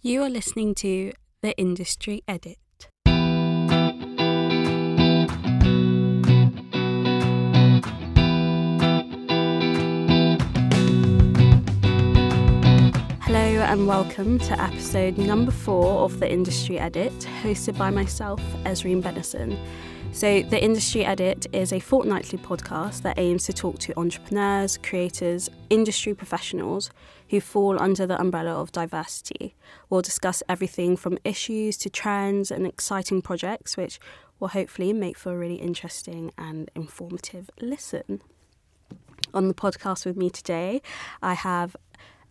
You 0.00 0.22
are 0.22 0.30
listening 0.30 0.76
to 0.76 1.12
The 1.42 1.58
Industry 1.58 2.22
Edit. 2.28 2.58
Hello 13.22 13.38
and 13.40 13.88
welcome 13.88 14.38
to 14.38 14.62
episode 14.62 15.18
number 15.18 15.50
four 15.50 16.04
of 16.04 16.20
The 16.20 16.30
Industry 16.30 16.78
Edit, 16.78 17.12
hosted 17.42 17.76
by 17.76 17.90
myself, 17.90 18.40
Ezreen 18.62 19.02
Benison. 19.02 19.58
So, 20.12 20.42
The 20.42 20.62
Industry 20.62 21.04
Edit 21.04 21.46
is 21.52 21.72
a 21.72 21.78
fortnightly 21.78 22.38
podcast 22.40 23.02
that 23.02 23.18
aims 23.18 23.44
to 23.44 23.52
talk 23.52 23.78
to 23.80 23.96
entrepreneurs, 23.96 24.76
creators, 24.76 25.48
industry 25.70 26.12
professionals 26.12 26.90
who 27.30 27.40
fall 27.40 27.80
under 27.80 28.04
the 28.04 28.20
umbrella 28.20 28.60
of 28.60 28.72
diversity. 28.72 29.54
We'll 29.88 30.02
discuss 30.02 30.42
everything 30.48 30.96
from 30.96 31.18
issues 31.24 31.76
to 31.78 31.90
trends 31.90 32.50
and 32.50 32.66
exciting 32.66 33.22
projects, 33.22 33.76
which 33.76 34.00
will 34.40 34.48
hopefully 34.48 34.92
make 34.92 35.16
for 35.16 35.32
a 35.32 35.38
really 35.38 35.56
interesting 35.56 36.32
and 36.36 36.68
informative 36.74 37.48
listen. 37.60 38.20
On 39.34 39.46
the 39.46 39.54
podcast 39.54 40.04
with 40.04 40.16
me 40.16 40.30
today, 40.30 40.82
I 41.22 41.34
have 41.34 41.76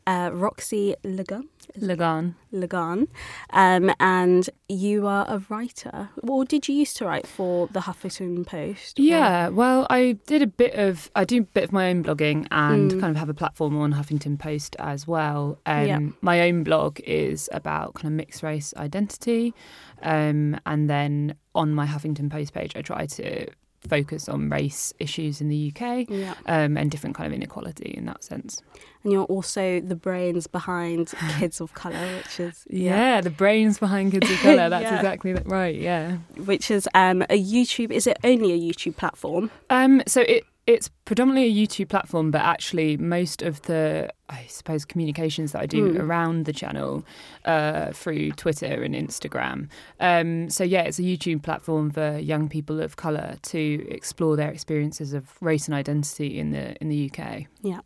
uh, 0.05 0.31
Roxy 0.33 0.95
Legane. 1.05 1.47
Lagan. 1.75 2.35
Lagan, 2.51 3.07
um, 3.51 3.91
and 3.99 4.49
you 4.69 5.05
are 5.05 5.25
a 5.27 5.41
writer. 5.49 6.09
Or 6.23 6.45
did 6.45 6.67
you 6.67 6.75
used 6.75 6.97
to 6.97 7.05
write 7.05 7.27
for 7.27 7.67
the 7.67 7.81
Huffington 7.81 8.45
Post? 8.45 8.99
or- 8.99 9.03
Yeah, 9.03 9.49
well, 9.49 9.85
I 9.89 10.17
did 10.25 10.41
a 10.41 10.47
bit 10.47 10.73
of 10.75 11.11
I 11.15 11.23
do 11.25 11.39
a 11.39 11.41
bit 11.41 11.65
of 11.65 11.71
my 11.71 11.89
own 11.89 12.03
blogging 12.03 12.47
and 12.51 12.91
Mm. 12.91 12.99
kind 12.99 13.11
of 13.11 13.17
have 13.17 13.29
a 13.29 13.33
platform 13.33 13.77
on 13.77 13.93
Huffington 13.93 14.39
Post 14.39 14.75
as 14.79 15.07
well. 15.07 15.59
Um, 15.65 15.85
Yeah. 15.87 15.99
My 16.21 16.41
own 16.47 16.63
blog 16.63 16.99
is 17.01 17.49
about 17.51 17.93
kind 17.95 18.07
of 18.07 18.13
mixed 18.13 18.41
race 18.43 18.73
identity, 18.77 19.53
um, 20.01 20.57
and 20.65 20.89
then 20.89 21.35
on 21.53 21.73
my 21.73 21.85
Huffington 21.85 22.29
Post 22.29 22.53
page, 22.53 22.75
I 22.75 22.81
try 22.81 23.05
to 23.07 23.47
focus 23.87 24.27
on 24.27 24.49
race 24.49 24.93
issues 24.99 25.39
in 25.41 25.49
the 25.49 25.71
UK 25.75 26.09
Yeah, 26.09 26.33
um, 26.45 26.77
and 26.77 26.89
different 26.91 27.15
kind 27.15 27.27
of 27.27 27.33
inequality 27.33 27.93
in 27.97 28.05
that 28.05 28.23
sense. 28.23 28.61
and 29.03 29.13
you're 29.13 29.25
also 29.25 29.79
the 29.79 29.95
brains 29.95 30.47
behind 30.47 31.13
Kids 31.39 31.61
of 31.61 31.73
Color, 31.73 32.17
which 32.17 32.39
is 32.39 32.65
Yeah, 32.69 33.21
the 33.21 33.29
brains 33.29 33.77
behind 33.79 34.11
Kids 34.11 34.29
of 34.29 34.37
Colour. 34.39 34.69
That's 34.69 34.83
Yeah. 34.91 34.95
exactly 34.97 35.33
that, 35.33 35.47
right. 35.47 35.75
Yeah. 35.75 36.17
which 36.45 36.69
is 36.71 36.89
um, 36.95 37.21
a 37.23 37.41
YouTube. 37.41 37.91
Is 37.91 38.07
it 38.07 38.17
only 38.23 38.51
a 38.51 38.57
YouTube 38.59 38.97
platform? 38.97 39.51
Um, 39.69 40.01
so 40.07 40.21
it 40.21 40.43
it's 40.67 40.89
predominantly 41.05 41.47
a 41.49 41.65
YouTube 41.67 41.87
platform, 41.87 42.29
but 42.29 42.41
actually 42.41 42.97
most 42.97 43.41
of 43.41 43.61
the 43.63 44.09
I 44.29 44.45
suppose 44.49 44.83
communications 44.83 45.53
that 45.53 45.61
I 45.61 45.65
do 45.65 45.91
Hmm. 45.93 46.01
around 46.01 46.45
the 46.45 46.51
channel 46.53 47.05
uh, 47.45 47.91
through 47.93 48.31
Twitter 48.33 48.83
and 48.83 48.93
Instagram. 48.93 49.69
Um, 50.01 50.49
so 50.49 50.63
yeah, 50.65 50.81
it's 50.81 50.99
a 50.99 51.03
YouTube 51.03 51.41
platform 51.43 51.89
for 51.91 52.17
young 52.17 52.49
people 52.49 52.81
of 52.81 52.97
color 52.97 53.37
to 53.43 53.87
explore 53.89 54.35
their 54.35 54.51
experiences 54.51 55.13
of 55.13 55.23
race 55.41 55.67
and 55.67 55.73
identity 55.75 56.37
in 56.37 56.51
the 56.51 56.75
in 56.81 56.89
the 56.89 57.09
UK. 57.09 57.45
Yeah. 57.61 57.79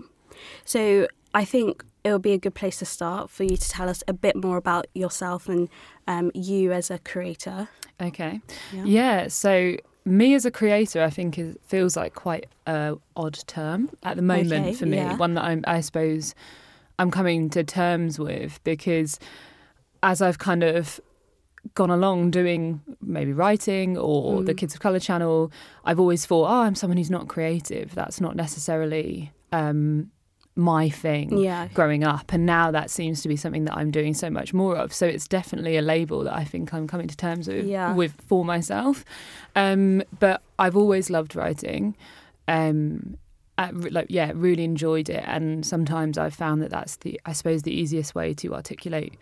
So 0.66 1.08
I 1.36 1.46
think 1.46 1.86
it 2.04 2.12
would 2.12 2.24
be 2.24 2.34
a 2.34 2.40
good 2.40 2.56
place 2.56 2.80
to 2.80 2.86
start 2.86 3.30
for 3.30 3.44
you 3.44 3.56
to 3.56 3.70
tell 3.70 3.88
us 3.88 4.04
a 4.08 4.14
bit 4.14 4.36
more 4.36 4.58
about 4.58 4.88
yourself 4.96 5.48
and 5.48 5.70
um, 6.08 6.32
you 6.34 6.72
as 6.72 6.90
a 6.90 6.98
creator. 6.98 7.70
Okay. 8.02 8.42
Yeah. 8.74 8.84
Yeah. 8.86 9.28
So 9.28 9.78
me 10.06 10.34
as 10.34 10.46
a 10.46 10.52
creator, 10.52 11.02
I 11.04 11.10
think 11.10 11.38
is, 11.38 11.58
feels 11.68 11.96
like 11.96 12.14
quite 12.16 12.48
a 12.66 12.96
odd 13.16 13.38
term 13.48 13.90
at 14.04 14.16
the 14.16 14.22
moment 14.22 14.66
Okay, 14.68 14.74
for 14.74 14.86
me. 14.86 14.98
yeah. 14.98 15.16
One 15.18 15.34
that 15.36 15.44
I'm, 15.44 15.64
I 15.68 15.82
suppose 15.82 16.34
I'm 17.00 17.12
coming 17.12 17.50
to 17.52 17.64
terms 17.64 18.18
with 18.20 18.60
because 18.64 19.20
as 20.04 20.22
I've 20.22 20.40
kind 20.40 20.64
of 20.64 21.00
gone 21.76 21.92
along 21.92 22.32
doing 22.32 22.82
maybe 23.02 23.32
writing 23.34 23.96
or 23.98 24.42
the 24.44 24.54
Mm. 24.54 24.58
Kids 24.58 24.74
of 24.74 24.80
Color 24.80 25.00
channel, 25.00 25.52
I've 25.86 26.00
always 26.00 26.26
thought, 26.26 26.46
oh, 26.50 26.62
I'm 26.62 26.74
someone 26.74 26.98
who's 26.98 27.12
not 27.12 27.28
creative. 27.28 27.94
That's 27.94 28.20
not 28.20 28.36
necessarily 28.36 29.32
um, 29.52 30.10
my 30.62 30.90
thing 30.90 31.38
Yeah. 31.38 31.68
growing 31.74 32.04
up 32.04 32.32
and 32.34 32.46
now 32.46 32.72
that 32.72 32.90
seems 32.90 33.22
to 33.24 33.28
be 33.28 33.36
something 33.36 33.66
that 33.66 33.76
I'm 33.76 33.92
doing 33.92 34.14
so 34.14 34.30
much 34.30 34.54
more 34.54 34.76
of. 34.78 34.94
So 34.94 35.06
it's 35.06 35.28
definitely 35.28 35.76
a 35.78 35.82
label 35.82 36.24
that 36.24 36.36
I 36.36 36.44
think 36.46 36.74
I'm 36.74 36.88
coming 36.88 37.08
to 37.08 37.18
terms 37.18 37.48
with 37.48 37.66
Yeah. 37.66 37.94
with 37.94 38.14
for 38.28 38.46
myself. 38.46 39.04
Um 39.56 40.02
but 40.20 40.42
I've 40.60 40.78
always 40.78 41.10
loved 41.10 41.36
writing. 41.36 41.96
Um 42.48 43.18
I, 43.58 43.70
like 43.72 44.08
yeah 44.10 44.32
really 44.34 44.64
enjoyed 44.64 45.10
it. 45.10 45.24
And 45.28 45.66
sometimes 45.66 46.18
I've 46.18 46.34
found 46.34 46.62
that 46.62 46.70
that's 46.72 46.96
the 46.98 47.20
I 47.26 47.34
suppose 47.34 47.64
the 47.64 47.74
easiest 47.74 48.16
way 48.16 48.34
to 48.36 48.54
articulate 48.56 49.14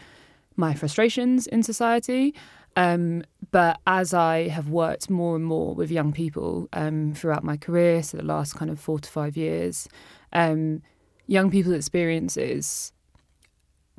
my 0.55 0.73
frustrations 0.73 1.47
in 1.47 1.63
society. 1.63 2.33
Um, 2.75 3.23
but 3.51 3.79
as 3.87 4.13
I 4.13 4.47
have 4.49 4.69
worked 4.69 5.09
more 5.09 5.35
and 5.35 5.43
more 5.43 5.73
with 5.73 5.89
young 5.91 6.11
people 6.13 6.69
um, 6.71 7.13
throughout 7.13 7.43
my 7.43 7.57
career, 7.57 8.03
so 8.03 8.17
the 8.17 8.23
last 8.23 8.53
kind 8.55 8.69
of 8.69 8.79
four 8.79 8.99
to 8.99 9.09
five 9.09 9.35
years, 9.35 9.89
um, 10.33 10.81
young 11.29 11.49
people's 11.51 11.75
experiences, 11.75 12.91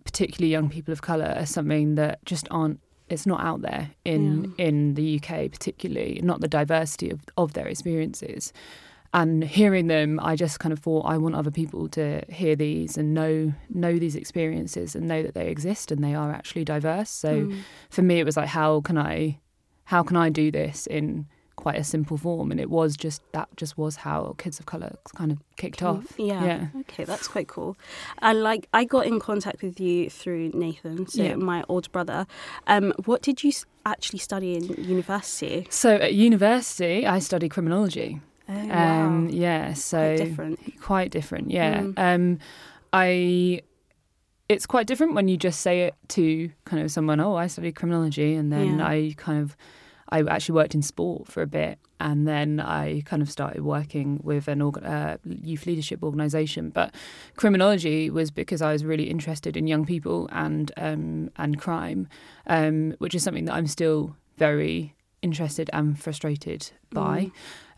particularly 0.04 0.50
young 0.50 0.68
people 0.68 0.92
of 0.92 1.00
colour, 1.02 1.34
are 1.36 1.46
something 1.46 1.94
that 1.94 2.24
just 2.24 2.46
aren't. 2.50 2.80
It's 3.08 3.26
not 3.26 3.41
out 3.41 3.60
there 3.62 3.91
in 4.04 4.54
in 4.58 4.94
the 4.94 5.16
UK, 5.18 5.50
particularly 5.50 6.20
not 6.22 6.41
the 6.41 6.48
diversity 6.48 7.10
of, 7.10 7.20
of 7.36 7.52
their 7.54 7.66
experiences. 7.66 8.52
And 9.12 9.42
hearing 9.42 9.88
them, 9.88 10.20
I 10.22 10.36
just 10.36 10.60
kind 10.60 10.72
of 10.72 10.78
thought 10.78 11.04
I 11.14 11.18
want 11.18 11.34
other 11.34 11.50
people 11.50 11.88
to 11.88 12.22
hear 12.28 12.54
these 12.54 12.96
and 12.96 13.12
know 13.12 13.52
know 13.68 13.98
these 13.98 14.14
experiences 14.14 14.94
and 14.94 15.08
know 15.08 15.22
that 15.24 15.34
they 15.34 15.48
exist 15.48 15.91
and 15.91 16.04
they 16.04 16.14
are 16.14 16.30
actually 16.32 16.64
diverse. 16.64 17.10
So 17.10 17.47
Mm. 17.47 17.62
for 17.91 18.02
me, 18.02 18.20
it 18.20 18.24
was 18.24 18.36
like, 18.36 18.50
how 18.50 18.80
can 18.82 18.97
I, 18.97 19.41
how 19.84 20.04
can 20.04 20.16
I 20.16 20.28
do 20.30 20.52
this 20.52 20.86
in 20.86 21.26
quite 21.60 21.76
a 21.76 21.84
simple 21.84 22.16
form? 22.16 22.50
And 22.50 22.59
it 22.60 22.71
was 22.71 22.97
just 22.97 23.21
that 23.32 23.48
just 23.56 23.76
was 23.78 23.97
how 23.97 24.34
Kids 24.38 24.59
of 24.60 24.66
Color 24.66 24.97
kind 25.15 25.31
of 25.32 25.38
kicked 25.56 25.82
off. 25.82 26.04
Yeah. 26.19 26.44
Yeah. 26.44 26.66
Okay, 26.81 27.04
that's 27.04 27.28
quite 27.28 27.48
cool. 27.48 27.76
I 28.21 28.32
like. 28.32 28.69
I 28.72 28.84
got 28.84 29.06
in 29.06 29.21
contact 29.21 29.62
with 29.62 29.78
you 29.81 30.10
through 30.10 30.50
Nathan, 30.54 31.06
so 31.06 31.22
Yeah. 31.22 31.37
my 31.37 31.65
older 31.69 31.91
brother. 31.91 32.26
Um, 32.66 32.93
what 33.04 33.22
did 33.22 33.44
you 33.44 33.53
actually 33.87 34.19
study 34.21 34.54
in 34.56 34.65
university? 34.82 35.66
So 35.71 35.97
at 35.97 36.15
university, 36.15 37.06
I 37.06 37.19
studied 37.21 37.50
criminology. 37.50 38.21
Oh, 38.48 38.53
Um, 38.54 39.27
wow. 39.27 39.31
yeah, 39.31 39.75
so 39.75 39.98
Quite 39.98 40.16
different. 40.25 40.59
quite 40.81 41.10
different. 41.12 41.50
Yeah. 41.50 41.82
Mm. 41.82 41.98
Um, 41.98 42.38
I. 42.92 43.60
It's 44.48 44.66
quite 44.66 44.88
different 44.88 45.15
when 45.15 45.28
you 45.28 45.37
just 45.37 45.60
say 45.60 45.82
it 45.82 45.94
to 46.09 46.50
kind 46.65 46.82
of 46.82 46.91
someone. 46.91 47.21
Oh, 47.21 47.37
I 47.37 47.47
studied 47.47 47.77
criminology, 47.77 48.34
and 48.34 48.53
then 48.53 48.78
Yeah. 48.81 48.87
I 48.87 49.15
kind 49.16 49.41
of, 49.41 49.56
I 50.12 50.22
actually 50.22 50.54
worked 50.54 50.75
in 50.75 50.82
sport 50.82 51.28
for 51.28 51.43
a 51.43 51.47
bit, 51.47 51.78
and 51.98 52.26
then 52.26 52.60
I 52.60 53.03
kind 53.03 53.22
of 53.22 53.31
started 53.31 53.62
working 53.62 54.21
with 54.22 54.48
an 54.48 54.60
uh, 54.62 55.16
youth 55.25 55.66
leadership 55.66 56.03
organisation. 56.03 56.71
But 56.71 56.94
criminology 57.37 58.10
was 58.10 58.31
because 58.31 58.62
I 58.62 58.72
was 58.72 58.84
really 58.84 59.10
interested 59.10 59.56
in 59.56 59.66
young 59.66 59.87
people 59.87 60.28
and 60.32 60.72
um, 60.76 61.31
and 61.37 61.60
crime, 61.60 62.09
um, 62.47 62.94
which 62.98 63.15
is 63.15 63.22
something 63.22 63.44
that 63.47 63.54
I'm 63.54 63.66
still 63.66 64.16
very 64.37 64.94
interested 65.22 65.71
and 65.72 65.98
frustrated 65.98 66.71
by. 66.91 67.25
Mm. 67.27 67.32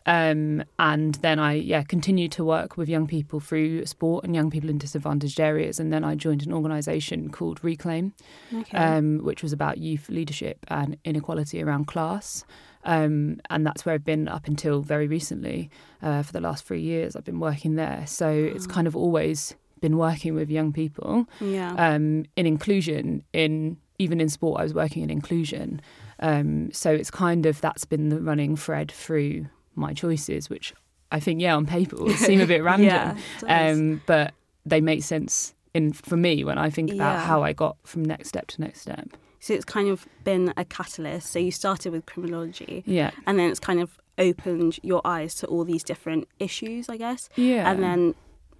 Um, 0.05 0.63
and 0.79 1.15
then 1.15 1.39
I 1.39 1.53
yeah 1.53 1.83
continued 1.83 2.31
to 2.33 2.43
work 2.43 2.75
with 2.77 2.89
young 2.89 3.07
people 3.07 3.39
through 3.39 3.85
sport 3.85 4.25
and 4.25 4.35
young 4.35 4.49
people 4.49 4.69
in 4.69 4.77
disadvantaged 4.77 5.39
areas. 5.39 5.79
And 5.79 5.93
then 5.93 6.03
I 6.03 6.15
joined 6.15 6.45
an 6.45 6.53
organisation 6.53 7.29
called 7.29 7.63
Reclaim, 7.63 8.13
Okay. 8.53 8.77
um, 8.77 9.19
which 9.19 9.41
was 9.43 9.53
about 9.53 9.77
youth 9.77 10.09
leadership 10.09 10.57
and 10.67 10.97
inequality 11.05 11.63
around 11.63 11.87
class. 11.87 12.43
Um, 12.85 13.39
and 13.49 13.65
that's 13.65 13.85
where 13.85 13.95
I've 13.95 14.03
been 14.03 14.27
up 14.27 14.47
until 14.47 14.81
very 14.81 15.07
recently. 15.07 15.69
Uh, 16.01 16.21
for 16.21 16.33
the 16.33 16.41
last 16.41 16.65
three 16.65 16.81
years, 16.81 17.15
I've 17.15 17.23
been 17.23 17.39
working 17.39 17.75
there. 17.75 18.03
So 18.05 18.29
it's 18.29 18.67
kind 18.67 18.87
of 18.87 18.95
always 18.95 19.55
been 19.79 19.97
working 19.97 20.33
with 20.35 20.49
young 20.49 20.73
people 20.73 21.27
yeah. 21.39 21.73
um, 21.75 22.25
in 22.35 22.45
inclusion. 22.45 23.23
In 23.31 23.77
even 23.99 24.19
in 24.19 24.27
sport, 24.27 24.59
I 24.59 24.63
was 24.63 24.73
working 24.73 25.03
in 25.03 25.09
inclusion. 25.09 25.81
Um, 26.19 26.71
so 26.73 26.91
it's 26.91 27.11
kind 27.11 27.45
of 27.45 27.61
that's 27.61 27.85
been 27.85 28.09
the 28.09 28.19
running 28.19 28.55
thread 28.57 28.91
through 28.91 29.47
my 29.75 29.93
choices, 29.93 30.49
which 30.49 30.73
I 31.11 31.19
think, 31.19 31.41
yeah, 31.41 31.55
on 31.55 31.65
paper 31.65 31.95
will 31.97 32.09
seem 32.13 32.41
a 32.41 32.45
bit 32.47 32.63
random, 32.69 33.17
yeah. 33.47 33.69
um, 33.71 34.01
but 34.05 34.33
they 34.65 34.81
make 34.81 35.03
sense 35.03 35.53
in 35.73 35.93
for 35.93 36.17
me 36.17 36.43
when 36.43 36.57
I 36.57 36.69
think 36.69 36.91
about 36.91 37.13
Yeah. 37.15 37.25
how 37.25 37.43
I 37.43 37.53
got 37.53 37.77
from 37.83 38.03
next 38.05 38.29
step 38.29 38.47
to 38.47 38.61
next 38.61 38.81
step. 38.81 39.09
so 39.39 39.53
it's 39.53 39.65
kind 39.65 39.89
of 39.89 40.07
been 40.23 40.53
a 40.55 40.63
catalyst. 40.65 41.31
So 41.31 41.39
you 41.39 41.51
started 41.51 41.91
with 41.91 42.05
criminology, 42.05 42.83
Yeah, 42.85 43.11
and 43.27 43.37
then 43.39 43.49
it's 43.49 43.59
kind 43.59 43.79
of 43.79 43.99
opened 44.17 44.79
your 44.83 45.01
eyes 45.05 45.33
to 45.35 45.47
all 45.47 45.63
these 45.65 45.83
different 45.83 46.27
issues, 46.39 46.87
I 46.89 46.97
guess. 46.97 47.29
yeah, 47.35 47.69
And 47.69 47.81
then, 47.83 48.15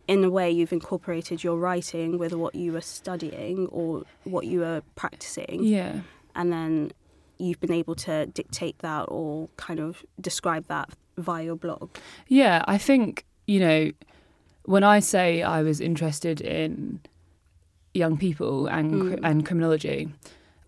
in 0.08 0.24
a 0.24 0.30
way, 0.30 0.50
you've 0.52 0.74
incorporated 0.74 1.44
your 1.44 1.58
writing 1.58 2.18
with 2.18 2.34
what 2.34 2.56
you 2.56 2.74
were 2.74 2.82
studying 2.82 3.68
or 3.68 4.04
what 4.26 4.46
you 4.48 4.60
were 4.60 4.82
practicing, 4.96 5.64
yeah, 5.64 6.02
and 6.36 6.52
then 6.52 6.92
you've 7.38 7.60
been 7.60 7.72
able 7.72 7.96
to 7.96 8.26
dictate 8.26 8.80
that 8.80 9.04
or 9.10 9.48
kind 9.58 9.80
of 9.80 10.04
describe 10.20 10.66
that 10.68 10.90
via 11.18 11.44
your 11.46 11.56
blog. 11.56 11.90
yeah. 12.28 12.64
I 12.68 12.78
think 12.78 13.26
you 13.48 13.60
know 13.60 13.92
when 14.66 14.84
I 14.84 15.00
say 15.00 15.44
I 15.44 15.62
was 15.62 15.82
interested 15.82 16.40
in 16.42 17.00
young 17.94 18.18
people 18.18 18.68
and 18.68 18.92
Mm. 18.94 19.20
and 19.24 19.46
criminology, 19.46 20.10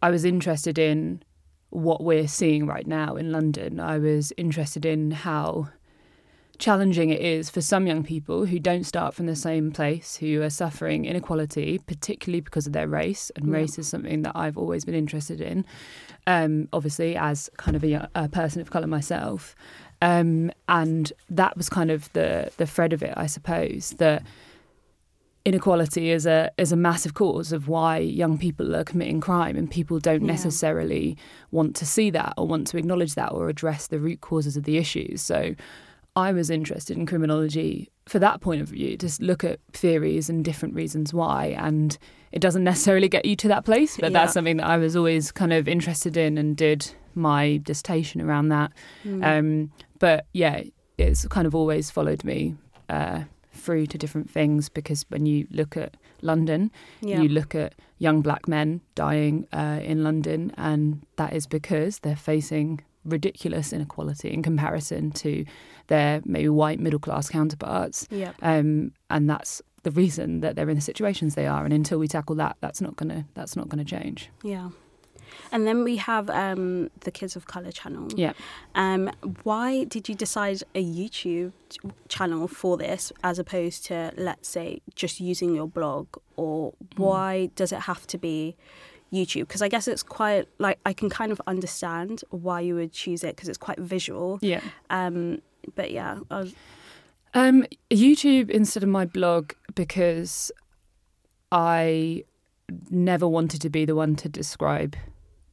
I 0.01 0.09
was 0.11 0.25
interested 0.25 0.77
in 0.77 1.23
what 1.71 2.01
we're 2.03 2.27
seeing 2.27 2.65
right 2.67 2.87
now 2.87 3.15
in 3.15 3.31
London. 3.31 3.79
I 3.79 3.97
was 3.97 4.31
interested 4.37 4.85
in 4.85 5.11
how 5.11 5.69
challenging 6.57 7.09
it 7.09 7.19
is 7.19 7.49
for 7.49 7.59
some 7.59 7.85
young 7.85 8.01
people 8.01 8.45
who 8.45 8.59
don't 8.59 8.85
start 8.85 9.13
from 9.13 9.25
the 9.25 9.35
same 9.35 9.71
place, 9.71 10.15
who 10.17 10.41
are 10.41 10.49
suffering 10.49 11.03
inequality, 11.03 11.79
particularly 11.85 12.39
because 12.39 12.65
of 12.65 12.71
their 12.71 12.87
race. 12.87 13.29
And 13.35 13.47
Yeah. 13.47 13.55
race 13.55 13.77
is 13.77 13.87
something 13.89 14.21
that 14.21 14.31
I've 14.35 14.57
always 14.57 14.85
been 14.85 14.95
interested 14.95 15.41
in, 15.41 15.65
um, 16.27 16.69
obviously, 16.71 17.17
as 17.17 17.49
kind 17.57 17.75
of 17.75 17.83
a, 17.83 18.09
a 18.15 18.29
person 18.29 18.61
of 18.61 18.71
colour 18.71 18.87
myself. 18.87 19.53
Um, 20.01 20.51
and 20.67 21.11
that 21.29 21.55
was 21.57 21.69
kind 21.69 21.89
of 21.89 22.11
the, 22.13 22.51
the 22.57 22.65
thread 22.67 22.93
of 22.93 23.01
it, 23.01 23.13
I 23.17 23.25
suppose, 23.27 23.91
that 23.97 24.23
inequality 25.45 26.09
is 26.09 26.25
a 26.25 26.51
is 26.57 26.71
a 26.71 26.75
massive 26.75 27.13
cause 27.13 27.51
of 27.51 27.67
why 27.67 27.97
young 27.99 28.35
people 28.37 28.75
are 28.75 28.83
committing 28.83 29.21
crime 29.21 29.55
and 29.55 29.69
people 29.69 29.99
don't 29.99 30.21
Yeah. 30.25 30.31
necessarily 30.31 31.17
want 31.51 31.75
to 31.77 31.85
see 31.85 32.09
that 32.09 32.33
or 32.37 32.47
want 32.47 32.65
to 32.67 32.77
acknowledge 32.77 33.13
that 33.13 33.31
or 33.31 33.47
address 33.47 33.85
the 33.87 33.99
root 33.99 34.21
causes 34.21 34.57
of 34.57 34.63
the 34.63 34.77
issues 34.77 35.21
so 35.21 35.53
I 36.15 36.31
was 36.31 36.49
interested 36.49 36.97
in 36.97 37.05
criminology 37.05 37.91
for 38.07 38.17
that 38.19 38.41
point 38.41 38.61
of 38.61 38.69
view 38.69 38.97
s- 39.03 39.19
look 39.21 39.43
at 39.43 39.59
theories 39.71 40.31
and 40.31 40.43
different 40.43 40.73
reasons 40.73 41.13
why 41.13 41.55
and 41.59 41.95
it 42.31 42.39
doesn't 42.39 42.63
necessarily 42.63 43.07
get 43.07 43.25
you 43.25 43.35
to 43.35 43.47
that 43.49 43.65
place 43.65 43.97
but 43.97 44.11
Yeah. 44.11 44.19
that's 44.21 44.33
something 44.33 44.57
that 44.57 44.65
I 44.65 44.77
was 44.77 44.95
always 44.95 45.31
kind 45.31 45.53
of 45.53 45.67
interested 45.67 46.17
in 46.17 46.39
and 46.39 46.57
did 46.57 46.91
my 47.15 47.57
dissertation 47.57 48.21
around 48.21 48.49
that 48.49 48.71
Mm. 49.05 49.23
um, 49.39 49.71
but 49.99 50.25
yeah, 50.33 50.63
it's 50.97 51.27
kind 51.27 51.47
of 51.47 51.55
always 51.55 51.89
followed 51.91 52.23
me 52.23 52.55
uh, 52.89 53.23
through 53.53 53.85
to 53.87 53.97
different 53.97 54.29
things 54.29 54.69
because 54.69 55.05
when 55.09 55.25
you 55.25 55.47
look 55.51 55.77
at 55.77 55.95
London, 56.21 56.71
yeah. 57.01 57.21
you 57.21 57.29
look 57.29 57.55
at 57.55 57.73
young 57.97 58.21
black 58.21 58.47
men 58.47 58.81
dying 58.95 59.47
uh, 59.53 59.79
in 59.83 60.03
London, 60.03 60.51
and 60.57 61.05
that 61.15 61.33
is 61.33 61.47
because 61.47 61.99
they're 61.99 62.15
facing 62.15 62.81
ridiculous 63.05 63.71
inequality 63.71 64.33
in 64.33 64.41
comparison 64.43 65.11
to 65.11 65.45
their 65.87 66.21
maybe 66.25 66.49
white 66.49 66.79
middle 66.79 66.99
class 66.99 67.29
counterparts. 67.29 68.07
yeah. 68.11 68.31
Um, 68.41 68.91
and 69.09 69.29
that's 69.29 69.61
the 69.83 69.91
reason 69.91 70.39
that 70.41 70.55
they're 70.55 70.69
in 70.69 70.75
the 70.75 70.81
situations 70.81 71.35
they 71.35 71.45
are. 71.47 71.63
And 71.63 71.73
until 71.73 71.99
we 71.99 72.07
tackle 72.07 72.35
that, 72.37 72.57
that's 72.59 72.81
not 72.81 72.95
gonna 72.95 73.25
that's 73.35 73.55
not 73.55 73.69
gonna 73.69 73.85
change. 73.85 74.29
Yeah. 74.43 74.69
And 75.51 75.65
then 75.67 75.83
we 75.83 75.97
have 75.97 76.29
um, 76.29 76.89
the 77.01 77.11
Kids 77.11 77.35
of 77.35 77.45
Color 77.47 77.71
channel. 77.71 78.07
Yeah. 78.15 78.33
Um, 78.75 79.11
why 79.43 79.85
did 79.85 80.09
you 80.09 80.15
decide 80.15 80.63
a 80.73 80.83
YouTube 80.83 81.53
channel 82.09 82.47
for 82.47 82.77
this 82.77 83.11
as 83.23 83.39
opposed 83.39 83.85
to, 83.85 84.11
let's 84.17 84.47
say, 84.47 84.81
just 84.95 85.19
using 85.19 85.55
your 85.55 85.67
blog? 85.67 86.07
Or 86.35 86.73
why 86.97 87.51
does 87.55 87.71
it 87.71 87.81
have 87.81 88.05
to 88.07 88.17
be 88.17 88.55
YouTube? 89.13 89.47
Because 89.47 89.61
I 89.61 89.67
guess 89.67 89.87
it's 89.87 90.03
quite 90.03 90.47
like 90.59 90.79
I 90.85 90.93
can 90.93 91.09
kind 91.09 91.31
of 91.31 91.41
understand 91.47 92.23
why 92.31 92.61
you 92.61 92.75
would 92.75 92.91
choose 92.91 93.23
it 93.23 93.35
because 93.35 93.49
it's 93.49 93.57
quite 93.57 93.79
visual. 93.79 94.39
Yeah. 94.41 94.61
Um, 94.89 95.41
but 95.75 95.91
yeah, 95.91 96.19
was, 96.29 96.53
Um, 97.33 97.65
YouTube 97.89 98.49
instead 98.49 98.83
of 98.83 98.89
my 98.89 99.05
blog 99.05 99.53
because 99.73 100.51
I 101.51 102.23
never 102.89 103.27
wanted 103.27 103.61
to 103.61 103.69
be 103.69 103.85
the 103.85 103.95
one 103.95 104.15
to 104.17 104.29
describe 104.29 104.95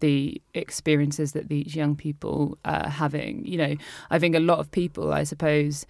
the 0.03 0.41
experiences 0.55 1.33
that 1.33 1.49
these 1.49 1.75
young 1.75 1.97
people 1.97 2.59
are 2.67 2.89
having. 2.89 3.45
You 3.47 3.57
know, 3.63 3.75
I 4.11 4.19
think 4.19 4.35
a 4.37 4.41
lot 4.41 4.59
of 4.59 4.71
people, 4.71 5.13
I 5.13 5.25
suppose, 5.25 5.87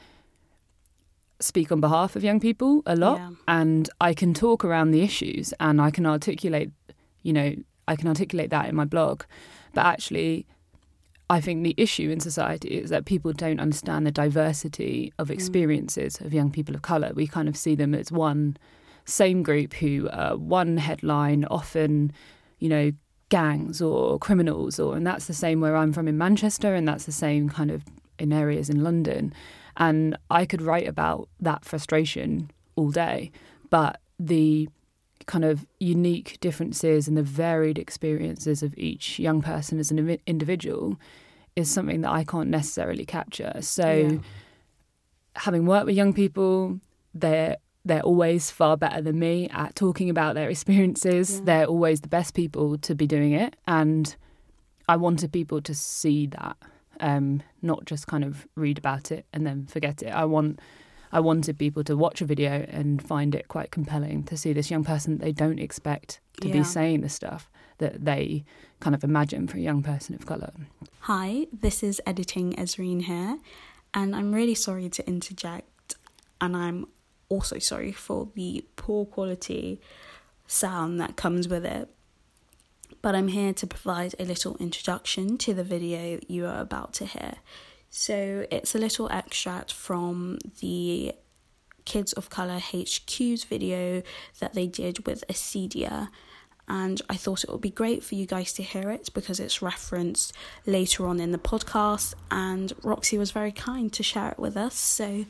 speak 1.40 1.72
on 1.72 1.80
behalf 1.80 2.14
of 2.14 2.22
young 2.22 2.38
people 2.38 2.82
a 2.86 2.94
lot, 2.94 3.18
Yeah. 3.18 3.30
and 3.48 3.90
I 4.00 4.14
can 4.14 4.32
talk 4.32 4.64
around 4.64 4.92
the 4.92 5.02
issues 5.02 5.52
and 5.58 5.80
I 5.80 5.90
can 5.90 6.06
articulate, 6.06 6.70
you 7.24 7.32
know, 7.32 7.54
I 7.88 7.96
can 7.96 8.06
articulate 8.06 8.50
that 8.50 8.68
in 8.68 8.74
my 8.76 8.84
blog, 8.84 9.24
but 9.74 9.84
actually. 9.84 10.46
I 11.30 11.40
think 11.40 11.64
the 11.64 11.74
issue 11.78 12.10
in 12.10 12.20
society 12.20 12.68
is 12.82 12.90
that 12.90 13.06
people 13.06 13.32
don't 13.32 13.58
understand 13.58 14.06
the 14.06 14.10
diversity 14.12 15.14
of 15.18 15.30
experiences 15.30 16.20
of 16.20 16.34
young 16.34 16.50
people 16.50 16.74
of 16.74 16.82
colour. 16.82 17.10
We 17.14 17.26
kind 17.26 17.48
of 17.48 17.56
see 17.56 17.74
them 17.74 17.94
as 17.94 18.12
one 18.12 18.58
same 19.06 19.42
group 19.42 19.72
who 19.72 20.08
uh, 20.10 20.34
one 20.34 20.76
headline, 20.76 21.46
often, 21.46 22.12
you 22.58 22.68
know, 22.68 22.92
gangs 23.38 23.80
or 23.80 24.18
criminals, 24.18 24.78
or 24.78 24.94
and 24.96 25.06
that's 25.06 25.26
the 25.26 25.38
same 25.44 25.58
where 25.62 25.74
I'm 25.80 25.92
from 25.92 26.06
in 26.06 26.18
Manchester, 26.18 26.74
and 26.74 26.86
that's 26.86 27.06
the 27.06 27.18
same 27.26 27.48
kind 27.48 27.70
of 27.70 27.80
in 28.18 28.30
areas 28.32 28.68
in 28.68 28.84
London. 28.84 29.32
And 29.78 30.16
I 30.40 30.44
could 30.50 30.60
write 30.62 30.86
about 30.86 31.28
that 31.40 31.64
frustration 31.64 32.50
all 32.76 32.90
day, 32.90 33.30
but 33.70 34.00
the 34.20 34.68
kind 35.26 35.44
of 35.44 35.66
unique 35.80 36.36
differences 36.40 37.08
and 37.08 37.16
the 37.16 37.22
varied 37.46 37.78
experiences 37.78 38.62
of 38.62 38.74
each 38.76 39.18
young 39.18 39.40
person 39.40 39.78
as 39.78 39.90
an 39.90 40.18
individual 40.26 40.96
is 41.56 41.70
something 41.70 42.00
that 42.02 42.10
I 42.10 42.24
can't 42.24 42.50
necessarily 42.50 43.06
capture. 43.06 43.54
So, 43.60 43.88
Yeah. 43.92 44.18
having 45.36 45.64
worked 45.66 45.86
with 45.86 45.96
young 45.96 46.12
people, 46.12 46.80
they're 47.14 47.56
they're 47.84 48.02
always 48.02 48.50
far 48.50 48.76
better 48.76 49.00
than 49.02 49.18
me 49.18 49.48
at 49.50 49.74
talking 49.74 50.08
about 50.10 50.34
their 50.34 50.48
experiences. 50.48 51.38
Yeah. 51.38 51.44
They're 51.44 51.66
always 51.66 52.00
the 52.00 52.08
best 52.08 52.34
people 52.34 52.78
to 52.78 52.94
be 52.94 53.06
doing 53.06 53.32
it, 53.32 53.56
and 53.66 54.14
I 54.88 54.96
wanted 54.96 55.32
people 55.32 55.60
to 55.62 55.74
see 55.74 56.26
that, 56.28 56.56
um, 57.00 57.42
not 57.60 57.84
just 57.84 58.06
kind 58.06 58.24
of 58.24 58.46
read 58.56 58.78
about 58.78 59.10
it 59.10 59.26
and 59.32 59.46
then 59.46 59.66
forget 59.66 60.02
it. 60.02 60.10
I 60.10 60.24
want. 60.24 60.60
I 61.14 61.20
wanted 61.20 61.58
people 61.58 61.84
to 61.84 61.94
watch 61.94 62.22
a 62.22 62.24
video 62.24 62.64
and 62.70 63.06
find 63.06 63.34
it 63.34 63.46
quite 63.48 63.70
compelling 63.70 64.22
to 64.24 64.36
see 64.38 64.54
this 64.54 64.70
young 64.70 64.82
person 64.82 65.18
that 65.18 65.22
they 65.22 65.32
don't 65.32 65.58
expect 65.58 66.20
to 66.40 66.48
Yeah. 66.48 66.54
be 66.54 66.64
saying 66.64 67.02
the 67.02 67.10
stuff 67.10 67.50
that 67.76 68.02
they 68.06 68.44
kind 68.80 68.94
of 68.94 69.04
imagine 69.04 69.46
for 69.46 69.58
a 69.58 69.60
young 69.60 69.82
person 69.82 70.14
of 70.14 70.24
colour. 70.24 70.52
Hi, 71.00 71.48
this 71.52 71.82
is 71.82 72.00
editing 72.06 72.54
Ezreen 72.54 73.02
here, 73.02 73.38
and 73.92 74.16
I'm 74.16 74.32
really 74.32 74.54
sorry 74.54 74.88
to 74.88 75.06
interject, 75.06 75.96
and 76.40 76.56
I'm 76.56 76.86
also 77.32 77.58
sorry 77.58 77.92
for 77.92 78.28
the 78.34 78.62
poor 78.76 79.06
quality 79.06 79.80
sound 80.46 81.00
that 81.00 81.16
comes 81.16 81.48
with 81.48 81.64
it. 81.64 81.88
But 83.00 83.14
I'm 83.14 83.28
here 83.28 83.54
to 83.54 83.66
provide 83.66 84.14
a 84.18 84.24
little 84.24 84.56
introduction 84.58 85.38
to 85.38 85.54
the 85.54 85.64
video 85.64 86.20
you 86.28 86.44
are 86.46 86.60
about 86.60 86.92
to 86.94 87.06
hear. 87.06 87.34
So 87.88 88.46
it's 88.50 88.74
a 88.74 88.78
little 88.78 89.10
extract 89.10 89.72
from 89.72 90.38
the 90.60 91.14
Kids 91.84 92.12
of 92.12 92.30
Colour 92.30 92.60
HQ's 92.60 93.44
video 93.44 94.02
that 94.38 94.52
they 94.52 94.66
did 94.66 95.06
with 95.06 95.24
Acedia. 95.28 96.08
And 96.68 97.00
I 97.08 97.16
thought 97.16 97.44
it 97.44 97.50
would 97.50 97.60
be 97.60 97.70
great 97.70 98.04
for 98.04 98.14
you 98.14 98.26
guys 98.26 98.52
to 98.54 98.62
hear 98.62 98.90
it 98.90 99.08
because 99.14 99.40
it's 99.40 99.62
referenced 99.62 100.32
later 100.64 101.06
on 101.06 101.18
in 101.18 101.32
the 101.32 101.38
podcast. 101.38 102.14
And 102.30 102.72
Roxy 102.82 103.18
was 103.18 103.30
very 103.30 103.52
kind 103.52 103.92
to 103.94 104.02
share 104.02 104.30
it 104.30 104.38
with 104.38 104.56
us. 104.56 104.76
So 104.76 105.24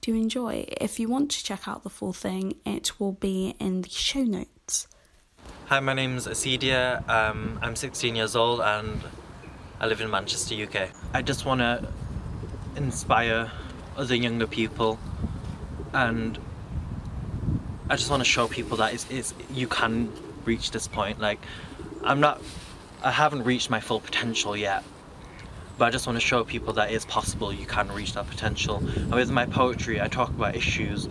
do 0.00 0.14
enjoy. 0.14 0.66
If 0.80 0.98
you 1.00 1.08
want 1.08 1.30
to 1.32 1.44
check 1.44 1.66
out 1.66 1.82
the 1.82 1.90
full 1.90 2.12
thing, 2.12 2.56
it 2.64 2.98
will 3.00 3.12
be 3.12 3.54
in 3.58 3.82
the 3.82 3.88
show 3.88 4.22
notes. 4.22 4.86
Hi, 5.66 5.80
my 5.80 5.94
name's 5.94 6.26
Acedia. 6.26 7.08
Um, 7.08 7.58
I'm 7.62 7.76
16 7.76 8.14
years 8.14 8.36
old 8.36 8.60
and 8.60 9.00
I 9.80 9.86
live 9.86 10.00
in 10.00 10.10
Manchester, 10.10 10.54
UK. 10.54 10.90
I 11.12 11.22
just 11.22 11.44
want 11.44 11.60
to 11.60 11.88
inspire 12.76 13.50
other 13.96 14.14
younger 14.14 14.46
people 14.46 14.98
and 15.92 16.38
I 17.88 17.96
just 17.96 18.10
want 18.10 18.20
to 18.20 18.28
show 18.28 18.48
people 18.48 18.76
that 18.78 18.94
it's, 18.94 19.06
it's 19.10 19.34
you 19.50 19.66
can 19.66 20.12
reach 20.44 20.70
this 20.70 20.88
point. 20.88 21.20
Like, 21.20 21.40
I'm 22.02 22.20
not, 22.20 22.40
I 23.02 23.10
haven't 23.10 23.44
reached 23.44 23.70
my 23.70 23.80
full 23.80 24.00
potential 24.00 24.56
yet, 24.56 24.82
but 25.78 25.86
I 25.86 25.90
just 25.90 26.06
want 26.06 26.16
to 26.18 26.24
show 26.24 26.44
people 26.44 26.72
that 26.74 26.90
it's 26.90 27.04
possible 27.04 27.52
you 27.52 27.66
can 27.66 27.90
reach 27.92 28.14
that 28.14 28.28
potential. 28.28 28.76
And 28.78 29.14
with 29.14 29.30
my 29.30 29.46
poetry, 29.46 30.00
I 30.00 30.08
talk 30.08 30.30
about 30.30 30.56
issues 30.56 31.08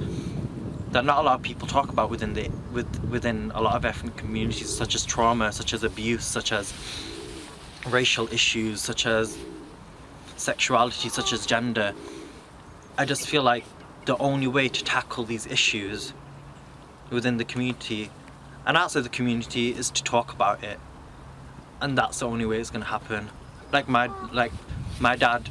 that 0.92 1.06
not 1.06 1.20
a 1.20 1.22
lot 1.22 1.36
of 1.36 1.42
people 1.42 1.68
talk 1.68 1.90
about 1.90 2.10
within 2.10 2.34
the 2.34 2.50
with 2.72 3.04
within 3.10 3.52
a 3.54 3.62
lot 3.62 3.76
of 3.76 3.86
ethnic 3.86 4.16
communities, 4.16 4.70
such 4.70 4.96
as 4.96 5.06
trauma, 5.06 5.52
such 5.52 5.74
as 5.74 5.84
abuse, 5.84 6.26
such 6.26 6.52
as 6.52 6.74
racial 7.88 8.32
issues, 8.34 8.82
such 8.82 9.06
as 9.06 9.38
sexuality, 10.38 11.10
such 11.10 11.34
as 11.34 11.46
gender. 11.46 11.94
I 12.98 13.06
just 13.06 13.28
feel 13.28 13.44
like 13.44 13.66
the 14.06 14.18
only 14.18 14.48
way 14.48 14.70
to 14.70 14.84
tackle 14.84 15.26
these 15.26 15.46
issues 15.48 16.14
within 17.10 17.38
the 17.38 17.46
community 17.46 18.10
and 18.66 18.78
outside 18.78 19.02
the 19.02 19.10
community 19.10 19.70
is 19.70 19.92
to 19.92 20.04
talk 20.04 20.34
about 20.34 20.64
it. 20.64 20.80
And 21.82 21.98
that's 21.98 22.20
the 22.20 22.28
only 22.28 22.46
way 22.46 22.60
it's 22.60 22.72
gonna 22.72 22.86
happen. 22.86 23.30
Like 23.76 23.90
my 23.90 24.06
like 24.32 24.54
my 25.02 25.18
dad 25.18 25.50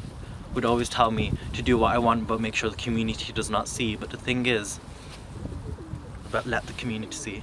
would 0.54 0.64
always 0.64 0.88
tell 0.88 1.10
me 1.10 1.26
to 1.52 1.60
do 1.60 1.76
what 1.76 1.94
I 1.94 1.98
want 1.98 2.26
but 2.26 2.40
make 2.40 2.54
sure 2.54 2.70
the 2.70 2.82
community 2.88 3.34
does 3.34 3.50
not 3.50 3.68
see. 3.68 3.96
But 3.96 4.08
the 4.08 4.16
thing 4.16 4.46
is 4.46 4.80
but 6.32 6.46
let 6.46 6.66
the 6.66 6.72
community 6.72 7.14
see. 7.14 7.42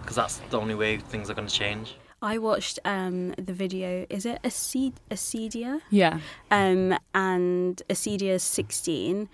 Because 0.00 0.16
that's 0.16 0.36
the 0.48 0.58
only 0.58 0.74
way 0.74 0.96
things 0.96 1.28
are 1.28 1.34
going 1.34 1.46
to 1.46 1.54
change. 1.54 1.96
I 2.22 2.38
watched 2.38 2.78
um, 2.86 3.32
the 3.32 3.52
video, 3.52 4.06
is 4.08 4.24
it 4.24 4.40
Aced- 4.42 4.94
Acedia? 5.10 5.82
Yeah. 5.90 6.18
um, 6.50 6.98
and 7.14 7.82
Acedia 7.90 8.30
is 8.30 8.42
16. 8.42 9.28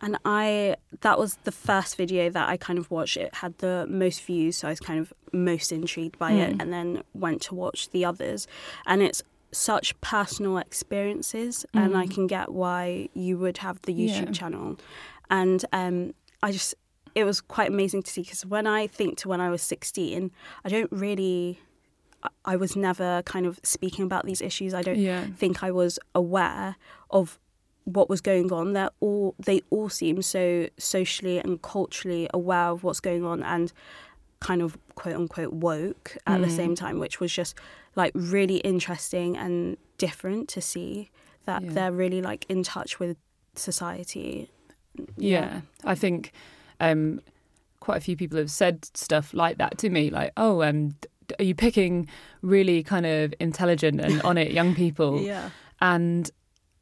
And 0.00 0.16
I 0.24 0.76
that 1.00 1.18
was 1.18 1.36
the 1.44 1.52
first 1.52 1.96
video 1.96 2.30
that 2.30 2.48
I 2.48 2.56
kind 2.56 2.78
of 2.78 2.90
watched. 2.90 3.16
It 3.16 3.34
had 3.36 3.56
the 3.58 3.86
most 3.88 4.22
views, 4.22 4.56
so 4.58 4.68
I 4.68 4.70
was 4.72 4.80
kind 4.80 5.00
of 5.00 5.12
most 5.32 5.72
intrigued 5.72 6.18
by 6.18 6.32
it, 6.32 6.56
Mm. 6.56 6.62
and 6.62 6.72
then 6.72 7.02
went 7.14 7.42
to 7.42 7.54
watch 7.54 7.90
the 7.90 8.04
others. 8.04 8.46
And 8.86 9.02
it's 9.02 9.22
such 9.52 9.98
personal 10.00 10.58
experiences, 10.58 11.64
and 11.74 11.96
I 11.96 12.06
Mm. 12.06 12.14
can 12.14 12.26
get 12.26 12.52
why 12.52 13.08
you 13.14 13.38
would 13.38 13.58
have 13.58 13.80
the 13.82 13.92
YouTube 13.94 14.26
Yeah. 14.26 14.32
channel. 14.32 14.78
And 15.30 15.64
um, 15.72 16.14
I 16.42 16.52
just 16.52 16.74
it 17.14 17.24
was 17.24 17.40
quite 17.40 17.68
amazing 17.68 18.02
to 18.04 18.10
see 18.12 18.20
because 18.22 18.44
when 18.46 18.66
I 18.66 18.86
think 18.86 19.18
to 19.18 19.28
when 19.28 19.40
I 19.40 19.50
was 19.50 19.62
sixteen, 19.62 20.30
I 20.64 20.68
don't 20.68 20.90
really. 20.92 21.60
I- 22.22 22.28
I 22.52 22.56
was 22.56 22.74
never 22.76 23.22
kind 23.22 23.46
of 23.46 23.60
speaking 23.62 24.04
about 24.04 24.26
these 24.26 24.40
issues. 24.40 24.74
I 24.74 24.82
don't 24.82 24.98
Yeah. 24.98 25.26
think 25.36 25.62
I 25.62 25.70
was 25.70 25.98
aware 26.16 26.74
of 27.10 27.38
what 27.96 28.08
was 28.08 28.20
going 28.20 28.52
on. 28.52 28.72
They're 28.74 28.90
all 29.00 29.34
they 29.38 29.62
all 29.70 29.88
seem 29.88 30.22
so 30.22 30.68
socially 30.78 31.38
and 31.38 31.60
culturally 31.62 32.28
aware 32.34 32.68
of 32.68 32.84
what's 32.84 33.00
going 33.00 33.24
on 33.24 33.42
and 33.42 33.72
kind 34.40 34.62
of 34.62 34.76
quote 34.94 35.16
unquote 35.16 35.52
woke 35.52 36.16
at 36.26 36.40
the 36.40 36.46
Mm. 36.46 36.56
same 36.56 36.74
time, 36.74 36.98
which 37.00 37.18
was 37.20 37.32
just 37.32 37.54
like 37.96 38.12
really 38.14 38.58
interesting 38.58 39.36
and 39.36 39.76
different 39.96 40.48
to 40.50 40.60
see 40.60 41.10
that 41.46 41.62
Yeah. 41.62 41.72
they're 41.72 41.92
really 41.92 42.20
like 42.22 42.44
in 42.48 42.62
touch 42.62 43.00
with 43.00 43.16
society. 43.54 44.50
Yeah, 45.16 45.60
I 45.84 45.94
think 45.94 46.32
um, 46.80 47.20
quite 47.80 47.96
a 47.96 48.00
few 48.00 48.16
people 48.16 48.38
have 48.38 48.50
said 48.50 48.84
stuff 48.94 49.34
like 49.34 49.58
that 49.58 49.78
to 49.78 49.90
me, 49.90 50.10
like, 50.10 50.32
"Oh, 50.36 50.62
um, 50.62 50.94
are 51.38 51.44
you 51.44 51.54
picking 51.54 52.08
really 52.42 52.82
kind 52.82 53.06
of 53.06 53.34
intelligent 53.40 54.00
and 54.00 54.20
on 54.30 54.38
it 54.38 54.52
young 54.52 54.74
people?" 54.74 55.20
Yeah. 55.20 55.50
And 55.80 56.30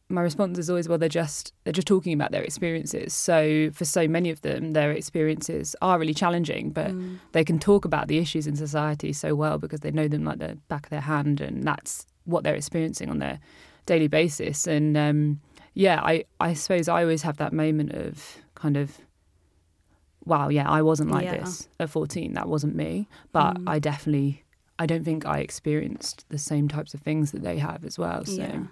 my 0.08 0.20
response 0.22 0.56
is 0.58 0.70
always, 0.70 0.88
"Well, 0.88 0.98
they're 0.98 1.08
just 1.08 1.52
they're 1.64 1.72
just 1.72 1.88
talking 1.88 2.12
about 2.12 2.30
their 2.30 2.42
experiences. 2.44 3.12
So 3.12 3.70
for 3.72 3.84
so 3.84 4.06
many 4.06 4.30
of 4.30 4.40
them, 4.42 4.72
their 4.72 4.92
experiences 4.92 5.74
are 5.82 5.98
really 5.98 6.14
challenging, 6.14 6.70
but 6.70 6.92
Mm. 6.92 7.18
they 7.32 7.44
can 7.44 7.58
talk 7.58 7.84
about 7.84 8.06
the 8.08 8.18
issues 8.18 8.46
in 8.46 8.54
society 8.56 9.12
so 9.12 9.34
well 9.34 9.58
because 9.58 9.80
they 9.80 9.90
know 9.90 10.06
them 10.08 10.24
like 10.24 10.38
the 10.38 10.58
back 10.68 10.86
of 10.86 10.90
their 10.90 11.00
hand, 11.00 11.40
and 11.40 11.64
that's 11.64 12.06
what 12.24 12.44
they're 12.44 12.54
experiencing 12.54 13.08
on 13.10 13.18
their 13.18 13.40
daily 13.86 14.08
basis. 14.08 14.66
And 14.66 14.96
um, 14.96 15.40
yeah, 15.74 16.00
I, 16.02 16.24
I 16.40 16.54
suppose 16.54 16.88
I 16.88 17.02
always 17.02 17.22
have 17.22 17.36
that 17.38 17.52
moment 17.52 17.92
of 17.92 18.38
kind 18.54 18.76
of, 18.76 18.98
wow, 20.24 20.48
yeah, 20.48 20.68
I 20.68 20.82
wasn't 20.82 21.10
like 21.10 21.24
Yeah. 21.24 21.36
this 21.40 21.68
at 21.78 21.90
14. 21.90 22.32
That 22.34 22.48
wasn't 22.48 22.74
me. 22.74 23.08
But 23.32 23.56
Mm. 23.58 23.64
I 23.68 23.78
definitely, 23.78 24.44
I 24.78 24.86
don't 24.86 25.04
think 25.04 25.24
I 25.26 25.38
experienced 25.38 26.24
the 26.28 26.38
same 26.38 26.68
types 26.68 26.94
of 26.94 27.00
things 27.00 27.32
that 27.32 27.42
they 27.42 27.58
have 27.58 27.84
as 27.84 27.98
well. 27.98 28.24
So 28.24 28.42
Yeah. 28.42 28.62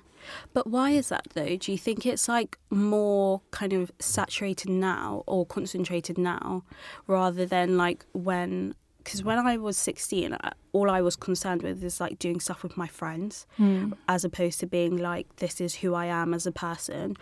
But 0.52 0.66
why 0.66 0.90
is 0.90 1.08
that 1.08 1.26
though? 1.34 1.56
Do 1.56 1.72
you 1.72 1.78
think 1.78 2.06
it's 2.06 2.28
like 2.28 2.58
more 2.70 3.42
kind 3.50 3.72
of 3.72 3.90
saturated 3.98 4.70
now 4.70 5.24
or 5.26 5.46
concentrated 5.46 6.18
now 6.18 6.64
rather 7.06 7.46
than 7.46 7.76
like 7.76 8.04
when 8.12 8.74
because 9.04 9.22
when 9.22 9.38
I 9.38 9.58
was 9.58 9.76
16 9.76 10.32
uh, 10.32 10.50
all 10.72 10.90
I 10.90 11.02
was 11.02 11.14
concerned 11.14 11.62
with 11.62 11.84
is 11.84 12.00
like 12.00 12.18
doing 12.18 12.40
stuff 12.40 12.62
with 12.62 12.76
my 12.76 12.86
friends 12.86 13.46
hmm. 13.56 13.92
as 14.08 14.24
opposed 14.24 14.60
to 14.60 14.66
being 14.66 14.96
like 14.96 15.36
this 15.36 15.60
is 15.60 15.76
who 15.76 15.94
I 15.94 16.06
am 16.06 16.34
as 16.34 16.46
a 16.46 16.52
person. 16.52 17.16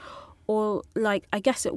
Or 0.46 0.82
like 0.94 1.26
I 1.32 1.40
guess 1.40 1.66
it 1.66 1.74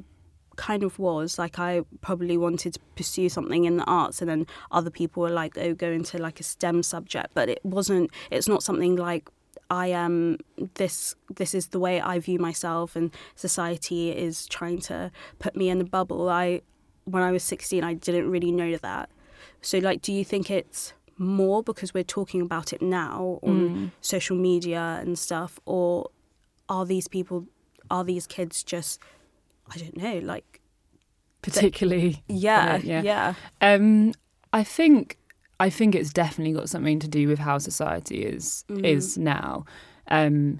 kind 0.55 0.83
of 0.83 0.97
was 0.99 1.37
like 1.37 1.59
I 1.59 1.81
probably 2.01 2.37
wanted 2.37 2.75
to 2.75 2.79
pursue 2.95 3.27
something 3.29 3.65
in 3.65 3.77
the 3.77 3.83
arts 3.83 4.21
and 4.21 4.29
then 4.29 4.47
other 4.71 4.89
people 4.89 5.21
were 5.21 5.29
like 5.29 5.57
oh 5.57 5.73
go 5.73 5.91
into 5.91 6.17
like 6.17 6.39
a 6.39 6.43
STEM 6.43 6.83
subject. 6.83 7.31
But 7.33 7.49
it 7.49 7.59
wasn't 7.63 8.11
it's 8.31 8.47
not 8.47 8.63
something 8.63 8.95
like 8.95 9.29
I 9.69 9.87
am 9.87 10.37
this 10.75 11.15
this 11.35 11.53
is 11.55 11.67
the 11.67 11.79
way 11.79 11.99
I 11.99 12.19
view 12.19 12.39
myself 12.39 12.95
and 12.95 13.11
society 13.35 14.11
is 14.11 14.47
trying 14.47 14.79
to 14.81 15.11
put 15.39 15.55
me 15.55 15.69
in 15.69 15.81
a 15.81 15.85
bubble 15.85 16.29
I 16.29 16.61
when 17.05 17.23
I 17.23 17.31
was 17.31 17.43
16 17.43 17.83
I 17.83 17.93
didn't 17.93 18.29
really 18.29 18.51
know 18.51 18.77
that 18.77 19.09
so 19.61 19.77
like 19.79 20.01
do 20.01 20.13
you 20.13 20.23
think 20.25 20.49
it's 20.51 20.93
more 21.17 21.63
because 21.63 21.93
we're 21.93 22.03
talking 22.03 22.41
about 22.41 22.73
it 22.73 22.81
now 22.81 23.39
on 23.41 23.55
Mm. 23.69 23.91
social 24.01 24.35
media 24.37 24.99
and 25.01 25.17
stuff 25.17 25.59
or 25.65 26.09
are 26.69 26.85
these 26.85 27.07
people 27.07 27.45
are 27.89 28.03
these 28.03 28.27
kids 28.27 28.63
just 28.63 28.99
I 29.73 29.77
don't 29.77 29.97
know 29.97 30.19
like 30.19 30.61
particularly 31.41 32.23
yeah 32.27 32.77
yeah. 32.77 33.01
yeah 33.01 33.33
Um, 33.61 34.13
I 34.53 34.63
think 34.63 35.17
I 35.59 35.69
think 35.69 35.95
it's 35.95 36.11
definitely 36.11 36.53
got 36.53 36.69
something 36.69 36.99
to 36.99 37.07
do 37.07 37.27
with 37.27 37.39
how 37.39 37.57
society 37.57 38.23
is 38.23 38.65
Mm. 38.69 38.85
is 38.85 39.17
now. 39.17 39.65
Um, 40.07 40.59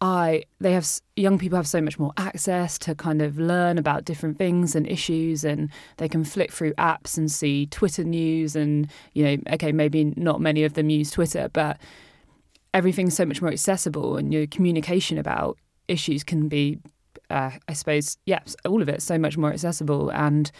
I 0.00 0.42
they 0.60 0.72
have 0.72 0.86
young 1.16 1.38
people 1.38 1.56
have 1.56 1.66
so 1.66 1.80
much 1.80 1.98
more 1.98 2.12
access 2.18 2.78
to 2.80 2.94
kind 2.94 3.22
of 3.22 3.38
learn 3.38 3.78
about 3.78 4.04
different 4.04 4.36
things 4.36 4.74
and 4.76 4.86
issues, 4.86 5.42
and 5.44 5.70
they 5.96 6.08
can 6.08 6.22
flick 6.24 6.52
through 6.52 6.74
apps 6.74 7.16
and 7.16 7.30
see 7.32 7.66
Twitter 7.66 8.04
news, 8.04 8.54
and 8.56 8.88
you 9.14 9.24
know, 9.24 9.36
okay, 9.54 9.72
maybe 9.72 10.12
not 10.16 10.40
many 10.40 10.64
of 10.64 10.74
them 10.74 10.90
use 10.90 11.10
Twitter, 11.10 11.48
but 11.52 11.78
everything's 12.74 13.16
so 13.16 13.24
much 13.24 13.40
more 13.40 13.50
accessible, 13.50 14.16
and 14.18 14.34
your 14.34 14.46
communication 14.46 15.16
about 15.16 15.56
issues 15.88 16.22
can 16.22 16.46
be, 16.48 16.78
uh, 17.30 17.52
I 17.66 17.72
suppose, 17.72 18.18
yes, 18.26 18.54
all 18.66 18.82
of 18.82 18.88
it 18.90 19.00
so 19.00 19.18
much 19.18 19.38
more 19.38 19.50
accessible, 19.50 20.10
and 20.10 20.50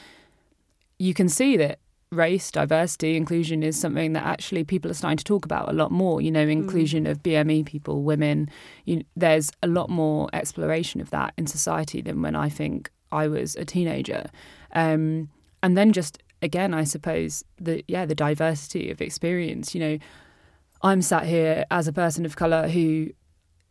you 0.98 1.12
can 1.12 1.28
see 1.28 1.58
that 1.58 1.78
race, 2.12 2.50
diversity, 2.50 3.16
inclusion 3.16 3.62
is 3.62 3.78
something 3.78 4.12
that 4.12 4.24
actually 4.24 4.64
people 4.64 4.90
are 4.90 4.94
starting 4.94 5.16
to 5.18 5.24
talk 5.24 5.44
about 5.44 5.68
a 5.68 5.72
lot 5.72 5.90
more. 5.90 6.20
You 6.20 6.30
know, 6.30 6.46
inclusion 6.46 7.06
of 7.06 7.22
BME 7.22 7.66
people, 7.66 8.02
women. 8.02 8.48
You, 8.84 9.04
there's 9.16 9.50
a 9.62 9.66
lot 9.66 9.90
more 9.90 10.28
exploration 10.32 11.00
of 11.00 11.10
that 11.10 11.34
in 11.36 11.46
society 11.46 12.00
than 12.00 12.22
when 12.22 12.36
I 12.36 12.48
think 12.48 12.90
I 13.12 13.28
was 13.28 13.56
a 13.56 13.64
teenager. 13.64 14.26
Um, 14.74 15.30
and 15.62 15.76
then 15.76 15.92
just 15.92 16.22
again, 16.42 16.74
I 16.74 16.84
suppose 16.84 17.44
the 17.58 17.84
yeah 17.88 18.06
the 18.06 18.14
diversity 18.14 18.90
of 18.90 19.00
experience. 19.00 19.74
You 19.74 19.80
know, 19.80 19.98
I'm 20.82 21.02
sat 21.02 21.26
here 21.26 21.64
as 21.70 21.88
a 21.88 21.92
person 21.92 22.24
of 22.24 22.36
color 22.36 22.68
who 22.68 23.08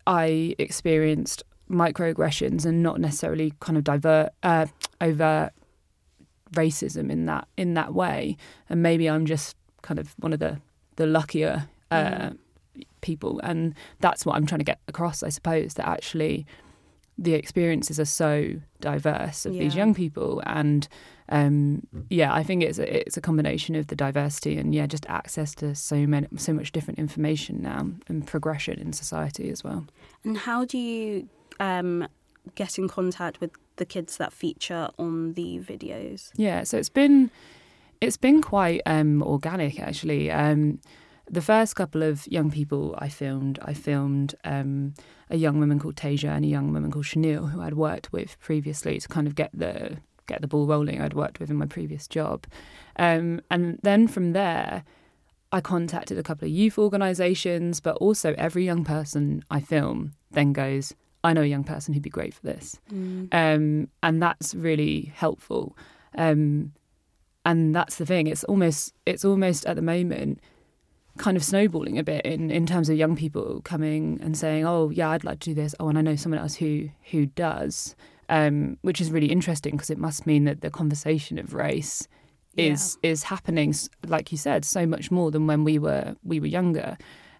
I 0.07 0.55
experienced 0.59 1.43
microaggressions 1.69 2.65
and 2.65 2.83
not 2.83 2.99
necessarily 2.99 3.53
kind 3.59 3.77
of 3.77 3.83
divert 3.83 4.29
uh, 4.43 4.67
overt 5.01 5.51
racism 6.55 7.11
in 7.11 7.25
that 7.25 7.47
in 7.57 7.73
that 7.75 7.93
way. 7.93 8.37
And 8.69 8.81
maybe 8.81 9.09
i'm 9.09 9.25
just 9.25 9.55
kind 9.81 9.99
of 9.99 10.13
one 10.17 10.33
of 10.33 10.39
the 10.39 10.59
the 10.95 11.05
luckier 11.05 11.67
uh, 11.91 12.31
people. 13.01 13.39
And 13.43 13.75
that's 13.99 14.25
what 14.25 14.35
i'm 14.35 14.45
trying 14.45 14.59
to 14.59 14.65
get 14.65 14.79
across 14.87 15.23
i 15.23 15.29
suppose 15.29 15.75
that 15.75 15.87
actually 15.87 16.45
the 17.17 17.33
experiences 17.33 17.97
are 17.99 18.05
so 18.05 18.55
diverse 18.81 19.45
of 19.45 19.53
these 19.53 19.73
young 19.73 19.93
people. 19.93 20.43
And 20.45 20.87
um, 21.29 21.87
yeah 22.09 22.31
i 22.33 22.43
think 22.43 22.61
it's 22.61 22.77
a, 22.77 23.07
it's 23.07 23.17
a 23.17 23.21
combination 23.21 23.73
of 23.75 23.87
the 23.87 23.95
diversity 23.95 24.57
and 24.57 24.75
yeah 24.75 24.85
just 24.85 25.07
access 25.07 25.55
to 25.55 25.73
so 25.73 26.05
many 26.05 26.27
so 26.37 26.53
much 26.53 26.71
different 26.71 26.99
information 26.99 27.63
now 27.63 27.89
and 28.07 28.27
progression 28.27 28.79
in 28.79 28.93
society 28.93 29.49
as 29.49 29.63
well. 29.63 29.85
And 30.23 30.37
how 30.37 30.65
do 30.65 30.77
you 30.77 31.27
um, 31.59 32.07
get 32.55 32.77
in 32.77 32.87
contact 32.87 33.41
with 33.41 33.51
the 33.77 33.85
kids 33.85 34.17
that 34.17 34.33
feature 34.33 34.89
on 34.97 35.33
the 35.33 35.59
videos? 35.59 36.31
Yeah, 36.35 36.63
so 36.63 36.77
it's 36.77 36.89
been 36.89 37.31
it's 38.01 38.17
been 38.17 38.41
quite 38.41 38.81
um, 38.85 39.23
organic 39.23 39.79
actually. 39.79 40.31
Um, 40.31 40.79
the 41.29 41.41
first 41.41 41.75
couple 41.75 42.03
of 42.03 42.27
young 42.27 42.51
people 42.51 42.95
I 42.99 43.09
filmed, 43.09 43.57
I 43.61 43.73
filmed 43.73 44.35
um, 44.43 44.93
a 45.29 45.37
young 45.37 45.59
woman 45.59 45.79
called 45.79 45.95
Tasia 45.95 46.29
and 46.29 46.45
a 46.45 46.47
young 46.47 46.71
woman 46.71 46.91
called 46.91 47.07
Chanel, 47.07 47.47
who 47.47 47.61
I'd 47.61 47.73
worked 47.73 48.11
with 48.13 48.39
previously 48.39 48.99
to 48.99 49.07
kind 49.07 49.25
of 49.25 49.33
get 49.35 49.49
the 49.53 49.97
get 50.27 50.41
the 50.41 50.47
ball 50.47 50.67
rolling. 50.67 51.01
I'd 51.01 51.13
worked 51.13 51.39
with 51.39 51.49
in 51.49 51.55
my 51.55 51.65
previous 51.65 52.07
job, 52.07 52.45
um, 52.97 53.41
and 53.49 53.79
then 53.83 54.07
from 54.07 54.33
there. 54.33 54.83
I 55.51 55.61
contacted 55.61 56.17
a 56.17 56.23
couple 56.23 56.47
of 56.47 56.51
youth 56.51 56.77
organisations, 56.77 57.79
but 57.79 57.95
also 57.97 58.33
every 58.37 58.65
young 58.65 58.83
person 58.83 59.45
I 59.49 59.61
film 59.61 60.11
then 60.31 60.51
goes, 60.51 60.93
I 61.25 61.33
know 61.33 61.41
a 61.41 61.45
young 61.45 61.63
person 61.63 61.93
who'd 61.93 62.03
be 62.03 62.09
great 62.09 62.33
for 62.33 62.43
this 62.43 62.79
um, 63.31 63.89
and 64.01 64.21
that's 64.21 64.55
really 64.55 65.11
helpful. 65.15 65.75
Um, 66.17 66.71
and 67.45 67.75
that's 67.75 67.97
the 67.97 68.05
thing; 68.05 68.27
it's 68.27 68.43
almost 68.45 68.93
it's 69.05 69.23
almost 69.23 69.65
at 69.65 69.75
the 69.75 69.81
moment 69.81 70.39
kind 71.17 71.37
of 71.37 71.43
snowballing 71.43 71.97
a 71.97 72.03
bit 72.03 72.25
in, 72.25 72.51
in 72.51 72.65
terms 72.65 72.89
of 72.89 72.97
young 72.97 73.15
people 73.15 73.61
coming 73.63 74.19
and 74.21 74.37
saying, 74.37 74.65
"Oh, 74.65 74.89
yeah, 74.89 75.09
I'd 75.11 75.23
like 75.23 75.39
to 75.41 75.49
do 75.51 75.53
this." 75.53 75.75
Oh, 75.79 75.87
and 75.89 75.97
I 75.97 76.01
know 76.01 76.15
someone 76.15 76.39
else 76.39 76.55
who 76.55 76.89
who 77.11 77.27
does, 77.27 77.95
um, 78.29 78.77
which 78.81 78.99
is 78.99 79.11
really 79.11 79.31
interesting 79.31 79.73
because 79.73 79.89
it 79.89 79.97
must 79.97 80.25
mean 80.25 80.45
that 80.45 80.61
the 80.61 80.69
conversation 80.69 81.37
of 81.37 81.53
race 81.53 82.07
is 82.57 82.97
is 83.03 83.23
happening, 83.23 83.73
like 84.07 84.31
you 84.31 84.37
said, 84.37 84.65
so 84.65 84.85
much 84.85 85.11
more 85.11 85.29
than 85.31 85.47
when 85.47 85.63
we 85.63 85.77
were 85.79 86.15
we 86.23 86.39
were 86.39 86.47
younger. 86.47 86.97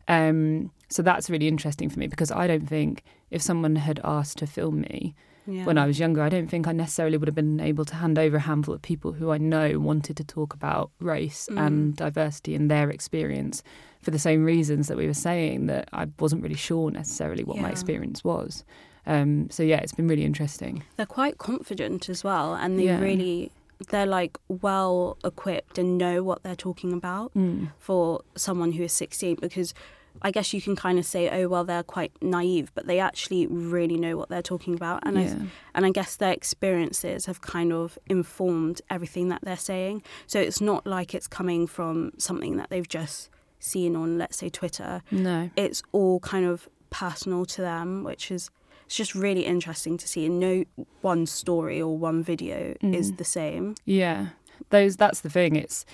Um, 0.08 0.72
so 0.90 1.02
that's 1.02 1.30
really 1.30 1.48
interesting 1.48 1.90
for 1.90 2.00
me 2.00 2.08
because 2.08 2.32
I 2.32 2.48
don't 2.48 2.68
think 2.68 3.04
if 3.36 3.42
someone 3.42 3.76
had 3.76 4.00
asked 4.04 4.38
to 4.40 4.48
film 4.48 4.82
me 4.82 5.14
Yeah. 5.48 5.66
when 5.66 5.78
I 5.78 5.86
was 5.86 6.00
younger, 6.00 6.22
I 6.24 6.30
don't 6.30 6.48
think 6.50 6.68
I 6.68 6.72
necessarily 6.72 7.18
would 7.18 7.28
have 7.28 7.36
been 7.36 7.60
able 7.60 7.86
to 7.86 7.96
hand 7.96 8.18
over 8.18 8.38
a 8.38 8.40
handful 8.52 8.74
of 8.74 8.82
people 8.82 9.12
who 9.14 9.30
I 9.32 9.38
know 9.38 9.78
wanted 9.80 10.18
to 10.18 10.24
talk 10.24 10.54
about 10.54 10.90
race 11.00 11.48
Mm. 11.52 11.60
and 11.66 11.96
diversity 11.96 12.56
and 12.56 12.72
their 12.72 12.90
experience 12.90 13.62
for 14.02 14.12
the 14.12 14.20
same 14.20 14.44
reasons 14.46 14.88
that 14.88 14.98
we 14.98 15.06
were 15.08 15.14
saying 15.30 15.68
that 15.68 15.88
I 15.94 16.08
wasn't 16.20 16.42
really 16.42 16.56
sure 16.70 16.90
necessarily 16.92 17.44
what 17.44 17.58
my 17.58 17.70
experience 17.70 18.24
was. 18.24 18.64
Um, 19.08 19.50
so 19.52 19.62
yeah, 19.62 19.78
it's 19.84 19.94
been 19.94 20.08
really 20.08 20.26
interesting. 20.26 20.84
They're 20.98 21.06
quite 21.06 21.38
confident 21.38 22.10
as 22.10 22.24
well, 22.24 22.56
and 22.56 22.80
they 22.80 22.86
Yeah. 22.86 23.00
really 23.00 23.52
they're 23.90 24.06
like 24.06 24.38
well 24.48 25.18
equipped 25.26 25.78
and 25.78 25.98
know 25.98 26.24
what 26.24 26.42
they're 26.44 26.56
talking 26.56 26.94
about 26.94 27.34
Mm. 27.36 27.72
for 27.78 28.22
someone 28.36 28.72
who 28.72 28.84
is 28.84 28.94
16 28.94 29.36
because 29.42 29.74
I 30.22 30.32
guess 30.32 30.54
you 30.54 30.62
can 30.62 30.76
kind 30.76 30.98
of 31.00 31.06
say 31.06 31.30
oh 31.30 31.48
well 31.48 31.64
they're 31.64 31.84
quite 31.84 32.12
naive 32.22 32.72
but 32.74 32.88
they 32.88 33.00
actually 33.00 33.48
really 33.48 33.98
know 33.98 34.18
what 34.18 34.30
they're 34.30 34.42
talking 34.42 34.74
about 34.74 35.02
and 35.06 35.18
I 35.20 35.36
and 35.76 35.86
I 35.86 35.92
guess 35.92 36.16
their 36.16 36.32
experiences 36.32 37.26
have 37.26 37.42
kind 37.42 37.72
of 37.74 37.98
informed 38.08 38.82
everything 38.90 39.30
that 39.30 39.42
they're 39.44 39.58
saying 39.58 40.04
so 40.28 40.40
it's 40.40 40.62
not 40.62 40.86
like 40.88 41.14
it's 41.14 41.28
coming 41.28 41.68
from 41.68 42.14
something 42.18 42.58
that 42.58 42.70
they've 42.70 42.88
just 42.88 43.30
seen 43.60 43.96
on 43.96 44.18
let's 44.18 44.38
say 44.38 44.50
Twitter 44.50 45.02
no. 45.12 45.50
it's 45.56 45.84
all 45.92 46.20
kind 46.20 46.46
of 46.46 46.68
personal 46.92 47.46
to 47.46 47.62
them, 47.62 48.04
which 48.06 48.32
is 48.32 48.50
it's 48.86 48.96
just 48.96 49.16
really 49.16 49.46
interesting 49.46 49.98
to 49.98 50.08
see. 50.08 50.28
And 50.28 50.40
no 50.40 50.64
one 51.02 51.26
story 51.26 51.82
or 51.82 51.98
one 51.98 52.24
video 52.24 52.76
is 52.82 53.12
Mm. 53.12 53.18
the 53.18 53.24
same. 53.26 53.76
Yeah, 53.84 54.28
those. 54.70 54.96
That's 54.96 55.22
the 55.22 55.30
thing. 55.30 55.56
It's 55.58 55.86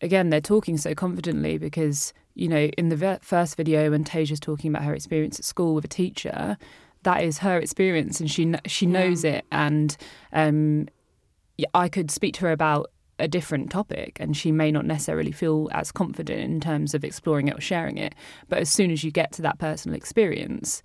again 0.00 0.30
they're 0.30 0.40
talking 0.40 0.78
so 0.78 0.94
confidently 0.94 1.58
because 1.58 2.14
you 2.36 2.48
know 2.48 2.64
in 2.78 2.88
the 2.90 2.96
ve- 2.96 3.18
first 3.22 3.56
video 3.56 3.90
when 3.90 4.04
Tasia's 4.04 4.38
talking 4.40 4.70
about 4.70 4.84
her 4.84 4.94
experience 4.94 5.38
at 5.40 5.44
school 5.44 5.74
with 5.74 5.84
a 5.84 5.88
teacher, 5.88 6.56
that 7.02 7.22
is 7.22 7.38
her 7.38 7.58
experience 7.58 8.20
and 8.20 8.30
she 8.30 8.54
she 8.66 8.86
Yeah. 8.86 8.92
knows 8.92 9.24
it. 9.24 9.44
And 9.50 9.96
um, 10.32 10.88
I 11.74 11.88
could 11.88 12.10
speak 12.10 12.34
to 12.34 12.40
her 12.42 12.52
about 12.52 12.90
a 13.18 13.26
different 13.26 13.70
topic 13.70 14.18
and 14.20 14.36
she 14.36 14.52
may 14.52 14.70
not 14.70 14.84
necessarily 14.84 15.32
feel 15.32 15.70
as 15.72 15.90
confident 15.90 16.40
in 16.40 16.60
terms 16.60 16.94
of 16.94 17.02
exploring 17.02 17.48
it 17.48 17.56
or 17.56 17.60
sharing 17.62 17.96
it. 17.96 18.14
But 18.50 18.58
as 18.58 18.68
soon 18.68 18.90
as 18.90 19.02
you 19.02 19.10
get 19.10 19.32
to 19.32 19.42
that 19.42 19.58
personal 19.58 19.96
experience, 19.96 20.82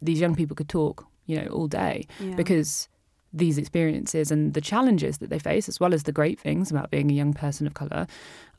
these 0.00 0.20
young 0.20 0.36
people 0.36 0.54
could 0.54 0.68
talk, 0.68 1.04
you 1.26 1.36
know, 1.40 1.48
all 1.48 1.66
day 1.66 2.06
Yeah. 2.20 2.36
because 2.36 2.88
these 3.32 3.58
experiences 3.58 4.30
and 4.30 4.54
the 4.54 4.60
challenges 4.60 5.18
that 5.18 5.28
they 5.28 5.38
face, 5.40 5.68
as 5.68 5.80
well 5.80 5.92
as 5.92 6.04
the 6.04 6.12
great 6.12 6.38
things 6.38 6.70
about 6.70 6.90
being 6.90 7.10
a 7.10 7.14
young 7.14 7.34
person 7.34 7.66
of 7.66 7.74
colour, 7.74 8.06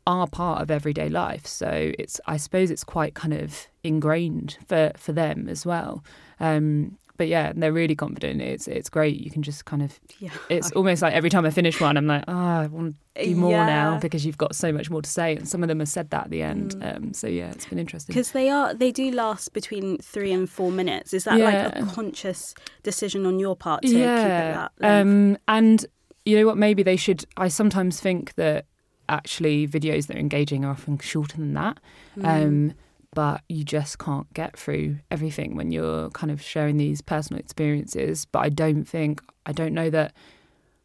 are 0.08 0.26
part 0.26 0.62
of 0.62 0.72
everyday 0.72 1.10
life. 1.10 1.46
So 1.46 1.92
it's, 2.00 2.20
I 2.26 2.38
suppose, 2.38 2.72
it's 2.72 2.86
quite 2.86 3.14
kind 3.14 3.34
of 3.34 3.68
ingrained 3.84 4.58
for 4.68 4.92
for 4.98 5.12
them 5.12 5.48
as 5.50 5.66
well. 5.66 6.04
Um, 6.40 6.98
but 7.18 7.28
yeah, 7.28 7.52
they're 7.56 7.74
really 7.74 7.96
confident. 7.96 8.42
It's 8.42 8.68
it's 8.68 8.90
great. 8.90 9.20
You 9.20 9.30
can 9.30 9.44
just 9.44 9.66
kind 9.66 9.84
of. 9.84 10.00
yeah. 10.20 10.30
It's 10.50 10.72
almost 10.72 11.02
like 11.02 11.14
every 11.14 11.30
time 11.30 11.46
I 11.46 11.50
finish 11.50 11.82
one, 11.82 11.98
I'm 11.98 12.08
like, 12.08 12.24
oh, 12.28 12.34
I 12.34 12.68
want 12.68 12.96
to 13.16 13.26
do 13.26 13.36
more 13.36 13.52
now 13.52 14.00
because 14.00 14.26
you've 14.26 14.38
got 14.38 14.56
so 14.56 14.72
much 14.72 14.90
more 14.90 15.02
to 15.02 15.10
say. 15.10 15.36
And 15.36 15.50
some 15.50 15.64
of 15.64 15.68
them 15.68 15.80
have 15.80 15.90
said 15.90 16.12
that 16.12 16.26
at 16.26 16.30
the 16.30 16.42
end. 16.42 16.76
Mm. 16.76 16.96
Um, 16.96 17.14
so 17.14 17.28
yeah, 17.28 17.50
it's 17.50 17.66
been 17.66 17.80
interesting. 17.80 18.14
Because 18.14 18.32
they 18.32 18.50
are, 18.50 18.74
they 18.74 18.92
do 18.92 19.12
last 19.12 19.52
between 19.52 19.98
three 19.98 20.32
and 20.32 20.50
four 20.50 20.72
minutes. 20.72 21.14
Is 21.14 21.26
that 21.26 21.40
like 21.40 21.76
a 21.76 21.86
conscious 21.94 22.54
decision 22.84 23.26
on 23.26 23.40
your 23.40 23.56
part 23.56 23.82
to 23.82 23.88
keep 23.90 23.98
it 23.98 24.06
that 24.06 24.72
length? 24.80 25.08
Um, 25.08 25.38
and 25.48 25.86
you 26.24 26.38
know 26.38 26.46
what? 26.46 26.58
Maybe 26.58 26.84
they 26.84 26.98
should. 26.98 27.26
I 27.36 27.48
sometimes 27.50 28.00
think 28.00 28.36
that 28.36 28.66
actually 29.10 29.68
videos 29.68 30.08
that 30.08 30.18
are 30.18 30.20
engaging 30.20 30.66
are 30.66 30.72
often 30.72 30.98
shorter 31.00 31.38
than 31.38 31.54
that. 31.54 31.80
Mm. 32.18 32.26
Um, 32.26 32.74
but 33.14 33.42
you 33.50 33.64
just 33.64 33.98
can't 33.98 34.32
get 34.34 34.58
through 34.58 34.98
everything 35.10 35.56
when 35.56 35.72
you're 35.72 36.10
kind 36.12 36.32
of 36.32 36.42
sharing 36.42 36.78
these 36.78 37.02
personal 37.02 37.40
experiences. 37.40 38.26
But 38.26 38.40
I 38.40 38.50
don't 38.50 38.86
think 38.86 39.22
I 39.46 39.54
don't 39.54 39.74
know 39.74 39.90
that 39.90 40.14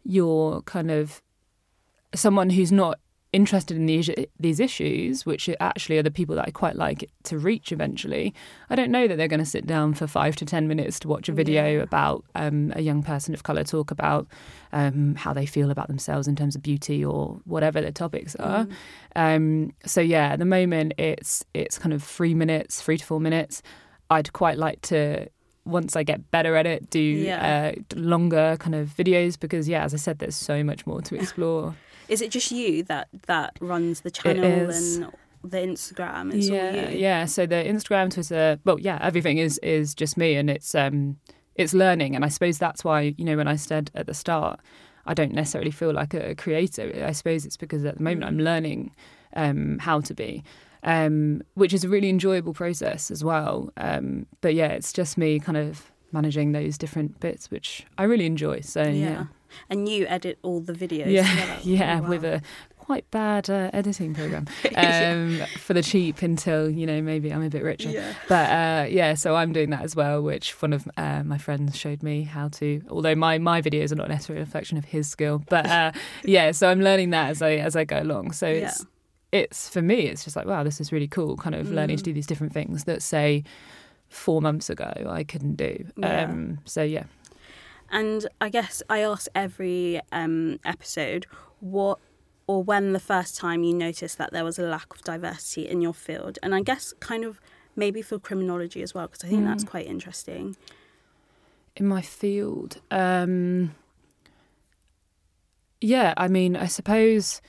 you're 0.04 0.62
kind 0.62 0.90
of 0.90 1.20
someone 2.14 2.50
who's 2.50 2.72
not 2.72 2.98
interested 3.32 3.76
in 3.76 3.86
these 3.86 4.10
these 4.38 4.60
issues, 4.60 5.24
which 5.24 5.48
actually 5.60 5.98
are 5.98 6.02
the 6.02 6.10
people 6.10 6.34
that 6.36 6.46
I 6.46 6.50
quite 6.50 6.76
like 6.76 7.10
to 7.24 7.38
reach 7.38 7.72
eventually. 7.72 8.34
I 8.68 8.76
don't 8.76 8.90
know 8.90 9.08
that 9.08 9.16
they're 9.16 9.28
going 9.28 9.40
to 9.40 9.46
sit 9.46 9.66
down 9.66 9.94
for 9.94 10.06
five 10.06 10.36
to 10.36 10.44
ten 10.44 10.68
minutes 10.68 10.98
to 11.00 11.08
watch 11.08 11.28
a 11.28 11.32
video 11.32 11.76
Yeah. 11.78 11.82
about 11.82 12.24
um, 12.34 12.72
a 12.76 12.82
young 12.82 13.02
person 13.02 13.32
of 13.34 13.42
color 13.42 13.64
talk 13.64 13.90
about 13.90 14.26
um, 14.72 15.14
how 15.14 15.32
they 15.32 15.46
feel 15.46 15.70
about 15.70 15.88
themselves 15.88 16.28
in 16.28 16.36
terms 16.36 16.54
of 16.56 16.62
beauty 16.62 17.04
or 17.04 17.40
whatever 17.44 17.80
the 17.80 17.92
topics 17.92 18.34
are. 18.36 18.66
Mm. 18.66 18.72
Um, 19.16 19.72
so 19.86 20.00
yeah, 20.00 20.28
at 20.34 20.38
the 20.38 20.44
moment 20.44 20.92
it's 20.98 21.44
it's 21.54 21.78
kind 21.78 21.92
of 21.94 22.02
three 22.02 22.34
minutes, 22.34 22.82
three 22.82 22.98
to 22.98 23.04
four 23.04 23.20
minutes. 23.20 23.62
I'd 24.10 24.32
quite 24.32 24.58
like 24.58 24.82
to 24.82 25.28
once 25.64 25.94
I 25.94 26.02
get 26.02 26.30
better 26.32 26.56
at 26.56 26.66
it, 26.66 26.90
do 26.90 26.98
Yeah. 27.00 27.72
uh, 27.76 27.80
longer 27.94 28.56
kind 28.58 28.74
of 28.74 28.88
videos 28.88 29.38
because 29.38 29.68
yeah, 29.68 29.84
as 29.84 29.94
I 29.94 29.96
said, 29.96 30.18
there's 30.18 30.34
so 30.36 30.62
much 30.64 30.86
more 30.86 31.00
to 31.02 31.14
explore. 31.20 31.74
Is 32.12 32.20
it 32.20 32.30
just 32.30 32.50
you 32.52 32.82
that 32.84 33.08
that 33.26 33.56
runs 33.60 34.02
the 34.02 34.10
channel 34.10 34.44
and 34.44 35.12
the 35.42 35.58
Instagram? 35.58 36.34
It's 36.34 36.48
yeah, 36.48 36.70
all 36.84 36.90
you. 36.90 36.98
yeah. 36.98 37.24
So 37.24 37.46
the 37.46 37.56
Instagram, 37.56 38.12
Twitter, 38.12 38.58
well, 38.64 38.78
yeah, 38.78 38.98
everything 39.00 39.38
is 39.38 39.58
is 39.58 39.94
just 39.94 40.16
me, 40.16 40.36
and 40.36 40.50
it's 40.50 40.74
um 40.74 41.16
it's 41.54 41.72
learning, 41.72 42.14
and 42.14 42.24
I 42.24 42.28
suppose 42.28 42.58
that's 42.58 42.84
why 42.84 43.14
you 43.16 43.24
know 43.24 43.36
when 43.36 43.48
I 43.48 43.56
said 43.56 43.90
at 43.94 44.06
the 44.06 44.14
start, 44.14 44.60
I 45.06 45.14
don't 45.14 45.32
necessarily 45.32 45.70
feel 45.70 45.92
like 45.92 46.12
a 46.14 46.34
creator. 46.34 47.04
I 47.06 47.12
suppose 47.12 47.46
it's 47.46 47.56
because 47.56 47.84
at 47.84 47.96
the 47.96 48.02
moment 48.02 48.24
I'm 48.24 48.38
learning 48.38 48.94
um 49.34 49.78
how 49.80 50.00
to 50.00 50.14
be. 50.14 50.44
Um, 50.84 51.42
which 51.54 51.72
is 51.72 51.84
a 51.84 51.88
really 51.88 52.08
enjoyable 52.08 52.54
process 52.54 53.10
as 53.12 53.22
well. 53.22 53.70
Um, 53.76 54.26
but 54.40 54.54
yeah, 54.54 54.66
it's 54.68 54.92
just 54.92 55.16
me 55.16 55.38
kind 55.38 55.56
of 55.56 55.92
managing 56.10 56.50
those 56.52 56.76
different 56.76 57.20
bits, 57.20 57.52
which 57.52 57.86
I 57.98 58.02
really 58.02 58.26
enjoy. 58.26 58.60
So 58.62 58.82
Yeah. 58.82 58.90
yeah, 58.90 59.24
And 59.70 59.88
you 59.88 60.06
edit 60.06 60.38
all 60.42 60.60
the 60.60 60.72
videos. 60.72 61.10
yeah, 61.10 61.28
together. 61.30 61.58
yeah, 61.62 62.00
Oh, 62.04 62.08
with 62.08 62.24
a 62.24 62.42
quite 62.78 63.08
bad 63.12 63.48
uh, 63.48 63.70
editing 63.72 64.12
program 64.12 64.44
Yeah. 64.72 65.12
um, 65.12 65.46
for 65.58 65.72
the 65.72 65.82
cheap 65.82 66.20
until 66.20 66.68
you 66.68 66.84
know 66.84 67.00
maybe 67.00 67.32
I'm 67.32 67.42
a 67.42 67.48
bit 67.48 67.62
richer. 67.62 67.88
Yeah. 67.90 68.12
But 68.28 68.50
uh, 68.50 68.86
yeah, 68.90 69.14
so 69.14 69.36
I'm 69.36 69.52
doing 69.52 69.70
that 69.70 69.82
as 69.82 69.94
well, 69.94 70.20
which 70.22 70.60
one 70.60 70.72
of 70.72 70.88
uh, 70.96 71.22
my 71.24 71.38
friends 71.38 71.76
showed 71.76 72.02
me 72.02 72.22
how 72.24 72.48
to. 72.48 72.82
Although 72.90 73.14
my 73.14 73.38
my 73.38 73.62
videos 73.62 73.92
are 73.92 73.96
not 73.96 74.08
necessarily 74.08 74.42
a 74.42 74.44
reflection 74.44 74.78
of 74.78 74.84
his 74.86 75.08
skill, 75.08 75.42
but 75.48 75.66
uh, 75.66 75.92
yeah, 76.24 76.50
so 76.50 76.68
I'm 76.68 76.80
learning 76.80 77.10
that 77.10 77.30
as 77.30 77.40
I 77.40 77.52
as 77.52 77.76
I 77.76 77.84
go 77.84 78.00
along. 78.02 78.32
So 78.32 78.48
Yeah. 78.48 78.66
it's 78.66 78.86
it's 79.30 79.68
for 79.70 79.80
me, 79.80 80.00
it's 80.08 80.24
just 80.24 80.34
like 80.36 80.46
wow, 80.46 80.62
this 80.64 80.80
is 80.80 80.90
really 80.92 81.08
cool. 81.08 81.36
Kind 81.36 81.54
of 81.54 81.70
learning 81.70 81.96
to 81.98 82.02
Mm. 82.02 82.06
do 82.06 82.12
these 82.12 82.26
different 82.26 82.52
things 82.52 82.84
that 82.84 83.00
say 83.00 83.44
four 84.08 84.42
months 84.42 84.68
ago 84.68 84.92
I 85.08 85.22
couldn't 85.24 85.54
do. 85.56 85.86
Yeah. 85.96 86.24
Um, 86.24 86.58
so 86.64 86.82
yeah. 86.82 87.04
And 87.92 88.26
I 88.40 88.48
guess 88.48 88.82
I 88.88 89.00
ask 89.00 89.28
every 89.34 90.00
um, 90.10 90.58
episode 90.64 91.26
what 91.60 91.98
or 92.48 92.62
when 92.64 92.92
the 92.92 92.98
first 93.00 93.36
time 93.36 93.62
you 93.62 93.72
noticed 93.74 94.18
that 94.18 94.32
there 94.32 94.44
was 94.44 94.58
a 94.58 94.62
lack 94.62 94.92
of 94.94 95.02
diversity 95.02 95.68
in 95.68 95.80
your 95.80 95.94
field. 95.94 96.38
And 96.42 96.54
I 96.54 96.60
guess 96.62 96.92
kind 96.98 97.24
of 97.24 97.40
maybe 97.76 98.02
for 98.02 98.18
criminology 98.18 98.82
as 98.82 98.92
well, 98.94 99.06
because 99.06 99.22
I 99.24 99.28
think 99.28 99.44
that's 99.44 99.64
Mm. 99.64 99.68
quite 99.70 99.86
interesting. 99.86 100.56
in 101.76 101.86
my 101.86 102.02
field. 102.02 102.80
Um, 102.90 103.74
yeah, 105.80 106.12
I 106.18 106.28
mean, 106.28 106.54
I 106.56 106.66
suppose 106.66 107.40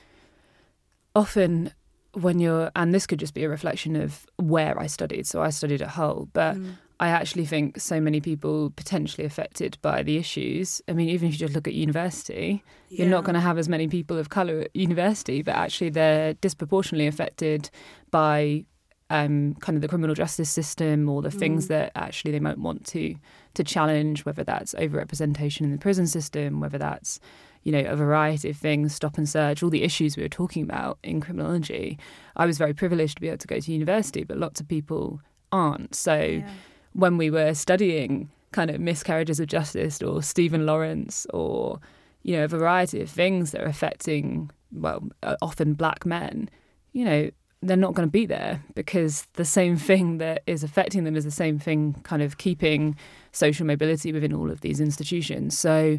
often 1.14 1.72
when 2.14 2.38
you're, 2.38 2.70
and 2.74 2.94
this 2.94 3.06
could 3.06 3.18
just 3.18 3.34
be 3.34 3.44
a 3.44 3.48
reflection 3.48 3.96
of 3.96 4.24
where 4.36 4.78
I 4.80 4.86
studied. 4.86 5.26
So 5.26 5.42
I 5.42 5.50
studied 5.50 5.82
at 5.82 5.90
Hull, 5.90 6.28
but 6.32 6.56
Mm. 6.56 6.76
I 7.00 7.08
actually 7.08 7.44
think 7.44 7.80
so 7.80 8.00
many 8.00 8.20
people 8.20 8.70
potentially 8.70 9.26
affected 9.26 9.78
by 9.82 10.02
the 10.02 10.16
issues. 10.16 10.80
I 10.88 10.92
mean, 10.92 11.08
even 11.08 11.28
if 11.28 11.34
you 11.34 11.38
just 11.38 11.54
look 11.54 11.66
at 11.66 11.74
university, 11.74 12.62
you're 12.88 13.08
not 13.08 13.24
going 13.24 13.34
to 13.34 13.40
have 13.40 13.58
as 13.58 13.68
many 13.68 13.88
people 13.88 14.16
of 14.16 14.28
colour 14.28 14.60
at 14.60 14.76
university, 14.76 15.42
but 15.42 15.54
actually 15.56 15.90
they're 15.90 16.34
disproportionately 16.34 17.06
affected 17.08 17.68
by 18.10 18.64
um, 19.10 19.54
kind 19.60 19.76
of 19.76 19.82
the 19.82 19.88
criminal 19.88 20.14
justice 20.14 20.48
system 20.48 21.08
or 21.08 21.20
the 21.20 21.30
things 21.30 21.66
Mm. 21.66 21.68
that 21.68 21.92
actually 21.94 22.32
they 22.32 22.40
might 22.40 22.58
want 22.58 22.86
to 22.86 23.16
to 23.54 23.62
challenge, 23.62 24.24
whether 24.24 24.42
that's 24.42 24.74
overrepresentation 24.74 25.60
in 25.62 25.72
the 25.72 25.78
prison 25.78 26.06
system, 26.06 26.60
whether 26.60 26.78
that's 26.78 27.20
you 27.64 27.72
know 27.72 27.84
a 27.84 27.96
variety 27.96 28.50
of 28.50 28.56
things, 28.56 28.94
stop 28.94 29.18
and 29.18 29.28
search, 29.28 29.62
all 29.62 29.70
the 29.70 29.82
issues 29.82 30.16
we 30.16 30.22
were 30.22 30.28
talking 30.28 30.62
about 30.62 30.98
in 31.02 31.20
criminology. 31.20 31.98
I 32.36 32.46
was 32.46 32.56
very 32.56 32.72
privileged 32.74 33.16
to 33.16 33.20
be 33.20 33.28
able 33.28 33.38
to 33.38 33.46
go 33.46 33.60
to 33.60 33.72
university, 33.72 34.24
but 34.24 34.38
lots 34.38 34.60
of 34.60 34.68
people 34.68 35.20
aren't. 35.52 35.94
So 35.94 36.14
Yeah. 36.14 36.48
When 36.94 37.16
we 37.18 37.30
were 37.30 37.54
studying 37.54 38.30
kind 38.52 38.70
of 38.70 38.80
miscarriages 38.80 39.40
of 39.40 39.46
justice 39.48 40.00
or 40.02 40.22
Stephen 40.22 40.64
Lawrence 40.64 41.26
or 41.34 41.80
you 42.22 42.36
know 42.36 42.44
a 42.44 42.48
variety 42.48 43.00
of 43.02 43.10
things 43.10 43.50
that 43.50 43.60
are 43.60 43.66
affecting 43.66 44.50
well 44.72 45.02
uh, 45.22 45.36
often 45.42 45.74
black 45.74 46.06
men 46.06 46.48
you 46.92 47.04
know 47.04 47.30
they're 47.62 47.76
not 47.76 47.94
going 47.94 48.06
to 48.06 48.12
be 48.12 48.26
there 48.26 48.62
because 48.74 49.26
the 49.34 49.44
same 49.44 49.76
thing 49.76 50.18
that 50.18 50.42
is 50.46 50.62
affecting 50.62 51.04
them 51.04 51.16
is 51.16 51.24
the 51.24 51.30
same 51.30 51.58
thing 51.58 51.94
kind 52.02 52.22
of 52.22 52.36
keeping 52.38 52.94
social 53.32 53.66
mobility 53.66 54.12
within 54.12 54.32
all 54.32 54.50
of 54.50 54.60
these 54.60 54.80
institutions 54.80 55.58
so 55.58 55.98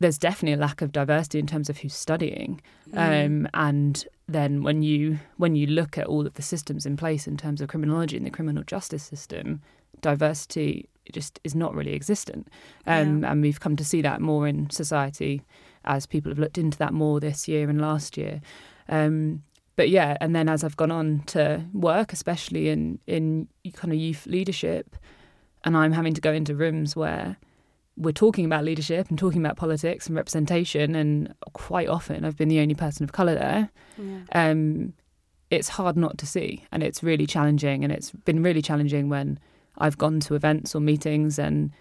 there's 0.00 0.18
definitely 0.18 0.52
a 0.52 0.56
lack 0.60 0.80
of 0.82 0.92
diversity 0.92 1.38
in 1.38 1.46
terms 1.46 1.70
of 1.70 1.78
who's 1.78 1.94
studying 1.94 2.60
Mm. 2.92 3.26
um, 3.26 3.48
and 3.52 4.06
then 4.28 4.62
when 4.62 4.82
you 4.82 5.18
when 5.36 5.54
you 5.54 5.66
look 5.66 5.98
at 5.98 6.06
all 6.06 6.26
of 6.26 6.34
the 6.34 6.42
systems 6.42 6.86
in 6.86 6.96
place 6.96 7.26
in 7.26 7.36
terms 7.36 7.60
of 7.60 7.68
criminology 7.68 8.16
and 8.16 8.24
the 8.24 8.30
criminal 8.30 8.62
justice 8.62 9.02
system, 9.02 9.60
diversity 10.00 10.88
just 11.12 11.40
is 11.44 11.54
not 11.54 11.74
really 11.74 11.94
existent. 11.94 12.48
Um, 12.86 13.24
And 13.24 13.42
we've 13.42 13.60
come 13.60 13.76
to 13.76 13.84
see 13.84 14.02
that 14.02 14.20
more 14.20 14.46
in 14.48 14.70
society 14.70 15.42
as 15.84 16.06
people 16.06 16.30
have 16.30 16.38
looked 16.38 16.58
into 16.58 16.76
that 16.78 16.92
more 16.92 17.20
this 17.20 17.48
year 17.48 17.70
and 17.70 17.80
last 17.80 18.16
year. 18.16 18.40
Um, 18.88 19.42
but 19.76 19.88
yeah, 19.88 20.16
and 20.20 20.34
then 20.34 20.48
as 20.48 20.64
I've 20.64 20.76
gone 20.76 20.90
on 20.90 21.22
to 21.26 21.64
work, 21.72 22.12
especially 22.12 22.68
in 22.68 22.98
in 23.06 23.48
kind 23.72 23.92
of 23.92 23.98
youth 23.98 24.26
leadership, 24.26 24.96
and 25.64 25.76
I'm 25.76 25.92
having 25.92 26.14
to 26.14 26.20
go 26.20 26.32
into 26.32 26.54
rooms 26.54 26.96
where 26.96 27.36
we're 27.96 28.12
talking 28.12 28.44
about 28.44 28.64
leadership 28.64 29.08
and 29.08 29.18
talking 29.18 29.44
about 29.44 29.56
politics 29.56 30.06
and 30.06 30.16
representation, 30.16 30.94
and 30.94 31.34
quite 31.52 31.88
often 31.88 32.24
I've 32.24 32.36
been 32.36 32.48
the 32.48 32.60
only 32.60 32.74
person 32.74 33.04
of 33.04 33.12
colour 33.12 33.34
there. 33.34 33.70
Yeah. 33.96 34.50
Um, 34.50 34.92
it's 35.50 35.68
hard 35.68 35.96
not 35.96 36.18
to 36.18 36.26
see, 36.26 36.64
and 36.70 36.82
it's 36.82 37.02
really 37.02 37.26
challenging. 37.26 37.84
And 37.84 37.92
it's 37.92 38.10
been 38.10 38.42
really 38.42 38.62
challenging 38.62 39.08
when 39.08 39.38
I've 39.78 39.98
gone 39.98 40.20
to 40.20 40.34
events 40.34 40.74
or 40.74 40.80
meetings 40.80 41.38
and 41.38 41.72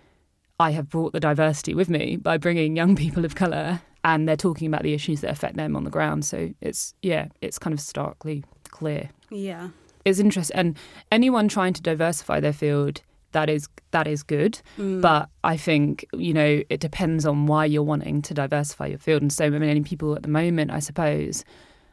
I 0.60 0.72
have 0.72 0.90
brought 0.90 1.14
the 1.14 1.20
diversity 1.20 1.74
with 1.74 1.90
me 1.90 2.16
by 2.16 2.38
bringing 2.38 2.76
young 2.76 2.96
people 2.96 3.26
of 3.26 3.36
colour, 3.36 3.82
and 4.04 4.28
they're 4.28 4.36
talking 4.36 4.68
about 4.68 4.84
the 4.84 4.94
issues 4.94 5.22
that 5.22 5.32
affect 5.32 5.56
them 5.56 5.76
on 5.76 5.84
the 5.84 5.90
ground. 5.90 6.26
So 6.26 6.52
it's 6.62 6.94
yeah, 7.02 7.28
it's 7.42 7.60
kind 7.60 7.74
of 7.74 7.80
starkly 7.80 8.44
clear. 8.70 9.10
Yeah. 9.30 9.70
It's 10.06 10.20
interesting, 10.20 10.58
and 10.58 10.78
anyone 11.12 11.48
trying 11.48 11.74
to 11.74 11.82
diversify 11.82 12.40
their 12.40 12.54
field 12.54 13.02
that 13.34 13.50
is 13.50 13.68
that 13.92 14.08
is 14.08 14.24
good. 14.24 14.62
Mm. 14.78 15.02
But 15.02 15.30
I 15.44 15.58
think 15.58 16.06
you 16.14 16.34
know 16.34 16.64
it 16.70 16.80
depends 16.80 17.26
on 17.26 17.46
why 17.46 17.66
you're 17.66 17.84
wanting 17.84 18.22
to 18.24 18.34
diversify 18.34 18.88
your 18.88 19.00
field, 19.00 19.22
and 19.22 19.32
so 19.32 19.50
many 19.50 19.82
people 19.82 20.16
at 20.16 20.24
the 20.24 20.30
moment, 20.30 20.72
I 20.72 20.80
suppose, 20.80 21.44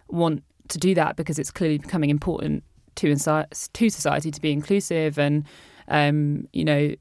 want 0.09 0.43
to 0.69 0.79
do 0.79 0.95
that 0.95 1.17
because 1.17 1.39
it's 1.39 1.51
clearly 1.51 1.79
becoming 1.79 2.09
important 2.09 2.65
to 2.95 3.13
insi- 3.13 3.73
to 3.73 3.91
society 3.91 4.31
to 4.31 4.41
be 4.41 4.53
inclusive, 4.53 5.19
and 5.19 5.45
um, 5.89 6.49
you 6.53 6.65
know 6.65 6.95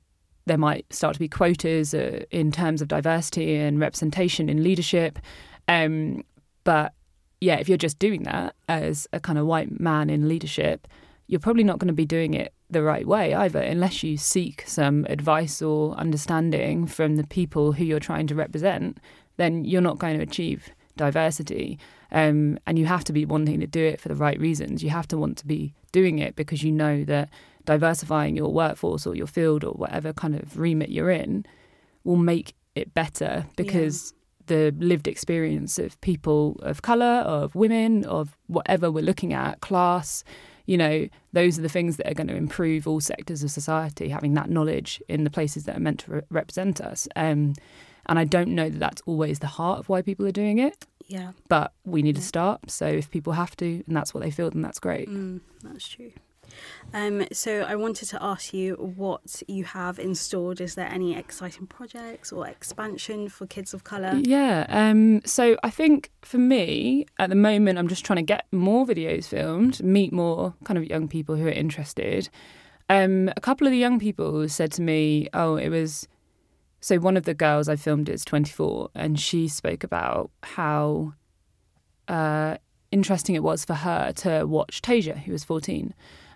there 0.46 0.58
might 0.58 0.92
start 0.92 1.14
to 1.14 1.20
be 1.20 1.30
quotas 1.30 1.94
uh, 1.94 2.24
in 2.30 2.52
terms 2.52 2.82
of 2.82 2.90
diversity 2.90 3.56
and 3.56 3.80
representation 3.80 4.50
in 4.50 4.62
leadership, 4.62 5.20
um, 5.68 6.24
but 6.64 6.94
yeah, 7.44 7.56
if 7.56 7.68
you're 7.68 7.78
just 7.78 8.00
doing 8.00 8.24
that 8.24 8.56
as 8.70 9.08
a 9.12 9.20
kind 9.20 9.38
of 9.38 9.46
white 9.46 9.80
man 9.80 10.10
in 10.10 10.30
leadership, 10.30 10.88
you're 11.28 11.40
probably 11.40 11.64
not 11.64 11.78
going 11.78 11.88
to 11.88 11.94
be 11.94 12.06
doing 12.06 12.34
it 12.34 12.54
the 12.70 12.82
right 12.82 13.08
way 13.08 13.34
either, 13.34 13.60
unless 13.60 14.04
you 14.04 14.18
seek 14.18 14.64
some 14.66 15.06
advice 15.10 15.62
or 15.62 15.94
understanding 15.96 16.88
from 16.88 17.18
the 17.18 17.26
people 17.28 17.74
who 17.74 17.84
you're 17.84 18.00
trying 18.00 18.28
to 18.28 18.36
represent. 18.36 18.98
Then 19.38 19.66
you're 19.66 19.82
not 19.82 20.00
going 20.00 20.18
to 20.18 20.24
achieve 20.24 20.70
diversity, 20.96 21.80
um, 22.12 22.60
and 22.66 22.78
you 22.78 22.86
have 22.86 23.04
to 23.06 23.14
be 23.14 23.26
wanting 23.26 23.60
to 23.60 23.68
do 23.68 23.84
it 23.84 24.00
for 24.00 24.10
the 24.10 24.16
right 24.16 24.40
reasons. 24.40 24.84
You 24.84 24.92
have 24.92 25.08
to 25.10 25.18
want 25.18 25.38
to 25.40 25.48
be 25.48 25.74
doing 25.92 26.20
it 26.20 26.36
because 26.36 26.64
you 26.64 26.72
know 26.72 27.04
that 27.06 27.30
diversifying 27.66 28.36
your 28.36 28.52
workforce 28.52 29.06
or 29.08 29.16
your 29.16 29.28
field 29.28 29.64
or 29.64 29.72
whatever 29.74 30.14
kind 30.14 30.36
of 30.36 30.58
remit 30.60 30.90
you're 30.90 31.10
in 31.10 31.46
will 32.04 32.18
make 32.18 32.54
it 32.76 32.94
better 32.94 33.46
because 33.56 34.14
the 34.48 34.74
lived 34.78 35.08
experience 35.08 35.80
of 35.80 36.00
people 36.02 36.60
of 36.64 36.82
colour, 36.82 37.06
of 37.26 37.56
women, 37.56 38.04
of 38.06 38.38
whatever 38.48 38.92
we're 38.92 39.04
looking 39.04 39.32
at, 39.34 39.62
class, 39.62 40.24
you 40.66 40.78
know, 40.78 41.08
those 41.32 41.58
are 41.58 41.62
the 41.62 41.70
things 41.70 41.96
that 41.98 42.10
are 42.10 42.14
going 42.14 42.28
to 42.28 42.36
improve 42.36 42.86
all 42.88 43.00
sectors 43.00 43.42
of 43.44 43.52
society, 43.52 44.10
having 44.10 44.34
that 44.34 44.50
knowledge 44.50 45.02
in 45.08 45.24
the 45.24 45.30
places 45.30 45.64
that 45.64 45.78
are 45.78 45.80
meant 45.80 46.00
to 46.02 46.12
re- 46.12 46.22
represent 46.30 46.82
us. 46.82 47.08
Um, 47.16 47.54
and 48.08 48.20
I 48.20 48.26
don't 48.26 48.50
know 48.50 48.70
that 48.70 48.80
that's 48.80 49.02
always 49.06 49.40
the 49.40 49.48
heart 49.48 49.80
of 49.80 49.88
why 49.88 50.02
people 50.02 50.26
are 50.26 50.32
doing 50.32 50.58
it, 50.60 50.86
Yeah. 51.08 51.32
but 51.48 51.72
we 51.86 52.02
need 52.02 52.16
to 52.18 52.22
start. 52.22 52.70
So 52.70 52.86
if 52.86 53.10
people 53.10 53.34
have 53.34 53.56
to, 53.58 53.82
and 53.88 53.96
that's 53.96 54.14
what 54.14 54.24
they 54.24 54.32
feel, 54.32 54.50
then 54.52 54.62
that's 54.62 54.80
great. 54.80 55.10
Mm, 55.10 55.40
that's 55.64 55.88
true. 55.88 56.12
Um, 56.94 57.26
so 57.32 57.62
I 57.62 57.76
wanted 57.76 58.08
to 58.10 58.24
ask 58.24 58.54
you 58.54 58.76
what 58.76 59.42
you 59.48 59.64
have 59.64 59.98
installed. 59.98 60.62
Is 60.62 60.76
there 60.76 60.88
any 60.88 61.16
exciting 61.16 61.66
projects 61.68 62.32
or 62.32 62.48
expansion 62.48 63.30
for 63.30 63.48
kids 63.48 63.74
of 63.74 63.84
colour? 63.84 64.14
Yeah. 64.16 64.66
Um, 64.70 65.22
so 65.26 65.58
I 65.64 65.70
think 65.70 66.12
for 66.22 66.38
me, 66.38 67.06
at 67.18 67.30
the 67.30 67.36
moment, 67.36 67.80
I'm 67.80 67.88
just 67.88 68.06
trying 68.06 68.18
to 68.18 68.24
get 68.24 68.46
more 68.52 68.86
videos 68.86 69.26
filmed, 69.26 69.84
meet 69.84 70.14
more 70.14 70.54
kind 70.66 70.78
of 70.78 70.86
young 70.86 71.08
people 71.08 71.36
who 71.36 71.48
are 71.48 71.52
interested. 71.52 72.30
Um, 72.90 73.32
a 73.36 73.42
couple 73.42 73.66
of 73.66 73.72
the 73.72 73.78
young 73.78 74.00
people 74.00 74.48
said 74.50 74.72
to 74.74 74.82
me, 74.82 75.30
"Oh, 75.34 75.56
it 75.56 75.70
was." 75.70 76.08
So 76.82 76.98
one 76.98 77.16
of 77.16 77.24
the 77.24 77.34
girls 77.34 77.70
I 77.70 77.78
filmed 77.78 78.10
is 78.10 78.26
24, 78.26 78.90
and 78.94 79.18
she 79.18 79.48
spoke 79.48 79.86
about 79.86 80.32
how 80.44 81.14
uh, 82.10 82.58
interesting 82.92 83.36
it 83.36 83.44
was 83.44 83.66
for 83.66 83.74
her 83.74 84.12
to 84.12 84.46
watch 84.46 84.82
Tasia, 84.82 85.18
who 85.18 85.32
was 85.32 85.44
14, 85.44 85.94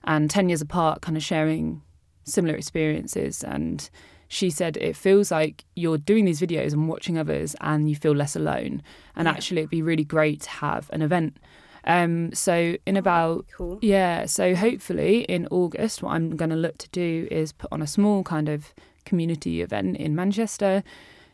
and 0.08 0.30
10 0.30 0.50
years 0.50 0.62
apart, 0.62 1.02
kind 1.02 1.15
of 1.17 1.24
sharing 1.24 1.82
similar 2.24 2.56
experiences. 2.56 3.43
And 3.43 3.88
she 4.30 4.50
said 4.50 4.76
it 4.78 4.96
feels 4.96 5.30
like 5.32 5.63
you're 5.76 5.98
doing 6.00 6.26
these 6.26 6.41
videos 6.41 6.74
and 6.74 6.89
watching 6.89 7.17
others, 7.17 7.56
and 7.62 7.88
you 7.89 7.96
feel 7.96 8.13
less 8.15 8.36
alone. 8.36 8.82
And 9.15 9.26
Yeah. 9.28 9.32
actually, 9.34 9.60
it'd 9.62 9.70
be 9.70 9.82
really 9.82 10.04
great 10.04 10.41
to 10.41 10.50
have 10.50 10.89
an 10.91 11.02
event. 11.02 11.38
Um, 11.86 12.34
so 12.34 12.76
in 12.86 12.98
about 12.98 13.46
Cool. 13.56 13.80
yeah, 13.82 14.26
so 14.26 14.56
hopefully 14.56 15.22
in 15.30 15.48
August, 15.52 16.04
what 16.04 16.12
I'm 16.15 16.36
going 16.36 16.50
to 16.50 16.56
look 16.58 16.78
to 16.80 16.89
do 16.89 17.28
is 17.32 17.54
put 17.54 17.72
on 17.72 17.82
a 17.82 17.88
small 17.88 18.24
kind 18.24 18.50
of 18.50 18.74
community 19.06 19.62
event 19.62 19.96
in 19.96 20.13
Manchester, 20.13 20.84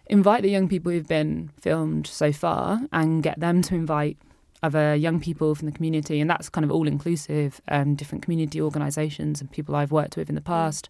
invite 0.07 0.43
the 0.43 0.51
young 0.51 0.67
people 0.67 0.91
who've 0.91 1.07
been 1.07 1.49
filmed 1.59 2.05
so 2.05 2.31
far, 2.31 2.81
and 2.91 3.23
get 3.23 3.39
them 3.39 3.63
to 3.63 3.73
invite 3.73 4.17
other 4.63 4.95
young 4.95 5.19
people 5.19 5.53
from 5.53 5.67
the 5.67 5.71
community. 5.71 6.19
And 6.21 6.29
that's 6.29 6.49
kind 6.49 6.65
of 6.65 6.71
all 6.71 6.87
inclusive, 6.87 7.61
um, 7.67 7.93
different 7.95 8.23
community 8.23 8.59
organisations 8.61 9.41
and 9.41 9.51
people 9.51 9.75
I've 9.75 9.91
worked 9.91 10.17
with 10.17 10.29
in 10.29 10.35
the 10.35 10.41
past. 10.41 10.89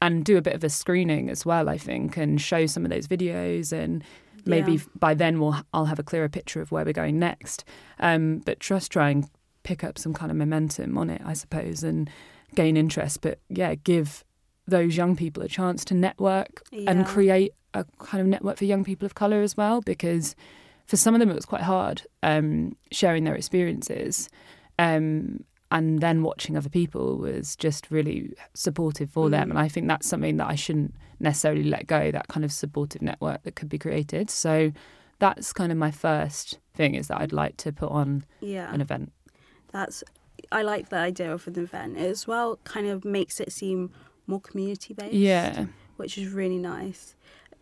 And 0.00 0.24
do 0.24 0.36
a 0.36 0.42
bit 0.42 0.54
of 0.54 0.62
a 0.62 0.68
screening 0.68 1.28
as 1.28 1.44
well, 1.44 1.68
I 1.68 1.76
think, 1.76 2.16
and 2.16 2.40
show 2.40 2.66
some 2.66 2.84
of 2.84 2.90
those 2.90 3.08
videos 3.08 3.72
and 3.72 4.04
maybe 4.46 4.74
Yeah. 4.74 4.78
by 4.98 5.12
then 5.14 5.40
we'll 5.40 5.56
I'll 5.74 5.86
have 5.86 5.98
a 5.98 6.04
clearer 6.04 6.28
picture 6.28 6.60
of 6.62 6.70
where 6.70 6.84
we're 6.84 6.92
going 6.92 7.18
next. 7.18 7.64
Um, 7.98 8.38
but 8.46 8.60
just 8.60 8.92
try 8.92 9.10
and 9.10 9.28
pick 9.64 9.82
up 9.82 9.98
some 9.98 10.14
kind 10.14 10.30
of 10.30 10.36
momentum 10.36 10.96
on 10.96 11.10
it, 11.10 11.20
I 11.24 11.32
suppose, 11.32 11.82
and 11.82 12.08
gain 12.54 12.76
interest. 12.76 13.20
But 13.20 13.40
yeah, 13.48 13.74
give 13.74 14.24
those 14.68 14.96
young 14.96 15.16
people 15.16 15.42
a 15.42 15.48
chance 15.48 15.84
to 15.86 15.94
network 15.94 16.62
Yeah. 16.70 16.90
and 16.92 17.04
create 17.04 17.52
a 17.74 17.84
kind 17.98 18.20
of 18.20 18.26
network 18.28 18.56
for 18.58 18.64
young 18.66 18.84
people 18.84 19.04
of 19.04 19.14
colour 19.16 19.42
as 19.42 19.56
well, 19.56 19.80
because 19.80 20.36
for 20.88 20.96
some 20.96 21.14
of 21.14 21.20
them 21.20 21.30
it 21.30 21.34
was 21.34 21.44
quite 21.46 21.62
hard 21.62 22.02
um, 22.22 22.76
sharing 22.90 23.24
their 23.24 23.34
experiences. 23.36 24.28
Um, 24.78 25.44
and 25.70 26.00
then 26.00 26.22
watching 26.22 26.56
other 26.56 26.70
people 26.70 27.18
was 27.18 27.54
just 27.54 27.90
really 27.90 28.32
supportive 28.54 29.10
for 29.10 29.28
them. 29.28 29.48
Mm. 29.48 29.50
And 29.50 29.58
I 29.58 29.68
think 29.68 29.86
that's 29.86 30.08
something 30.08 30.38
that 30.38 30.48
I 30.48 30.54
shouldn't 30.54 30.94
necessarily 31.20 31.64
let 31.64 31.86
go, 31.86 32.10
that 32.10 32.28
kind 32.28 32.42
of 32.42 32.50
supportive 32.52 33.02
network 33.02 33.42
that 33.42 33.54
could 33.54 33.68
be 33.68 33.78
created. 33.78 34.30
So 34.30 34.72
that's 35.18 35.52
kind 35.52 35.70
of 35.70 35.76
my 35.76 35.90
first 35.90 36.58
thing 36.74 36.94
is 36.94 37.08
that 37.08 37.20
I'd 37.20 37.32
like 37.34 37.58
to 37.58 37.72
put 37.72 37.90
on 37.90 38.24
Yeah. 38.40 38.72
an 38.72 38.80
event. 38.80 39.12
That's. 39.70 40.02
I 40.50 40.62
like 40.62 40.88
the 40.88 40.96
idea 40.96 41.30
of 41.34 41.46
an 41.46 41.58
event. 41.58 41.98
As 41.98 42.26
well 42.26 42.58
kind 42.64 42.86
of 42.86 43.04
makes 43.04 43.38
it 43.38 43.52
seem 43.52 43.90
more 44.26 44.40
community 44.40 44.94
based. 44.94 45.12
Yeah. 45.12 45.66
which 45.96 46.16
is 46.16 46.32
really 46.32 46.58
nice. 46.58 47.14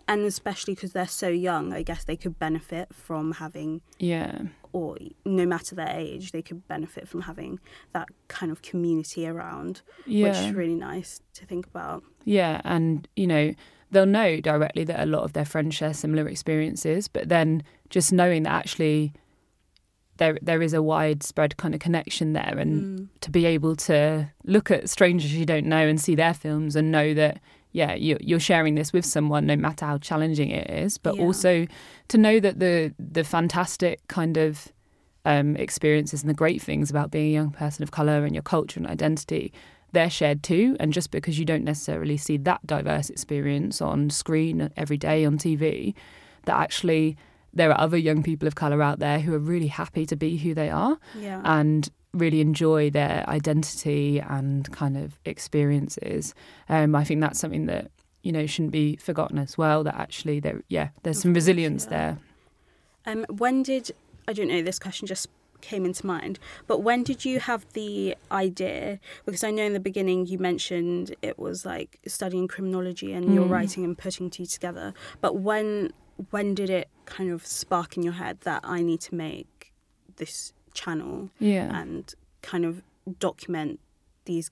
And 0.09 0.23
especially 0.23 0.75
because 0.75 0.93
they're 0.93 1.09
so 1.09 1.29
young, 1.29 1.73
I 1.73 1.83
guess 1.83 2.05
they 2.05 2.17
could 2.17 2.39
benefit 2.39 2.95
from 2.95 3.33
having, 3.33 3.81
Yeah. 3.99 4.43
or 4.73 4.97
no 5.25 5.45
matter 5.47 5.75
their 5.75 5.91
age, 5.91 6.31
they 6.31 6.43
could 6.43 6.67
benefit 6.69 7.09
from 7.09 7.23
having 7.23 7.59
that 7.93 8.09
kind 8.29 8.53
of 8.53 8.63
community 8.63 9.27
around, 9.27 9.83
Yeah. 10.07 10.29
which 10.29 10.37
is 10.39 10.53
really 10.55 10.77
nice 10.77 11.21
to 11.35 11.45
think 11.45 11.67
about. 11.67 12.05
Yeah, 12.25 12.61
and 12.65 13.09
you 13.17 13.27
know, 13.27 13.53
they'll 13.91 14.07
know 14.07 14.41
directly 14.41 14.85
that 14.85 15.01
a 15.01 15.07
lot 15.07 15.23
of 15.25 15.33
their 15.33 15.45
friends 15.45 15.75
share 15.75 15.93
similar 15.95 16.29
experiences, 16.29 17.09
but 17.09 17.29
then 17.29 17.63
just 17.91 18.13
knowing 18.13 18.45
that 18.45 18.53
actually 18.53 19.13
there 20.19 20.39
there 20.41 20.63
is 20.63 20.73
a 20.73 20.83
widespread 20.83 21.57
kind 21.59 21.75
of 21.75 21.81
connection 21.81 22.33
there 22.33 22.57
and 22.59 23.01
Mm. 23.01 23.09
to 23.21 23.31
be 23.31 23.45
able 23.45 23.77
to 23.77 24.31
look 24.45 24.71
at 24.71 24.89
strangers 24.89 25.35
you 25.35 25.45
don't 25.45 25.67
know 25.67 25.87
and 25.87 26.01
see 26.01 26.15
their 26.15 26.33
films 26.33 26.75
and 26.75 26.91
know 26.91 27.13
that 27.13 27.39
yeah 27.81 27.93
you, 28.07 28.17
you're 28.29 28.41
sharing 28.51 28.75
this 28.81 28.91
with 28.97 29.05
someone 29.17 29.45
no 29.47 29.57
matter 29.67 29.85
how 29.91 29.99
challenging 30.11 30.51
it 30.61 30.69
is 30.83 30.93
but 31.07 31.15
Yeah. 31.17 31.25
also 31.25 31.53
to 32.13 32.17
know 32.25 32.37
that 32.47 32.57
the 32.65 32.75
the 33.19 33.25
fantastic 33.25 33.97
kind 34.09 34.37
of 34.47 34.73
um, 35.33 35.57
experiences 35.57 36.23
and 36.23 36.31
the 36.31 36.35
great 36.45 36.63
things 36.63 36.89
about 36.91 37.11
being 37.11 37.31
a 37.31 37.35
young 37.41 37.51
person 37.51 37.83
of 37.83 37.91
color 37.91 38.25
and 38.25 38.35
your 38.35 38.43
culture 38.55 38.79
and 38.81 38.87
identity 38.89 39.53
they're 39.93 40.11
shared 40.21 40.41
too 40.43 40.77
and 40.81 40.93
just 40.93 41.11
because 41.11 41.39
you 41.39 41.45
don't 41.45 41.65
necessarily 41.65 42.17
see 42.27 42.37
that 42.49 42.61
diverse 42.67 43.09
experience 43.11 43.77
on 43.91 44.09
screen 44.11 44.71
every 44.77 44.97
day 45.09 45.25
on 45.29 45.37
TV 45.39 45.95
that 46.45 46.57
actually 46.67 47.17
there 47.59 47.71
are 47.73 47.81
other 47.87 47.97
young 48.09 48.23
people 48.23 48.47
of 48.47 48.55
color 48.55 48.81
out 48.83 48.99
there 48.99 49.19
who 49.21 49.33
are 49.35 49.39
really 49.55 49.69
happy 49.83 50.05
to 50.07 50.17
be 50.17 50.31
who 50.45 50.55
they 50.55 50.71
are 50.71 50.97
Yeah. 51.27 51.41
and 51.45 51.89
really 52.17 52.41
enjoy 52.41 52.91
their 52.91 53.25
identity 53.29 54.21
and 54.21 54.71
kind 54.73 54.97
of 54.97 55.19
experiences. 55.25 56.35
Um, 56.69 56.95
I 56.95 57.05
think 57.05 57.21
that's 57.21 57.39
something 57.39 57.67
that 57.67 57.91
you 58.23 58.33
know 58.33 58.47
shouldn't 58.47 58.73
be 58.73 58.97
forgotten 58.97 59.39
as 59.39 59.57
well. 59.57 59.85
That 59.85 59.95
actually, 59.97 60.41
there, 60.41 60.63
yeah, 60.69 60.89
there's 61.03 61.21
some 61.21 61.35
resilience 61.35 61.87
there. 61.87 62.19
Um, 63.05 63.25
when 63.29 63.63
did 63.63 63.93
I 64.29 64.33
don't 64.33 64.49
know? 64.49 64.63
This 64.63 64.79
question 64.79 65.07
just 65.07 65.29
came 65.61 65.85
into 65.85 66.05
mind. 66.07 66.39
But 66.67 66.81
when 66.81 67.03
did 67.03 67.25
you 67.25 67.41
have 67.41 67.65
the 67.73 68.17
idea? 68.31 69.01
Because 69.25 69.43
I 69.43 69.51
know 69.51 69.65
in 69.65 69.73
the 69.73 69.81
beginning 69.81 70.27
you 70.27 70.39
mentioned 70.39 71.15
it 71.23 71.39
was 71.39 71.65
like 71.65 71.99
studying 72.07 72.47
criminology 72.47 73.13
and 73.13 73.27
Mm. 73.27 73.49
writing 73.49 73.85
and 73.85 73.97
putting 73.97 74.29
two 74.31 74.47
together. 74.47 74.93
But 75.21 75.37
when 75.37 75.93
when 76.31 76.55
did 76.55 76.71
it 76.71 76.89
kind 77.05 77.31
of 77.31 77.47
spark 77.47 77.97
in 77.97 78.03
your 78.03 78.15
head 78.15 78.41
that 78.43 78.63
I 78.65 78.83
need 78.83 79.03
to 79.03 79.15
make 79.15 79.75
this 80.17 80.55
channel 80.77 81.31
Yeah, 81.41 81.69
and 81.81 82.15
kind 82.43 82.65
of 82.65 82.83
document 83.19 83.81
these 84.27 84.51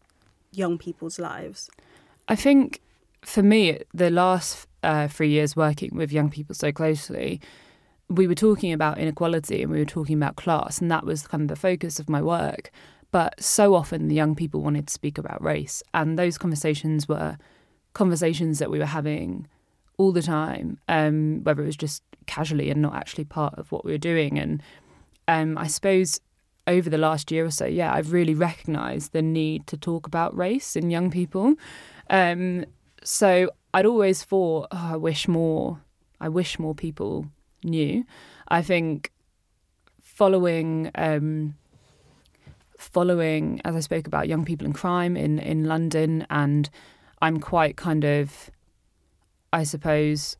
young 0.53 0.79
people's 0.79 1.19
lives? 1.19 1.71
I 2.29 2.37
think 2.37 2.81
for 3.23 3.43
me, 3.43 3.79
the 3.93 4.11
last 4.11 4.67
uh, 4.83 5.09
three 5.09 5.31
years 5.31 5.57
working 5.57 5.91
with 5.95 6.13
young 6.13 6.31
people 6.31 6.55
so 6.55 6.73
closely, 6.73 7.41
we 8.09 8.27
were 8.27 8.35
talking 8.35 8.73
about 8.73 8.99
inequality 8.99 9.63
and 9.63 9.71
we 9.71 9.79
were 9.79 9.85
talking 9.85 10.17
about 10.17 10.37
class, 10.37 10.81
and 10.81 10.91
that 10.91 11.05
was 11.05 11.27
kind 11.27 11.43
of 11.43 11.49
the 11.49 11.57
focus 11.57 11.99
of 11.99 12.09
my 12.09 12.23
work. 12.23 12.71
But 13.11 13.41
so 13.41 13.75
often 13.75 14.09
the 14.09 14.15
young 14.15 14.35
people 14.35 14.61
wanted 14.61 14.89
to 14.89 14.93
speak 14.93 15.19
about 15.19 15.43
race, 15.43 15.83
and 15.93 16.19
those 16.19 16.39
conversations 16.39 17.09
were 17.09 17.37
conversations 17.93 18.59
that 18.59 18.71
we 18.71 18.79
were 18.79 18.87
having 18.87 19.47
all 19.99 20.13
the 20.13 20.23
time, 20.23 20.79
um, 20.89 21.41
whether 21.45 21.63
it 21.63 21.67
was 21.67 21.77
just 21.77 22.03
casually 22.27 22.71
and 22.71 22.83
not 22.83 22.95
actually 22.95 23.25
part 23.25 23.55
of 23.57 23.71
what 23.71 23.85
we 23.85 23.93
were 23.93 23.99
doing. 23.99 24.39
And 24.39 24.63
um, 25.29 25.59
I 25.59 25.67
suppose 25.67 26.21
over 26.67 26.89
the 26.89 26.99
last 26.99 27.31
year 27.31 27.45
or 27.45 27.51
so, 27.51 27.67
yeah, 27.67 27.93
I've 27.93 28.13
really 28.13 28.35
recognised 28.35 29.13
the 29.13 29.23
need 29.23 29.67
to 29.67 29.77
talk 29.77 30.07
about 30.07 30.37
race 30.37 30.77
in 30.77 30.91
young 30.91 31.11
people. 31.11 31.55
Um, 32.11 32.65
so 33.03 33.51
I'd 33.75 33.87
always 33.87 34.25
thought, 34.25 34.69
oh, 34.71 34.91
I 34.93 34.97
wish 34.97 35.29
more, 35.29 35.81
I 36.21 36.29
wish 36.29 36.59
more 36.59 36.75
people 36.75 37.27
knew. 37.63 38.05
I 38.49 38.63
think 38.63 39.11
following 40.01 40.91
um, 40.95 41.57
following 42.79 43.61
as 43.65 43.75
I 43.75 43.81
spoke 43.81 44.07
about 44.07 44.29
young 44.29 44.45
people 44.45 44.67
in 44.67 44.73
crime 44.73 45.17
in 45.17 45.39
in 45.39 45.65
London, 45.65 46.27
and 46.31 46.71
I'm 47.21 47.41
quite 47.41 47.77
kind 47.77 48.05
of, 48.05 48.51
I 49.53 49.65
suppose, 49.65 50.37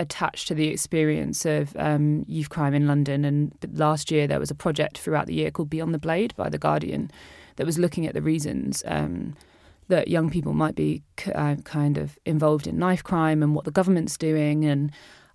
attached 0.00 0.48
to 0.48 0.54
the 0.54 0.68
experience 0.68 1.44
of 1.44 1.76
um, 1.76 2.24
youth 2.26 2.48
crime 2.48 2.74
in 2.74 2.86
London. 2.86 3.24
And 3.24 3.52
last 3.74 4.10
year 4.10 4.26
there 4.26 4.40
was 4.40 4.50
a 4.50 4.54
project 4.54 4.98
throughout 4.98 5.26
the 5.26 5.34
year 5.34 5.50
called 5.50 5.70
Beyond 5.70 5.94
the 5.94 5.98
Blade 5.98 6.34
by 6.36 6.48
the 6.48 6.58
Guardian 6.58 7.10
that 7.56 7.66
was 7.66 7.78
looking 7.78 8.06
at 8.06 8.14
the 8.14 8.22
reasons. 8.22 8.82
Um, 8.86 9.36
that 9.88 10.08
young 10.08 10.30
people 10.30 10.54
might 10.54 10.76
be 10.76 11.02
uh, 11.34 11.56
kind 11.64 11.98
of 11.98 12.16
involved 12.24 12.68
in 12.68 12.78
knife 12.78 13.02
crime 13.02 13.42
and 13.42 13.56
what 13.56 13.64
the 13.64 13.72
government's 13.72 14.16
doing. 14.16 14.64
And 14.64 14.92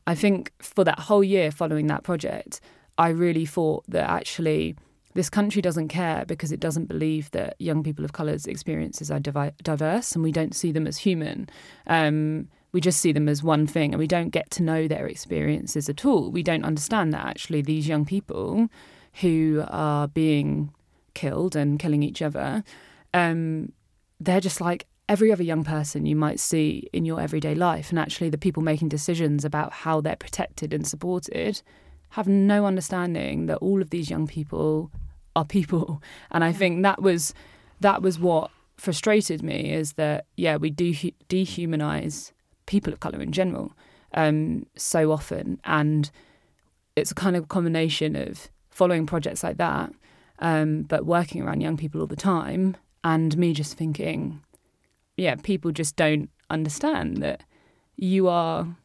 I 0.08 0.16
think 0.16 0.52
for 0.60 0.86
that 0.86 0.98
whole 0.98 1.26
year 1.26 1.52
following 1.52 1.88
that 1.88 2.04
project, 2.04 2.62
I 2.98 3.10
really 3.10 3.46
thought 3.46 3.84
that 3.90 4.10
actually 4.10 4.78
this 5.14 5.30
country 5.30 5.62
doesn't 5.62 5.90
care 5.90 6.24
because 6.26 6.54
it 6.54 6.60
doesn't 6.60 6.86
believe 6.86 7.30
that 7.32 7.56
young 7.60 7.84
people 7.84 8.06
of 8.06 8.14
colour's 8.14 8.46
experiences 8.46 9.12
are 9.12 9.20
divi- 9.20 9.52
diverse 9.62 10.14
and 10.14 10.24
we 10.24 10.32
don't 10.32 10.56
see 10.56 10.72
them 10.72 10.88
as 10.88 10.98
human. 10.98 11.50
Um, 11.88 12.48
we 12.76 12.82
just 12.82 13.00
see 13.00 13.14
them 13.14 13.30
as 13.30 13.42
one 13.42 13.66
thing 13.66 13.94
and 13.94 14.00
we 14.00 14.06
don't 14.06 14.32
get 14.32 14.52
to 14.52 14.62
know 14.62 14.86
their 14.86 15.08
experiences 15.08 15.88
at 15.88 16.04
all. 16.04 16.30
We 16.30 16.44
don't 16.44 16.66
understand 16.66 17.14
that 17.14 17.26
actually 17.26 17.62
these 17.62 17.88
young 17.88 18.04
people 18.04 18.68
who 19.22 19.64
are 19.70 20.10
being 20.10 20.74
killed 21.14 21.56
and 21.56 21.80
killing 21.80 22.04
each 22.04 22.22
other, 22.22 22.66
um, 23.14 23.72
they're 24.20 24.42
just 24.42 24.60
like 24.60 24.88
every 25.08 25.32
other 25.32 25.42
young 25.42 25.64
person 25.64 26.06
you 26.06 26.18
might 26.18 26.38
see 26.38 26.90
in 26.92 27.06
your 27.06 27.22
everyday 27.22 27.56
life. 27.56 27.92
And 27.92 27.98
actually, 27.98 28.30
the 28.30 28.38
people 28.38 28.62
making 28.62 28.90
decisions 28.90 29.46
about 29.46 29.72
how 29.72 30.02
they're 30.02 30.18
protected 30.18 30.74
and 30.74 30.86
supported 30.86 31.62
have 32.10 32.28
no 32.28 32.66
understanding 32.66 33.46
that 33.46 33.60
all 33.60 33.82
of 33.82 33.90
these 33.90 34.10
young 34.10 34.28
people 34.28 34.92
are 35.34 35.46
people. 35.46 36.04
And 36.30 36.44
I 36.44 36.52
think 36.52 36.84
that 36.84 37.02
was 37.02 37.34
that 37.80 38.02
was 38.02 38.20
what 38.20 38.52
frustrated 38.76 39.42
me 39.42 39.72
is 39.72 39.94
that 39.94 40.26
yeah 40.36 40.58
we 40.58 40.70
do 40.70 40.94
dehumanize 41.30 42.34
people 42.66 42.94
of 42.94 43.00
color 43.00 43.22
in 43.22 43.32
general 43.32 43.74
um, 44.14 44.66
so 44.76 45.12
often, 45.12 45.60
and 45.64 46.12
it's 46.96 47.12
a 47.12 47.16
kind 47.16 47.36
of 47.36 47.48
combination 47.48 48.16
of 48.16 48.50
following 48.70 49.06
projects 49.06 49.44
like 49.44 49.58
that, 49.58 49.92
um, 50.40 50.84
but 50.84 51.06
working 51.06 51.42
around 51.42 51.62
young 51.62 51.78
people 51.78 52.02
all 52.02 52.08
the 52.08 52.16
time, 52.16 52.78
and 53.04 53.38
me 53.38 53.54
just 53.54 53.78
thinking 53.78 54.42
yeah, 55.18 55.36
people 55.36 55.72
just 55.72 55.96
don't 55.96 56.30
understand 56.50 57.18
that 57.18 57.44
you 57.96 58.28
are. 58.28 58.76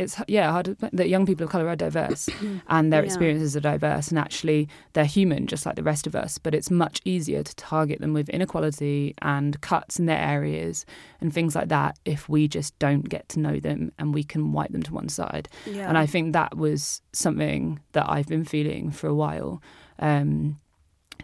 It's 0.00 0.20
yeah 0.26 0.50
hard 0.50 0.76
that 0.80 1.08
young 1.08 1.26
people 1.26 1.44
of 1.44 1.50
color 1.50 1.68
are 1.68 1.76
diverse 1.76 2.28
and 2.68 2.92
their 2.92 3.02
yeah. 3.02 3.06
experiences 3.06 3.56
are 3.56 3.60
diverse 3.60 4.08
and 4.08 4.18
actually 4.18 4.68
they're 4.94 5.04
human 5.04 5.46
just 5.46 5.66
like 5.66 5.76
the 5.76 5.82
rest 5.82 6.06
of 6.06 6.16
us. 6.16 6.38
But 6.38 6.54
it's 6.54 6.70
much 6.70 7.00
easier 7.04 7.42
to 7.42 7.54
target 7.56 8.00
them 8.00 8.12
with 8.12 8.28
inequality 8.30 9.14
and 9.22 9.60
cuts 9.60 9.98
in 9.98 10.06
their 10.06 10.18
areas 10.18 10.86
and 11.20 11.32
things 11.32 11.54
like 11.54 11.68
that 11.68 11.98
if 12.04 12.28
we 12.28 12.48
just 12.48 12.78
don't 12.78 13.08
get 13.08 13.28
to 13.30 13.40
know 13.40 13.60
them 13.60 13.92
and 13.98 14.14
we 14.14 14.24
can 14.24 14.52
wipe 14.52 14.72
them 14.72 14.82
to 14.84 14.94
one 14.94 15.08
side. 15.08 15.48
Yeah. 15.66 15.88
And 15.88 15.98
I 15.98 16.06
think 16.06 16.32
that 16.32 16.56
was 16.56 17.02
something 17.12 17.80
that 17.92 18.08
I've 18.08 18.26
been 18.26 18.44
feeling 18.44 18.90
for 18.90 19.06
a 19.06 19.14
while. 19.14 19.62
Um, 19.98 20.58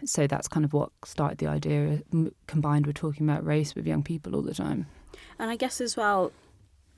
so 0.05 0.27
that's 0.27 0.47
kind 0.47 0.63
of 0.63 0.73
what 0.73 0.91
started 1.03 1.39
the 1.39 1.47
idea 1.47 2.01
combined 2.45 2.85
with 2.85 2.95
talking 2.95 3.27
about 3.27 3.45
race 3.45 3.73
with 3.73 3.87
young 3.87 4.03
people 4.03 4.35
all 4.35 4.43
the 4.43 4.53
time 4.53 4.85
and 5.39 5.49
i 5.49 5.55
guess 5.55 5.81
as 5.81 5.97
well 5.97 6.31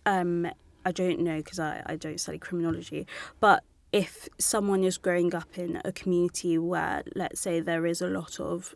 um, 0.05 0.49
i 0.85 0.91
don't 0.91 1.19
know 1.19 1.37
because 1.37 1.59
I, 1.59 1.83
I 1.85 1.95
don't 1.95 2.19
study 2.19 2.37
criminology 2.37 3.07
but 3.39 3.63
if 3.91 4.29
someone 4.37 4.83
is 4.83 4.97
growing 4.97 5.33
up 5.33 5.57
in 5.57 5.81
a 5.83 5.91
community 5.91 6.57
where 6.57 7.03
let's 7.15 7.39
say 7.39 7.59
there 7.59 7.85
is 7.85 8.01
a 8.01 8.07
lot 8.07 8.39
of 8.39 8.75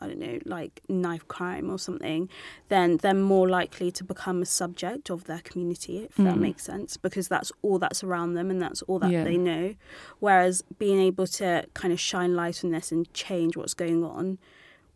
I 0.00 0.08
don't 0.08 0.18
know, 0.18 0.38
like 0.44 0.82
knife 0.88 1.26
crime 1.28 1.70
or 1.70 1.78
something, 1.78 2.28
then 2.68 2.98
they're 2.98 3.14
more 3.14 3.48
likely 3.48 3.90
to 3.92 4.04
become 4.04 4.42
a 4.42 4.46
subject 4.46 5.10
of 5.10 5.24
their 5.24 5.40
community, 5.40 6.04
if 6.04 6.16
mm. 6.16 6.24
that 6.24 6.36
makes 6.36 6.64
sense, 6.64 6.96
because 6.96 7.28
that's 7.28 7.50
all 7.62 7.78
that's 7.78 8.04
around 8.04 8.34
them 8.34 8.50
and 8.50 8.60
that's 8.60 8.82
all 8.82 8.98
that 8.98 9.10
yeah. 9.10 9.24
they 9.24 9.36
know. 9.36 9.74
Whereas 10.18 10.62
being 10.78 11.00
able 11.00 11.26
to 11.28 11.66
kind 11.74 11.92
of 11.92 12.00
shine 12.00 12.36
light 12.36 12.62
on 12.64 12.72
this 12.72 12.92
and 12.92 13.12
change 13.14 13.56
what's 13.56 13.74
going 13.74 14.04
on, 14.04 14.38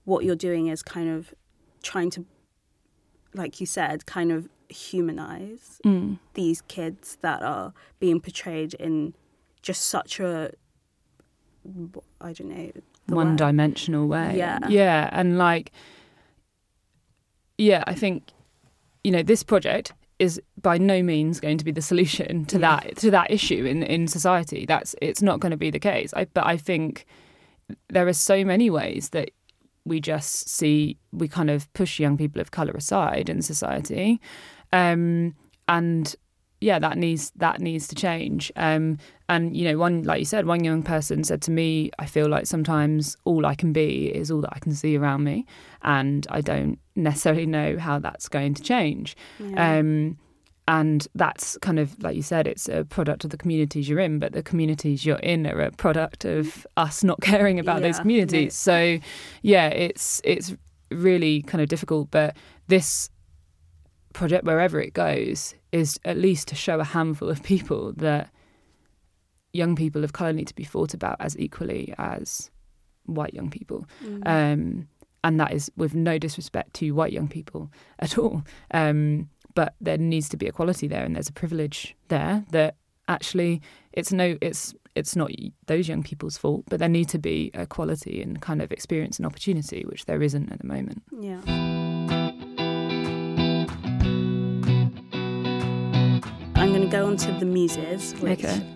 what 0.04 0.24
you're 0.24 0.36
doing 0.36 0.66
is 0.66 0.82
kind 0.82 1.08
of 1.08 1.32
trying 1.82 2.10
to, 2.10 2.26
like 3.32 3.60
you 3.60 3.66
said, 3.66 4.06
kind 4.06 4.30
of 4.30 4.48
humanize 4.70 5.80
mm. 5.84 6.18
these 6.34 6.62
kids 6.62 7.18
that 7.22 7.42
are 7.42 7.72
being 7.98 8.20
portrayed 8.20 8.74
in 8.74 9.14
just 9.62 9.82
such 9.86 10.20
a 10.20 10.52
I 12.20 12.32
don't 12.32 12.48
know 12.48 12.70
one 13.06 13.36
dimensional 13.36 14.06
way. 14.06 14.36
Yeah. 14.36 14.58
Yeah. 14.68 15.08
And 15.12 15.38
like, 15.38 15.72
yeah, 17.58 17.84
I 17.86 17.94
think, 17.94 18.30
you 19.04 19.10
know, 19.10 19.22
this 19.22 19.42
project 19.42 19.92
is 20.18 20.40
by 20.60 20.78
no 20.78 21.02
means 21.02 21.40
going 21.40 21.58
to 21.58 21.64
be 21.64 21.72
the 21.72 21.82
solution 21.82 22.44
to 22.46 22.58
yeah. 22.58 22.80
that 22.80 22.96
to 22.96 23.10
that 23.10 23.30
issue 23.30 23.64
in, 23.64 23.82
in 23.82 24.06
society. 24.06 24.66
That's 24.66 24.94
it's 25.00 25.22
not 25.22 25.40
going 25.40 25.50
to 25.50 25.56
be 25.56 25.70
the 25.70 25.78
case. 25.80 26.12
I, 26.14 26.26
but 26.26 26.46
I 26.46 26.56
think 26.56 27.06
there 27.88 28.06
are 28.06 28.12
so 28.12 28.44
many 28.44 28.70
ways 28.70 29.10
that 29.10 29.30
we 29.84 30.00
just 30.00 30.48
see 30.48 30.98
we 31.12 31.26
kind 31.26 31.50
of 31.50 31.72
push 31.72 31.98
young 31.98 32.16
people 32.18 32.40
of 32.40 32.50
color 32.50 32.72
aside 32.72 33.28
in 33.28 33.42
society, 33.42 34.20
um, 34.72 35.34
and 35.68 36.14
yeah, 36.60 36.78
that 36.78 36.98
needs 36.98 37.32
that 37.36 37.60
needs 37.60 37.88
to 37.88 37.94
change. 37.94 38.52
Um, 38.56 38.98
and 39.28 39.56
you 39.56 39.64
know, 39.64 39.78
one 39.78 40.02
like 40.02 40.18
you 40.18 40.24
said, 40.26 40.46
one 40.46 40.62
young 40.62 40.82
person 40.82 41.24
said 41.24 41.40
to 41.42 41.50
me, 41.50 41.90
"I 41.98 42.06
feel 42.06 42.28
like 42.28 42.46
sometimes 42.46 43.16
all 43.24 43.46
I 43.46 43.54
can 43.54 43.72
be 43.72 44.14
is 44.14 44.30
all 44.30 44.42
that 44.42 44.52
I 44.52 44.58
can 44.58 44.72
see 44.72 44.96
around 44.96 45.24
me, 45.24 45.46
and 45.82 46.26
I 46.30 46.40
don't 46.40 46.78
necessarily 46.96 47.46
know 47.46 47.78
how 47.78 47.98
that's 47.98 48.28
going 48.28 48.54
to 48.54 48.62
change." 48.62 49.16
Yeah. 49.38 49.78
Um, 49.78 50.18
and 50.68 51.08
that's 51.16 51.58
kind 51.62 51.80
of 51.80 52.00
like 52.02 52.14
you 52.14 52.22
said, 52.22 52.46
it's 52.46 52.68
a 52.68 52.84
product 52.84 53.24
of 53.24 53.30
the 53.30 53.36
communities 53.36 53.88
you're 53.88 53.98
in, 53.98 54.18
but 54.18 54.32
the 54.32 54.42
communities 54.42 55.04
you're 55.04 55.16
in 55.16 55.46
are 55.46 55.60
a 55.62 55.72
product 55.72 56.24
of 56.24 56.66
us 56.76 57.02
not 57.02 57.20
caring 57.22 57.58
about 57.58 57.80
yeah, 57.80 57.88
those 57.88 57.98
communities. 57.98 58.66
No. 58.66 58.72
So, 58.72 58.98
yeah, 59.42 59.68
it's 59.68 60.20
it's 60.24 60.54
really 60.90 61.42
kind 61.42 61.62
of 61.62 61.68
difficult. 61.68 62.10
But 62.10 62.36
this 62.68 63.08
project, 64.12 64.44
wherever 64.44 64.80
it 64.80 64.92
goes, 64.92 65.54
is 65.72 65.98
at 66.04 66.16
least 66.16 66.48
to 66.48 66.54
show 66.54 66.80
a 66.80 66.84
handful 66.84 67.28
of 67.28 67.42
people 67.42 67.92
that 67.96 68.30
young 69.52 69.76
people 69.76 70.04
of 70.04 70.12
colour 70.12 70.32
need 70.32 70.48
to 70.48 70.54
be 70.54 70.64
thought 70.64 70.94
about 70.94 71.16
as 71.20 71.38
equally 71.38 71.94
as 71.98 72.50
white 73.06 73.34
young 73.34 73.50
people. 73.50 73.86
Mm. 74.04 74.26
Um, 74.26 74.88
and 75.22 75.38
that 75.38 75.52
is 75.52 75.70
with 75.76 75.94
no 75.94 76.18
disrespect 76.18 76.74
to 76.74 76.90
white 76.92 77.12
young 77.12 77.28
people 77.28 77.70
at 77.98 78.18
all. 78.18 78.42
Um, 78.72 79.28
but 79.54 79.74
there 79.80 79.98
needs 79.98 80.28
to 80.30 80.36
be 80.36 80.46
equality 80.46 80.86
there, 80.86 81.04
and 81.04 81.16
there's 81.16 81.28
a 81.28 81.32
privilege 81.32 81.96
there 82.08 82.44
that 82.52 82.76
actually 83.08 83.60
it's 83.92 84.12
no, 84.12 84.38
it's 84.40 84.74
it's 84.94 85.16
not 85.16 85.30
those 85.66 85.88
young 85.88 86.02
people's 86.02 86.36
fault, 86.36 86.64
but 86.68 86.78
there 86.78 86.88
need 86.88 87.08
to 87.08 87.18
be 87.18 87.50
equality 87.54 88.22
and 88.22 88.40
kind 88.40 88.62
of 88.62 88.70
experience 88.70 89.18
and 89.18 89.26
opportunity, 89.26 89.84
which 89.86 90.06
there 90.06 90.22
isn't 90.22 90.52
at 90.52 90.58
the 90.58 90.66
moment. 90.66 91.02
Yeah. 91.18 91.79
Go 96.90 97.06
on 97.06 97.16
to 97.16 97.30
the 97.32 97.46
muses, 97.46 98.14
which 98.14 98.44
okay. 98.44 98.66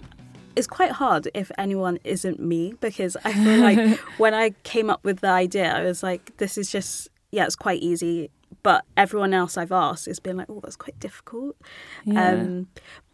is 0.55 0.69
quite 0.69 0.93
hard 0.93 1.29
if 1.35 1.51
anyone 1.59 1.99
isn't 2.05 2.39
me 2.39 2.73
because 2.81 3.17
I 3.25 3.33
feel 3.33 3.61
like 3.61 3.99
when 4.19 4.33
I 4.35 4.51
came 4.63 4.89
up 4.89 5.03
with 5.03 5.19
the 5.19 5.31
idea, 5.31 5.75
I 5.75 5.83
was 5.83 6.05
like, 6.05 6.37
this 6.37 6.57
is 6.57 6.71
just, 6.71 7.09
yeah, 7.33 7.45
it's 7.45 7.57
quite 7.57 7.83
easy. 7.83 8.31
But 8.63 8.85
everyone 8.97 9.35
else 9.35 9.57
I've 9.57 9.73
asked 9.73 10.07
has 10.07 10.21
been 10.21 10.37
like, 10.37 10.47
oh, 10.49 10.61
that's 10.63 10.77
quite 10.77 10.99
difficult. 11.01 11.57
Yeah. 12.05 12.31
Um, 12.31 12.69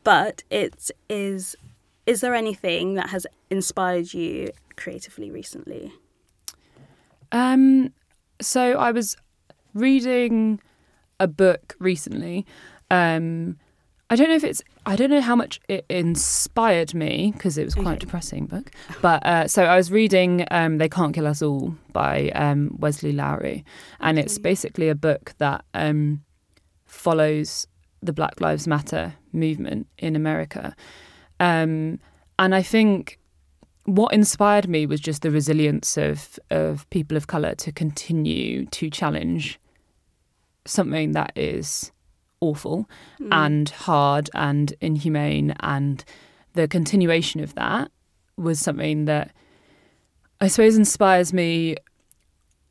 but 0.04 0.42
it 0.50 0.90
is, 1.08 1.56
is 2.04 2.20
there 2.20 2.34
anything 2.34 2.94
that 2.94 3.08
has 3.08 3.26
inspired 3.48 4.12
you 4.12 4.50
creatively 4.76 5.30
recently? 5.30 5.94
Um, 7.32 7.94
so 8.42 8.74
I 8.74 8.92
was 8.92 9.16
reading 9.72 10.60
a 11.18 11.26
book 11.26 11.74
recently. 11.78 12.44
Um, 12.90 13.56
I 14.12 14.16
don't 14.16 14.28
know 14.28 14.34
if 14.34 14.42
it's 14.44 14.60
I 14.84 14.96
don't 14.96 15.10
know 15.10 15.20
how 15.20 15.36
much 15.36 15.60
it 15.68 15.86
inspired 15.88 16.94
me 16.94 17.32
because 17.32 17.56
it 17.56 17.64
was 17.64 17.74
quite 17.74 17.86
Okay. 17.86 17.96
a 17.96 18.00
depressing 18.00 18.46
book. 18.46 18.72
But 19.00 19.24
uh, 19.24 19.46
so 19.48 19.64
I 19.64 19.76
was 19.76 19.90
reading 19.92 20.44
um, 20.50 20.78
"They 20.78 20.88
Can't 20.88 21.14
Kill 21.14 21.26
Us 21.28 21.42
All" 21.42 21.76
by 21.92 22.30
um, 22.30 22.76
Wesley 22.78 23.12
Lowery, 23.12 23.64
and 24.00 24.18
it's 24.18 24.36
basically 24.38 24.88
a 24.88 24.94
book 24.96 25.34
that 25.38 25.64
um, 25.74 26.22
follows 26.86 27.66
the 28.02 28.12
Black 28.12 28.40
Lives 28.40 28.66
Matter 28.66 29.14
movement 29.32 29.86
in 29.98 30.16
America. 30.16 30.74
Um, 31.38 32.00
and 32.38 32.54
I 32.54 32.62
think 32.62 33.18
what 33.84 34.12
inspired 34.12 34.68
me 34.68 34.86
was 34.86 35.00
just 35.00 35.22
the 35.22 35.30
resilience 35.30 35.96
of 35.96 36.38
of 36.50 36.88
people 36.90 37.16
of 37.16 37.26
color 37.28 37.54
to 37.56 37.70
continue 37.70 38.66
to 38.66 38.90
challenge 38.90 39.60
something 40.66 41.12
that 41.12 41.32
is 41.36 41.92
awful 42.40 42.88
Mm. 43.20 43.28
and 43.32 43.68
hard 43.68 44.30
and 44.34 44.72
inhumane 44.80 45.54
and 45.60 46.04
the 46.54 46.66
continuation 46.66 47.40
of 47.42 47.54
that 47.54 47.90
was 48.36 48.58
something 48.58 49.04
that 49.04 49.32
I 50.40 50.48
suppose 50.48 50.76
inspires 50.76 51.32
me 51.32 51.76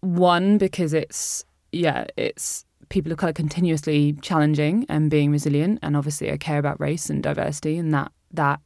one 0.01 0.57
because 0.57 0.93
it's 0.93 1.45
yeah 1.71 2.05
it's 2.17 2.65
people 2.89 3.11
of 3.11 3.17
color 3.19 3.33
continuously 3.33 4.13
challenging 4.21 4.85
and 4.89 5.11
being 5.11 5.31
resilient 5.31 5.79
and 5.83 5.95
obviously 5.95 6.31
I 6.31 6.37
care 6.37 6.57
about 6.57 6.79
race 6.79 7.09
and 7.09 7.21
diversity 7.21 7.77
and 7.77 7.93
that 7.93 8.11
that 8.33 8.59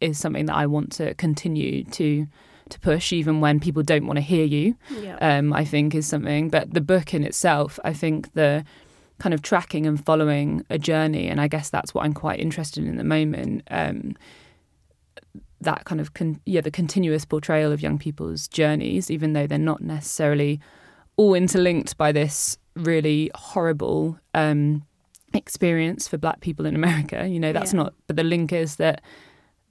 is 0.00 0.18
something 0.18 0.46
that 0.46 0.54
I 0.56 0.66
want 0.66 0.92
to 0.92 1.14
continue 1.14 1.84
to 1.84 2.26
to 2.68 2.80
push 2.80 3.12
even 3.12 3.40
when 3.40 3.60
people 3.60 3.82
don't 3.82 4.06
want 4.06 4.16
to 4.16 4.22
hear 4.22 4.44
you 4.44 4.76
yeah. 5.00 5.16
um, 5.20 5.52
I 5.52 5.64
think 5.64 5.94
is 5.94 6.06
something. 6.06 6.48
But 6.50 6.74
the 6.74 6.80
book 6.80 7.14
in 7.14 7.22
itself, 7.22 7.78
I 7.84 7.92
think 7.92 8.32
the 8.34 8.64
kind 9.18 9.32
of 9.32 9.42
tracking 9.42 9.86
and 9.86 10.02
following 10.04 10.64
a 10.70 10.78
journey, 10.78 11.28
and 11.28 11.40
I 11.40 11.48
guess 11.48 11.70
that's 11.70 11.94
what 11.94 12.04
I'm 12.04 12.12
quite 12.14 12.38
interested 12.40 12.84
in 12.84 12.90
at 12.92 12.98
the 12.98 13.04
moment. 13.04 13.62
Um, 13.70 14.14
that 15.60 15.84
kind 15.86 16.00
of 16.00 16.12
con- 16.14 16.40
yeah, 16.44 16.60
the 16.60 16.70
continuous 16.70 17.24
portrayal 17.24 17.72
of 17.72 17.80
young 17.80 17.98
people's 17.98 18.46
journeys, 18.46 19.10
even 19.10 19.32
though 19.32 19.46
they're 19.46 19.58
not 19.58 19.80
necessarily 19.80 20.60
all 21.16 21.34
interlinked 21.34 21.96
by 21.96 22.12
this 22.12 22.58
really 22.74 23.30
horrible 23.34 24.18
um, 24.34 24.84
experience 25.32 26.06
for 26.06 26.18
Black 26.18 26.40
people 26.40 26.66
in 26.66 26.74
America. 26.74 27.26
You 27.26 27.40
know, 27.40 27.52
that's 27.54 27.72
Yeah. 27.72 27.78
not. 27.84 27.94
But 28.06 28.16
the 28.16 28.24
link 28.24 28.52
is 28.52 28.76
that 28.76 29.00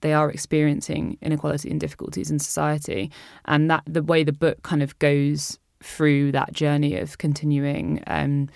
they 0.02 0.12
are 0.12 0.32
experiencing 0.32 1.18
inequality 1.22 1.70
and 1.70 1.80
difficulties 1.80 2.32
in 2.32 2.40
society, 2.40 3.12
and 3.46 3.70
that 3.70 3.84
the 3.86 4.02
way 4.04 4.24
the 4.24 4.34
book 4.34 4.64
kind 4.64 4.82
of 4.82 4.98
goes 4.98 5.60
through 5.84 6.32
that 6.32 6.52
journey 6.52 6.98
of 6.98 7.20
continuing 7.20 8.04
um, 8.08 8.50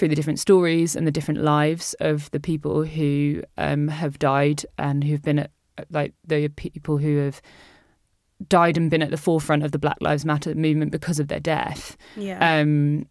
through 0.00 0.08
the 0.08 0.16
different 0.16 0.38
stories 0.38 0.96
and 0.96 1.06
the 1.06 1.12
different 1.12 1.42
lives 1.42 1.94
of 2.00 2.30
the 2.30 2.40
people 2.40 2.84
who 2.84 3.42
um, 3.58 3.86
have 3.88 4.18
died 4.18 4.64
and 4.78 5.04
who've 5.04 5.20
been 5.20 5.40
at 5.40 5.50
like 5.90 6.14
the 6.26 6.48
people 6.48 6.96
who 6.96 7.18
have 7.18 7.42
died 8.48 8.78
and 8.78 8.90
been 8.90 9.02
at 9.02 9.10
the 9.10 9.18
forefront 9.18 9.62
of 9.62 9.72
the 9.72 9.78
Black 9.78 9.98
Lives 10.00 10.24
Matter 10.24 10.54
movement 10.54 10.90
because 10.90 11.20
of 11.20 11.28
their 11.28 11.38
death 11.38 11.98
yeah. 12.16 12.60
um, 12.60 13.06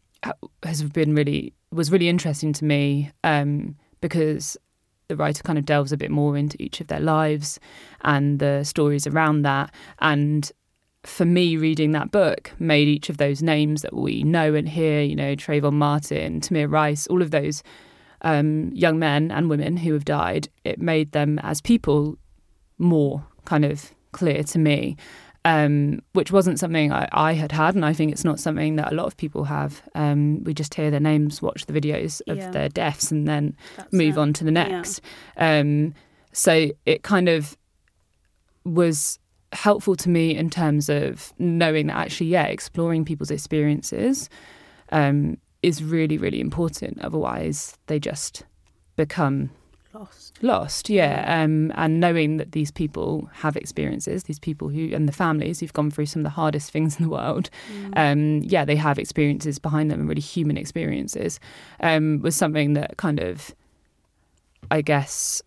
has 0.63 0.81
been 0.81 1.13
really 1.13 1.53
was 1.71 1.91
really 1.91 2.09
interesting 2.09 2.53
to 2.53 2.65
me 2.65 3.11
um, 3.23 3.75
because 4.01 4.57
the 5.09 5.15
writer 5.15 5.43
kind 5.43 5.59
of 5.59 5.65
delves 5.65 5.91
a 5.91 5.97
bit 5.97 6.09
more 6.09 6.35
into 6.35 6.59
each 6.59 6.81
of 6.81 6.87
their 6.87 6.99
lives 6.99 7.59
and 8.01 8.39
the 8.39 8.63
stories 8.63 9.05
around 9.05 9.43
that. 9.43 9.71
And 9.99 10.51
for 11.09 11.25
me, 11.25 11.57
reading 11.57 11.91
that 11.91 12.11
book 12.11 12.51
made 12.59 12.87
each 12.87 13.09
of 13.09 13.17
those 13.17 13.41
names 13.41 13.81
that 13.81 13.93
we 13.93 14.23
know 14.23 14.53
and 14.53 14.67
hear, 14.69 15.01
you 15.01 15.15
know, 15.15 15.35
Trayvon 15.35 15.73
Martin, 15.73 16.39
Tamir 16.41 16.71
Rice, 16.71 17.07
all 17.07 17.21
of 17.21 17.31
those 17.31 17.63
um, 18.21 18.69
young 18.73 18.99
men 18.99 19.31
and 19.31 19.49
women 19.49 19.77
who 19.77 19.93
have 19.93 20.05
died, 20.05 20.49
it 20.63 20.79
made 20.79 21.11
them 21.11 21.39
as 21.39 21.61
people 21.61 22.17
more 22.77 23.25
kind 23.45 23.65
of 23.65 23.91
clear 24.11 24.43
to 24.43 24.59
me 24.59 24.95
um, 25.45 26.01
which 26.13 26.31
wasn't 26.33 26.59
something 26.59 26.91
I, 26.91 27.07
I 27.13 27.33
had 27.33 27.53
had, 27.53 27.73
and 27.73 27.85
I 27.85 27.93
think 27.93 28.11
it's 28.11 28.25
not 28.25 28.41
something 28.41 28.75
that 28.75 28.91
a 28.91 28.95
lot 28.95 29.05
of 29.07 29.15
people 29.15 29.45
have. 29.45 29.81
Um, 29.95 30.43
we 30.43 30.53
just 30.53 30.73
hear 30.73 30.91
their 30.91 30.99
names, 30.99 31.41
watch 31.41 31.65
the 31.65 31.71
videos 31.73 32.21
of 32.27 32.37
Yeah. 32.37 32.51
their 32.51 32.67
deaths, 32.67 33.09
and 33.09 33.25
then 33.25 33.55
That's 33.77 33.93
move 33.93 34.17
it. 34.17 34.19
on 34.19 34.33
to 34.33 34.43
the 34.43 34.51
Yeah. 34.51 34.67
next. 34.67 34.99
Um, 35.37 35.93
so 36.33 36.71
it 36.85 37.03
kind 37.03 37.29
of 37.29 37.57
was 38.65 39.17
helpful 39.53 39.95
to 39.95 40.09
me 40.09 40.35
in 40.35 40.49
terms 40.49 40.89
of 40.89 41.33
knowing 41.39 41.87
that 41.87 41.97
actually, 41.97 42.27
yeah, 42.27 42.45
exploring 42.45 43.05
people's 43.05 43.31
experiences 43.31 44.29
um, 44.91 45.37
is 45.63 45.83
really, 45.83 46.17
really 46.17 46.39
important. 46.39 46.99
Otherwise, 47.01 47.77
they 47.87 47.99
just 47.99 48.43
become 48.95 49.49
Lost. 49.91 50.37
lost 50.43 50.87
yeah 50.87 51.41
um 51.43 51.71
and 51.73 51.99
knowing 51.99 52.37
that 52.37 52.51
these 52.51 52.69
people 52.69 53.27
have 53.33 53.57
experiences 53.57 54.25
these 54.25 54.37
people 54.37 54.69
who 54.69 54.93
and 54.93 55.07
the 55.07 55.11
families 55.11 55.59
who've 55.59 55.73
gone 55.73 55.89
through 55.89 56.05
some 56.05 56.19
of 56.19 56.25
the 56.25 56.29
hardest 56.29 56.69
things 56.75 56.97
in 56.99 57.05
the 57.05 57.09
world 57.09 57.49
Mm. 57.73 57.93
um 57.97 58.41
yeah 58.43 58.63
they 58.65 58.75
have 58.75 58.99
experiences 58.99 59.57
behind 59.57 59.89
them 59.89 59.99
and 60.01 60.07
really 60.07 60.21
human 60.21 60.57
experiences 60.57 61.39
um 61.79 62.21
was 62.21 62.35
something 62.35 62.73
that 62.73 62.97
kind 62.97 63.19
of 63.19 63.55
i 64.69 64.81
guess 64.81 65.41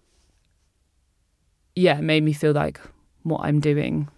yeah 1.77 2.01
made 2.01 2.25
me 2.25 2.33
feel 2.33 2.53
like 2.53 2.81
what 3.25 3.41
i'm 3.43 3.61
doing 3.61 4.09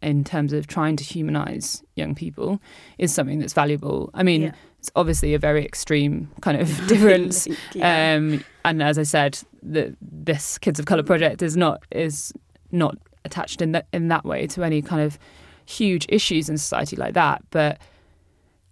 in 0.00 0.22
terms 0.22 0.52
of 0.52 0.66
trying 0.66 0.94
to 0.96 1.02
humanize 1.04 1.82
young 1.96 2.14
people 2.14 2.60
is 2.98 3.12
something 3.12 3.38
that's 3.40 3.52
valuable 3.52 4.10
i 4.14 4.22
mean 4.22 4.42
Yeah. 4.42 4.52
it's 4.78 4.90
obviously 4.94 5.34
a 5.34 5.38
very 5.38 5.64
extreme 5.64 6.30
kind 6.40 6.60
of 6.60 6.68
difference 6.88 7.48
yeah. 7.74 8.14
um, 8.14 8.44
and 8.64 8.82
as 8.82 8.98
I 8.98 9.02
said, 9.04 9.38
the, 9.62 9.96
this 10.02 10.58
Kids 10.58 10.78
of 10.78 10.84
Color 10.84 11.02
project 11.02 11.40
is 11.42 11.56
not 11.56 11.82
is 11.90 12.34
not 12.70 12.96
attached 13.24 13.62
in 13.62 13.72
that 13.72 13.86
in 13.94 14.08
that 14.08 14.24
way 14.26 14.46
to 14.48 14.62
any 14.62 14.82
kind 14.82 15.00
of 15.00 15.18
huge 15.64 16.04
issues 16.10 16.50
in 16.50 16.58
society 16.58 16.94
like 16.94 17.14
that. 17.14 17.42
But 17.50 17.78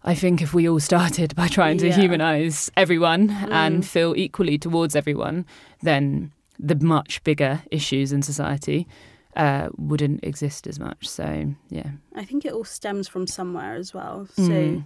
I 0.05 0.15
think 0.15 0.43
if 0.43 0.53
we 0.53 0.69
all 0.69 0.81
started 0.81 1.35
by 1.35 1.49
trying 1.49 1.79
to 1.79 1.87
Yeah. 1.89 1.97
humanize 1.97 2.71
everyone 2.77 3.29
Mm. 3.31 3.51
and 3.53 3.87
feel 3.87 4.15
equally 4.17 4.59
towards 4.59 4.95
everyone, 4.95 5.47
then 5.83 6.31
the 6.59 6.75
much 6.75 7.25
bigger 7.25 7.63
issues 7.71 8.13
in 8.13 8.21
society 8.23 8.87
uh, 9.37 9.69
wouldn't 9.77 10.25
exist 10.25 10.67
as 10.67 10.79
much. 10.81 11.07
So 11.09 11.55
yeah, 11.69 11.91
I 12.15 12.25
think 12.25 12.45
it 12.45 12.53
all 12.53 12.65
stems 12.65 13.07
from 13.09 13.27
somewhere 13.27 13.75
as 13.75 13.93
well. 13.95 14.27
So 14.35 14.43
Mm. 14.43 14.85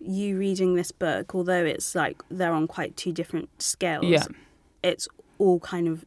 you 0.00 0.38
reading 0.38 0.74
this 0.74 0.92
book, 0.92 1.34
although 1.34 1.64
it's 1.64 1.94
like 1.94 2.22
they're 2.30 2.52
on 2.52 2.66
quite 2.68 2.96
two 2.96 3.12
different 3.12 3.48
scales, 3.60 4.04
yeah, 4.06 4.26
it's 4.82 5.08
all 5.38 5.58
kind 5.60 5.88
of 5.88 6.04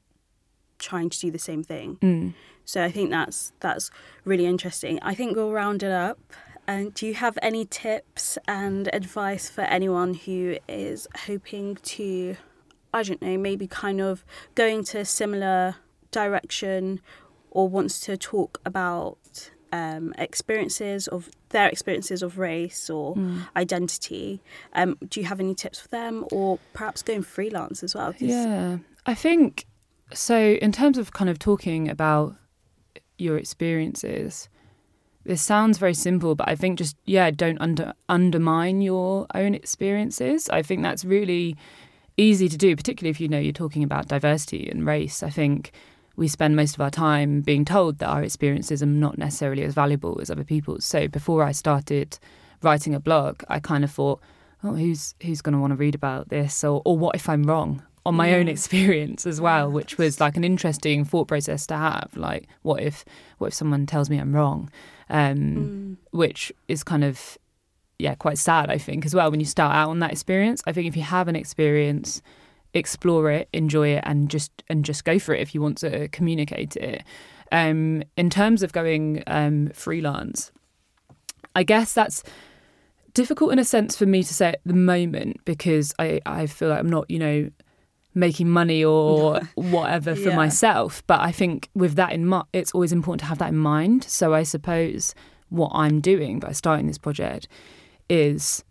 trying 0.80 1.10
to 1.10 1.20
do 1.20 1.30
the 1.32 1.40
same 1.40 1.64
thing. 1.64 1.98
mm. 2.02 2.34
So 2.66 2.84
I 2.84 2.92
think 2.92 3.10
that's 3.10 3.52
that's 3.60 3.90
really 4.24 4.46
interesting. 4.46 5.00
I 5.02 5.14
think 5.16 5.36
we'll 5.36 5.52
round 5.52 5.84
it 5.84 5.92
up. 5.92 6.20
And 6.68 6.94
do 6.94 7.06
you 7.08 7.16
have 7.16 7.38
any 7.42 7.66
tips 7.66 8.38
and 8.48 8.88
advice 8.94 9.50
for 9.50 9.62
anyone 9.62 10.14
who 10.14 10.58
is 10.70 11.08
hoping 11.26 11.76
to, 11.96 12.36
I 12.94 13.02
don't 13.04 13.22
know, 13.22 13.36
maybe 13.38 13.68
kind 13.68 14.00
of 14.00 14.24
going 14.56 14.84
to 14.86 15.00
a 15.00 15.06
similar 15.06 15.76
direction 16.12 17.02
or 17.52 17.68
wants 17.70 18.00
to 18.02 18.18
talk 18.18 18.60
about 18.66 19.52
um, 19.74 20.14
experiences 20.18 21.08
of 21.08 21.30
their 21.50 21.70
experiences 21.70 22.22
of 22.24 22.38
race 22.38 22.90
or 22.90 23.16
Mm. 23.16 23.48
identity? 23.56 24.42
Um, 24.74 24.98
do 25.08 25.20
you 25.22 25.26
have 25.28 25.40
any 25.40 25.56
tips 25.56 25.80
for 25.80 25.88
them 25.90 26.26
or 26.32 26.60
perhaps 26.74 27.02
going 27.02 27.22
freelance 27.24 27.82
as 27.84 27.96
well? 27.96 28.14
Yeah, 28.18 28.80
I 29.06 29.14
think 29.14 29.66
so. 30.14 30.38
In 30.62 30.72
terms 30.74 30.98
of 30.98 31.14
kind 31.14 31.30
of 31.30 31.40
talking 31.40 31.88
about 31.90 32.36
your 33.18 33.38
experiences, 33.38 34.50
this 35.24 35.42
sounds 35.42 35.78
very 35.78 35.94
simple, 35.94 36.36
but 36.36 36.50
I 36.50 36.56
think 36.56 36.78
just 36.78 36.98
yeah, 37.06 37.32
don't 37.32 37.60
under 37.62 37.94
undermine 38.10 38.82
your 38.82 39.26
own 39.36 39.54
experiences. 39.56 40.50
I 40.50 40.62
think 40.64 40.82
that's 40.84 41.06
really 41.06 41.56
easy 42.18 42.50
to 42.50 42.58
do, 42.58 42.76
particularly 42.76 43.12
if 43.12 43.22
you 43.22 43.28
know 43.30 43.40
you're 43.40 43.54
talking 43.54 43.84
about 43.84 44.08
diversity 44.10 44.70
and 44.70 44.86
race. 44.86 45.24
I 45.24 45.30
think 45.30 45.72
we 46.16 46.28
spend 46.28 46.56
most 46.56 46.76
of 46.76 46.82
our 46.82 46.90
time 46.90 47.42
being 47.42 47.66
told 47.66 48.00
that 48.00 48.08
our 48.08 48.24
experiences 48.24 48.84
are 48.84 48.88
not 48.88 49.18
necessarily 49.18 49.64
as 49.64 49.74
valuable 49.74 50.20
as 50.22 50.30
other 50.30 50.44
people's. 50.44 50.86
So 50.86 51.08
before 51.08 51.44
I 51.44 51.52
started 51.52 52.20
writing 52.62 52.94
a 52.94 53.00
blog, 53.00 53.44
I 53.50 53.60
kind 53.60 53.84
of 53.84 53.92
thought, 53.92 54.20
oh, 54.64 54.74
who's 54.76 55.16
who's 55.24 55.42
going 55.42 55.54
to 55.54 55.60
want 55.60 55.72
to 55.72 55.78
read 55.78 55.96
about 55.96 56.30
this, 56.30 56.64
or 56.64 56.82
or 56.86 56.98
what 56.98 57.16
if 57.16 57.28
I'm 57.30 57.44
wrong 57.44 57.82
on 58.06 58.16
my 58.16 58.34
own 58.34 58.48
experience 58.48 59.26
as 59.28 59.40
well, 59.40 59.70
which 59.72 59.98
was 59.98 60.20
like 60.20 60.36
an 60.36 60.44
interesting 60.44 61.06
thought 61.06 61.28
process 61.28 61.66
to 61.68 61.76
have. 61.76 62.10
Like, 62.16 62.48
what 62.64 62.82
if 62.82 63.06
what 63.38 63.48
if 63.48 63.54
someone 63.54 63.86
tells 63.86 64.10
me 64.10 64.18
I'm 64.18 64.36
wrong, 64.36 64.70
um, 65.10 65.38
Mm. 65.38 65.98
which 66.12 66.52
is 66.68 66.84
kind 66.84 67.04
of 67.04 67.38
yeah 68.00 68.16
quite 68.16 68.40
sad 68.40 68.72
I 68.72 68.80
think 68.80 69.06
as 69.06 69.14
well 69.14 69.30
when 69.30 69.40
you 69.40 69.46
start 69.46 69.76
out 69.76 69.90
on 69.90 70.00
that 70.00 70.12
experience. 70.12 70.62
I 70.68 70.72
think 70.74 70.88
if 70.88 70.96
you 70.96 71.04
have 71.04 71.28
an 71.28 71.36
experience 71.36 72.22
explore 72.74 73.30
it, 73.32 73.50
enjoy 73.54 73.90
it, 73.90 74.04
and 74.06 74.30
just 74.30 74.52
and 74.70 74.84
just 74.86 75.04
go 75.06 75.20
for 75.20 75.34
it 75.36 75.42
if 75.42 75.54
you 75.56 75.62
want 75.62 75.78
to 75.80 76.08
communicate 76.10 76.76
it. 76.76 77.04
Um, 77.52 78.04
in 78.16 78.30
terms 78.30 78.64
of 78.64 78.72
going 78.72 79.24
um, 79.28 79.70
freelance, 79.74 80.52
I 81.56 81.64
guess 81.64 81.92
that's 81.94 82.24
difficult 83.14 83.52
in 83.52 83.60
a 83.60 83.66
sense 83.66 83.98
for 83.98 84.06
me 84.06 84.24
to 84.24 84.34
say 84.34 84.50
at 84.50 84.62
the 84.66 84.74
moment 84.74 85.44
because 85.44 85.94
I, 86.00 86.22
I 86.26 86.46
feel 86.48 86.70
like 86.70 86.80
I'm 86.80 86.90
not, 86.90 87.12
you 87.12 87.20
know, 87.20 87.50
making 88.14 88.50
money 88.50 88.84
or 88.86 89.42
whatever 89.56 90.16
for 90.16 90.30
Yeah. 90.30 90.36
myself. 90.36 91.04
But 91.08 91.20
I 91.20 91.34
think 91.34 91.70
with 91.76 91.96
that 91.96 92.14
in 92.14 92.26
mind, 92.26 92.46
it's 92.54 92.72
always 92.72 92.94
important 92.94 93.20
to 93.22 93.26
have 93.26 93.38
that 93.40 93.50
in 93.50 93.58
mind. 93.58 94.06
So 94.06 94.34
I 94.34 94.44
suppose 94.44 95.14
what 95.50 95.72
I'm 95.74 96.00
doing 96.00 96.40
by 96.40 96.54
starting 96.54 96.88
this 96.88 96.98
project 96.98 97.50
is 98.10 98.64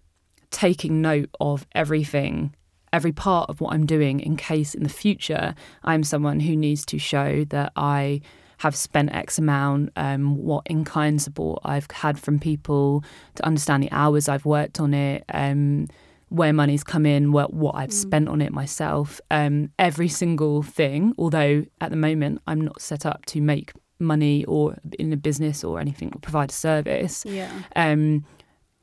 taking 0.51 1.03
note 1.03 1.29
of 1.39 1.67
everything, 1.75 2.55
every 2.93 3.13
part 3.13 3.49
of 3.51 3.61
what 3.61 3.73
I'm 3.75 3.87
doing 3.87 4.21
in 4.21 4.37
case 4.37 4.75
in 4.75 4.83
the 4.83 4.89
future 4.89 5.55
I'm 5.85 6.03
someone 6.05 6.41
who 6.41 6.57
needs 6.57 6.85
to 6.87 6.99
show 6.99 7.45
that 7.51 7.73
I 7.77 8.21
have 8.59 8.77
spent 8.77 9.15
X 9.15 9.39
amount, 9.39 9.91
um, 9.97 10.37
what 10.37 10.63
in 10.67 10.85
kind 10.85 11.21
support 11.23 11.61
I've 11.65 11.91
had 11.91 12.19
from 12.19 12.39
people 12.39 13.03
to 13.37 13.47
understand 13.47 13.83
the 13.83 13.91
hours 13.91 14.29
I've 14.29 14.45
worked 14.45 14.81
on 14.81 14.93
it, 14.93 15.25
um, 15.33 15.87
where 16.29 16.53
money's 16.53 16.85
come 16.85 17.07
in, 17.07 17.33
what, 17.33 17.55
what 17.55 17.75
I've 17.75 17.93
spent 17.93 18.29
on 18.29 18.43
it 18.43 18.53
myself, 18.53 19.21
um, 19.31 19.71
every 19.79 20.09
single 20.09 20.63
thing. 20.63 21.15
Although 21.19 21.65
at 21.81 21.91
the 21.91 21.97
moment 21.97 22.43
I'm 22.47 22.61
not 22.61 22.83
set 22.83 23.07
up 23.07 23.25
to 23.27 23.41
make 23.41 23.73
money 23.99 24.45
or 24.45 24.77
in 24.99 25.13
a 25.13 25.17
business 25.17 25.65
or 25.65 25.81
anything 25.81 26.13
or 26.15 26.19
provide 26.21 26.51
a 26.51 26.55
service 26.55 27.25
Yeah. 27.27 27.51
um, 27.77 28.25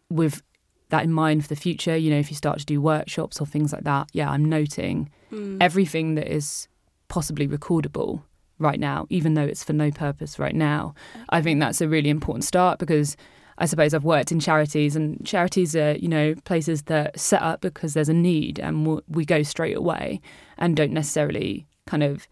with 0.10 0.42
that 0.90 1.04
in 1.04 1.12
mind 1.12 1.44
for 1.44 1.50
the 1.50 1.56
future. 1.56 1.96
You 1.98 2.10
know, 2.12 2.20
if 2.20 2.30
you 2.30 2.36
start 2.36 2.60
to 2.60 2.66
do 2.66 2.82
workshops 2.82 3.40
or 3.42 3.46
things 3.46 3.74
like 3.74 3.84
that, 3.84 4.08
yeah, 4.14 4.30
I'm 4.30 4.46
noting 4.46 5.10
Mm. 5.32 5.58
everything 5.60 6.16
that 6.16 6.34
is 6.34 6.70
possibly 7.10 7.48
recordable 7.48 8.22
right 8.60 8.80
now, 8.80 9.06
even 9.10 9.34
though 9.34 9.44
it's 9.44 9.62
for 9.64 9.74
no 9.74 9.92
purpose 9.92 10.40
right 10.40 10.56
now. 10.56 10.96
I 11.30 11.42
think 11.42 11.60
that's 11.60 11.82
a 11.82 11.88
really 11.90 12.10
important 12.10 12.46
start 12.46 12.80
because 12.80 13.18
I 13.58 13.66
suppose 13.66 13.94
I've 13.94 14.04
worked 14.04 14.32
in 14.32 14.40
charities, 14.40 14.96
and 14.96 15.26
charities 15.26 15.76
are, 15.76 15.94
you 15.98 16.08
know, 16.08 16.36
places 16.46 16.84
that 16.84 17.20
set 17.20 17.42
up 17.42 17.60
because 17.60 17.94
there's 17.94 18.08
a 18.08 18.14
need, 18.14 18.60
and 18.60 19.02
we 19.10 19.26
go 19.26 19.44
straight 19.44 19.76
away 19.76 20.22
and 20.58 20.76
don't 20.78 20.94
necessarily 20.94 21.66
kind 21.88 22.04
of 22.04 22.28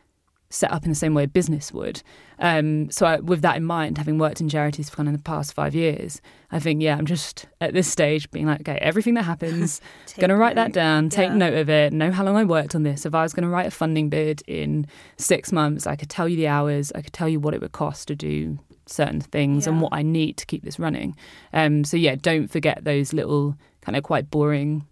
set 0.49 0.71
up 0.71 0.83
in 0.83 0.89
the 0.89 0.95
same 0.95 1.13
way 1.13 1.23
a 1.23 1.27
business 1.27 1.71
would. 1.73 2.01
Um, 2.39 2.89
so, 2.91 3.05
I, 3.05 3.19
with 3.19 3.41
that 3.41 3.57
in 3.57 3.63
mind, 3.65 3.97
having 3.97 4.17
worked 4.17 4.39
in 4.41 4.47
charities 4.49 4.89
for 4.89 4.97
kind 4.97 5.09
of 5.09 5.15
the 5.15 5.23
past 5.23 5.53
five 5.53 5.73
years, 5.73 6.21
I 6.51 6.59
think, 6.59 6.81
yeah, 6.81 6.95
I'm 6.97 7.05
just 7.05 7.45
at 7.61 7.73
this 7.73 7.87
stage 7.87 8.29
being 8.31 8.45
like, 8.45 8.61
okay, 8.61 8.77
everything 8.81 9.15
that 9.15 9.23
happens, 9.23 9.81
going 10.17 10.29
to 10.29 10.35
write 10.37 10.55
that 10.55 10.71
down, 10.71 11.09
take 11.09 11.29
Yeah. 11.29 11.35
note 11.35 11.53
of 11.55 11.69
it, 11.69 11.93
know 11.93 12.11
how 12.11 12.23
long 12.23 12.35
I 12.37 12.43
worked 12.43 12.75
on 12.75 12.83
this. 12.83 13.05
If 13.05 13.15
I 13.15 13.23
was 13.23 13.33
going 13.33 13.43
to 13.43 13.49
write 13.49 13.67
a 13.67 13.71
funding 13.71 14.09
bid 14.09 14.43
in 14.47 14.85
six 15.17 15.51
months, 15.51 15.87
I 15.87 15.95
could 15.95 16.09
tell 16.09 16.27
you 16.29 16.37
the 16.37 16.47
hours, 16.47 16.91
I 16.93 17.01
could 17.01 17.13
tell 17.13 17.27
you 17.29 17.39
what 17.39 17.53
it 17.53 17.61
would 17.61 17.71
cost 17.71 18.07
to 18.09 18.15
do 18.15 18.59
certain 18.85 19.19
things 19.21 19.65
and 19.65 19.81
what 19.81 19.93
I 19.93 20.03
need 20.03 20.37
to 20.37 20.45
keep 20.45 20.63
this 20.63 20.77
running. 20.77 21.15
Um, 21.53 21.83
so, 21.83 21.97
yeah, 21.97 22.15
don't 22.15 22.49
forget 22.49 22.83
those 22.83 23.13
little 23.13 23.57
kind 23.81 23.95
of 23.95 24.03
quite 24.03 24.29
boring 24.29 24.85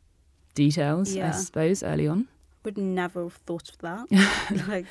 details, 0.56 1.16
I 1.16 1.32
suppose, 1.32 1.84
early 1.84 2.08
on. 2.08 2.28
Would 2.64 2.78
never 2.78 3.24
have 3.24 3.34
thought 3.34 3.70
of 3.70 3.78
that. 3.80 4.66
like, 4.68 4.86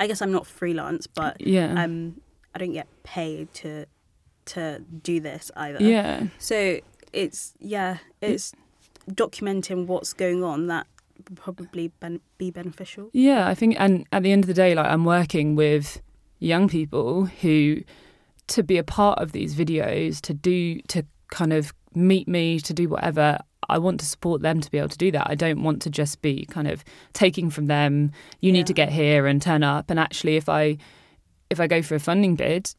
I 0.00 0.06
guess 0.06 0.20
I'm 0.22 0.32
not 0.32 0.46
freelance, 0.46 1.06
but 1.06 1.40
Yeah. 1.40 1.82
um, 1.82 2.20
I 2.54 2.58
don't 2.58 2.72
get 2.72 2.86
paid 3.02 3.52
to 3.54 3.86
to 4.46 4.80
do 5.02 5.20
this 5.20 5.50
either. 5.56 5.82
yeah. 5.82 6.24
So 6.38 6.78
it's 7.12 7.54
yeah, 7.60 7.98
it's 8.20 8.52
documenting 9.10 9.86
what's 9.86 10.12
going 10.12 10.42
on 10.44 10.66
that 10.68 10.86
would 11.28 11.36
probably 11.38 11.88
ben- 12.00 12.20
be 12.38 12.50
beneficial. 12.50 13.08
Yeah, 13.12 13.48
I 13.48 13.54
think, 13.54 13.76
and 13.78 14.06
at 14.12 14.22
the 14.22 14.32
end 14.32 14.44
of 14.44 14.48
the 14.48 14.54
day, 14.54 14.74
like 14.74 14.86
I'm 14.86 15.04
working 15.04 15.54
with 15.54 16.00
young 16.38 16.68
people 16.68 17.26
who, 17.26 17.82
to 18.48 18.62
be 18.62 18.76
a 18.78 18.84
part 18.84 19.18
of 19.20 19.32
these 19.32 19.54
videos, 19.54 20.20
to 20.22 20.34
do, 20.34 20.80
to 20.88 21.04
kind 21.30 21.52
of 21.52 21.72
meet 21.94 22.28
me, 22.28 22.58
to 22.60 22.74
do 22.74 22.88
whatever, 22.88 23.38
I 23.68 23.78
want 23.78 24.00
to 24.00 24.06
support 24.06 24.42
them 24.42 24.60
to 24.60 24.70
be 24.70 24.78
able 24.78 24.88
to 24.88 24.98
do 24.98 25.10
that. 25.12 25.28
I 25.28 25.34
don't 25.34 25.62
want 25.62 25.82
to 25.82 25.90
just 25.90 26.22
be 26.22 26.46
kind 26.46 26.68
of 26.68 26.84
taking 27.12 27.50
from 27.50 27.66
them. 27.66 28.10
You 28.40 28.48
Yeah. 28.50 28.58
need 28.58 28.66
to 28.68 28.72
get 28.74 28.90
here 28.90 29.26
and 29.26 29.40
turn 29.40 29.62
up. 29.62 29.90
And 29.90 29.98
actually, 29.98 30.36
if 30.36 30.48
I, 30.48 30.76
if 31.50 31.60
I 31.60 31.66
go 31.66 31.82
for 31.82 31.94
a 31.94 32.00
funding 32.00 32.36
bid, 32.36 32.74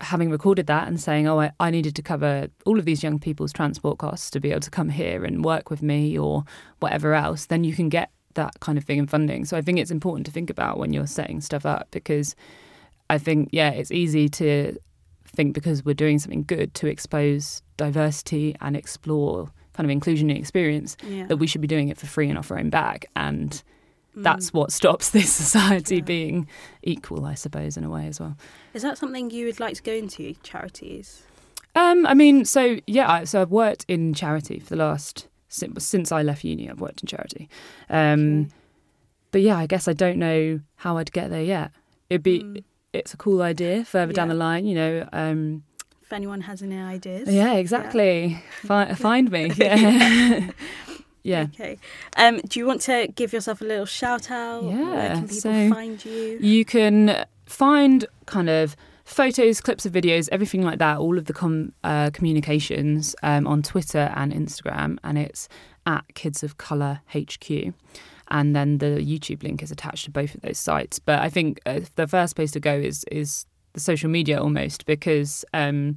having 0.00 0.30
recorded 0.30 0.66
that 0.66 0.88
and 0.88 1.00
saying, 1.00 1.28
oh, 1.28 1.40
I, 1.40 1.52
I 1.60 1.70
needed 1.70 1.94
to 1.96 2.02
cover 2.02 2.48
all 2.66 2.78
of 2.78 2.84
these 2.84 3.02
young 3.04 3.18
people's 3.20 3.52
transport 3.52 3.98
costs 3.98 4.30
to 4.32 4.40
be 4.40 4.50
able 4.50 4.60
to 4.60 4.70
come 4.70 4.88
here 4.88 5.24
and 5.24 5.44
work 5.44 5.70
with 5.70 5.80
me 5.82 6.18
or 6.18 6.44
whatever 6.80 7.14
else, 7.14 7.46
then 7.46 7.62
you 7.62 7.72
can 7.74 7.88
get 7.88 8.10
that 8.34 8.58
kind 8.60 8.78
of 8.78 8.84
thing 8.84 8.98
in 8.98 9.06
funding. 9.06 9.44
So 9.44 9.56
I 9.56 9.60
think 9.62 9.78
it's 9.78 9.90
important 9.92 10.26
to 10.26 10.32
think 10.32 10.50
about 10.50 10.78
when 10.78 10.92
you're 10.92 11.06
setting 11.06 11.40
stuff 11.40 11.64
up 11.64 11.86
because 11.92 12.34
I 13.10 13.18
think, 13.18 13.50
yeah, 13.52 13.70
it's 13.70 13.92
easy 13.92 14.28
to 14.30 14.76
think 15.36 15.54
because 15.54 15.84
we're 15.84 15.94
doing 15.94 16.18
something 16.18 16.42
good 16.44 16.74
to 16.74 16.86
expose 16.88 17.62
diversity 17.76 18.56
and 18.60 18.76
explore 18.76 19.50
kind 19.74 19.84
of 19.86 19.90
inclusion 19.90 20.28
and 20.30 20.38
experience 20.38 20.96
Yeah, 21.06 21.26
that 21.26 21.36
we 21.38 21.46
should 21.46 21.60
be 21.60 21.66
doing 21.68 21.88
it 21.88 21.96
for 21.98 22.06
free 22.06 22.28
and 22.28 22.38
off 22.38 22.50
our 22.50 22.58
own 22.58 22.70
back. 22.70 23.06
And 23.16 23.62
Mm. 24.16 24.24
that's 24.24 24.52
what 24.52 24.70
stops 24.72 25.08
this 25.18 25.32
society 25.32 25.96
Yeah. 25.96 26.02
being 26.02 26.46
equal, 26.82 27.24
I 27.24 27.32
suppose, 27.32 27.78
in 27.78 27.84
a 27.84 27.88
way 27.88 28.06
as 28.08 28.20
well. 28.20 28.36
Is 28.74 28.82
that 28.82 28.98
something 28.98 29.30
you 29.30 29.46
would 29.46 29.58
like 29.58 29.74
to 29.76 29.82
go 29.82 29.92
into 29.92 30.34
charities? 30.42 31.22
Um, 31.74 32.04
I 32.06 32.12
mean, 32.12 32.44
so 32.44 32.76
yeah, 32.86 33.10
I, 33.10 33.24
so 33.24 33.40
I've 33.40 33.50
worked 33.50 33.86
in 33.88 34.12
charity 34.12 34.58
for 34.58 34.68
the 34.68 34.76
last 34.76 35.28
since, 35.48 35.86
since 35.86 36.12
I 36.12 36.20
left 36.22 36.44
uni. 36.44 36.68
I've 36.68 36.80
worked 36.82 37.02
in 37.02 37.06
charity, 37.06 37.48
um, 37.88 38.40
Okay. 38.42 38.50
but 39.30 39.40
yeah, 39.40 39.56
I 39.56 39.64
guess 39.66 39.88
I 39.88 39.94
don't 39.94 40.18
know 40.18 40.60
how 40.76 40.98
I'd 40.98 41.12
get 41.12 41.30
there 41.30 41.42
yet. 41.42 41.70
It'd 42.10 42.22
be 42.22 42.40
Mm. 42.40 42.64
it's 42.92 43.14
a 43.14 43.16
cool 43.16 43.40
idea 43.40 43.82
further 43.86 44.12
down 44.12 44.28
the 44.28 44.34
line, 44.34 44.66
you 44.66 44.74
know. 44.74 45.08
Um, 45.14 45.62
If 46.12 46.16
anyone 46.16 46.42
has 46.42 46.62
any 46.62 46.76
ideas. 46.78 47.26
yeah, 47.26 47.54
exactly. 47.54 48.38
Fi- 48.60 48.92
find 49.08 49.30
me. 49.30 49.50
Yeah, 49.56 50.50
yeah. 51.22 51.46
Okay. 51.54 51.78
Um, 52.18 52.40
do 52.46 52.60
you 52.60 52.66
want 52.66 52.82
to 52.82 53.08
give 53.14 53.32
yourself 53.32 53.62
a 53.62 53.64
little 53.64 53.86
shout 53.86 54.30
out? 54.30 54.62
Where 54.64 54.76
Yeah, 54.76 55.14
can 55.14 55.22
people 55.28 55.36
so- 55.40 55.70
find 55.70 56.04
you? 56.04 56.38
You 56.42 56.66
can 56.66 57.24
find 57.46 58.04
kind 58.26 58.50
of 58.50 58.76
photos, 59.06 59.62
clips 59.62 59.86
of 59.86 59.92
videos, 59.94 60.28
everything 60.30 60.60
like 60.62 60.78
that, 60.80 60.98
all 60.98 61.16
of 61.16 61.24
the 61.24 61.32
com- 61.32 61.72
uh, 61.82 62.10
communications 62.12 63.16
um, 63.22 63.46
on 63.46 63.62
Twitter 63.62 64.12
and 64.14 64.34
Instagram, 64.34 64.98
and 65.02 65.16
it's 65.16 65.48
at 65.86 66.04
Kids 66.14 66.42
of 66.42 66.58
Color 66.58 67.00
HQ. 67.14 67.72
And 68.28 68.54
then 68.54 68.78
the 68.78 68.98
YouTube 69.00 69.42
link 69.42 69.62
is 69.62 69.70
attached 69.70 70.04
to 70.04 70.10
both 70.10 70.34
of 70.34 70.42
those 70.42 70.58
sites. 70.58 70.98
But 70.98 71.20
I 71.20 71.30
think 71.30 71.60
uh, 71.64 71.80
the 71.94 72.06
first 72.06 72.36
place 72.36 72.50
to 72.52 72.60
go 72.60 72.74
is 72.74 73.04
is 73.10 73.46
the 73.72 73.80
social 73.80 74.10
media 74.10 74.40
almost 74.40 74.86
because 74.86 75.44
um, 75.54 75.96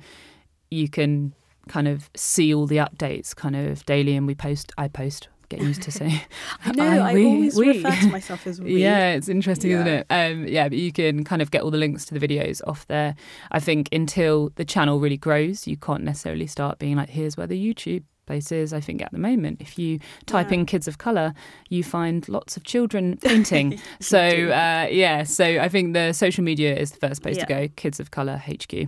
you 0.71 0.89
can 0.89 1.33
kind 1.67 1.87
of 1.87 2.09
see 2.15 2.53
all 2.53 2.67
the 2.67 2.77
updates 2.77 3.35
kind 3.35 3.55
of 3.55 3.85
daily, 3.85 4.15
and 4.15 4.27
we 4.27 4.35
post. 4.35 4.71
I 4.77 4.87
post. 4.87 5.29
Get 5.47 5.61
used 5.61 5.83
to 5.83 5.91
saying. 5.91 6.21
I 6.65 6.71
know. 6.71 6.83
I, 7.03 7.13
we- 7.13 7.25
always 7.25 7.55
we. 7.55 7.67
refer 7.83 7.91
to 8.01 8.07
myself 8.09 8.47
as 8.47 8.59
we. 8.59 8.81
Yeah, 8.81 9.11
it's 9.13 9.29
interesting, 9.29 9.71
isn't 9.71 9.87
it? 9.87 10.07
Um, 10.09 10.47
yeah, 10.47 10.67
but 10.67 10.77
you 10.79 10.91
can 10.91 11.23
kind 11.23 11.39
of 11.41 11.51
get 11.51 11.61
all 11.61 11.69
the 11.69 11.77
links 11.77 12.03
to 12.05 12.17
the 12.17 12.27
videos 12.27 12.61
off 12.65 12.87
there. 12.87 13.15
I 13.51 13.59
think 13.59 13.87
until 13.91 14.51
the 14.55 14.65
channel 14.65 14.99
really 14.99 15.17
grows, 15.17 15.67
you 15.67 15.77
can't 15.77 16.03
necessarily 16.03 16.47
start 16.47 16.79
being 16.79 16.95
like, 16.95 17.09
here's 17.09 17.37
where 17.37 17.45
the 17.45 17.61
YouTube 17.63 18.03
place 18.25 18.51
is. 18.51 18.73
I 18.73 18.79
think 18.79 19.01
at 19.01 19.11
the 19.11 19.17
moment, 19.19 19.61
if 19.61 19.77
you 19.79 19.99
type 20.25 20.49
Yeah. 20.51 20.59
in 20.59 20.65
kids 20.65 20.87
of 20.87 20.97
colour, 20.97 21.33
you 21.69 21.83
find 21.83 22.27
lots 22.29 22.57
of 22.57 22.63
children 22.63 23.17
painting. 23.23 23.79
so, 23.99 24.19
uh, 24.19 24.87
yeah, 24.89 25.23
so 25.23 25.45
I 25.45 25.69
think 25.69 25.93
the 25.93 26.13
social 26.13 26.43
media 26.43 26.75
is 26.75 26.91
the 26.91 27.07
first 27.07 27.21
place 27.21 27.37
to 27.37 27.45
go, 27.45 27.67
Kids 27.75 27.99
of 27.99 28.11
Colour 28.11 28.37
HQ. 28.37 28.87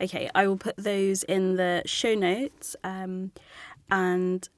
Okay, 0.00 0.28
I 0.34 0.46
will 0.48 0.56
put 0.56 0.76
those 0.76 1.22
in 1.22 1.54
the 1.56 1.82
show 1.86 2.14
notes. 2.14 2.74
Um, 2.82 3.30
and 3.90 4.48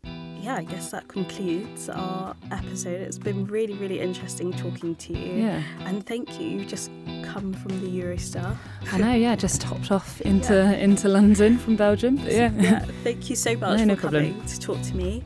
yeah, 0.47 0.57
I 0.57 0.65
guess 0.65 0.91
that 0.93 1.09
concludes 1.09 1.89
our 1.89 2.37
episode. 2.53 3.01
It's 3.01 3.19
been 3.19 3.47
really, 3.47 3.75
really 3.75 3.99
interesting 3.99 4.53
talking 4.53 4.95
to 4.95 5.13
you. 5.13 5.43
Yeah. 5.43 5.63
And 5.81 6.07
thank 6.07 6.41
you. 6.41 6.47
You've 6.49 6.69
just 6.69 6.91
come 7.25 7.53
from 7.53 7.81
the 7.81 7.89
Eurostar. 7.89 8.57
I 8.93 8.99
know, 8.99 9.13
yeah, 9.13 9.35
just 9.35 9.63
hopped 9.65 9.91
off 9.91 10.21
into 10.33 10.79
into 10.79 11.09
London 11.09 11.59
from 11.59 11.75
Belgium. 11.75 12.19
Yeah. 12.19 12.53
yeah, 12.57 12.79
thank 13.03 13.29
you 13.29 13.35
so 13.35 13.57
much 13.57 13.79
No, 13.79 13.85
no 13.87 13.95
for 13.97 14.03
problem. 14.03 14.35
coming 14.35 14.47
to 14.47 14.61
talk 14.61 14.81
to 14.83 14.97
me. 14.97 15.25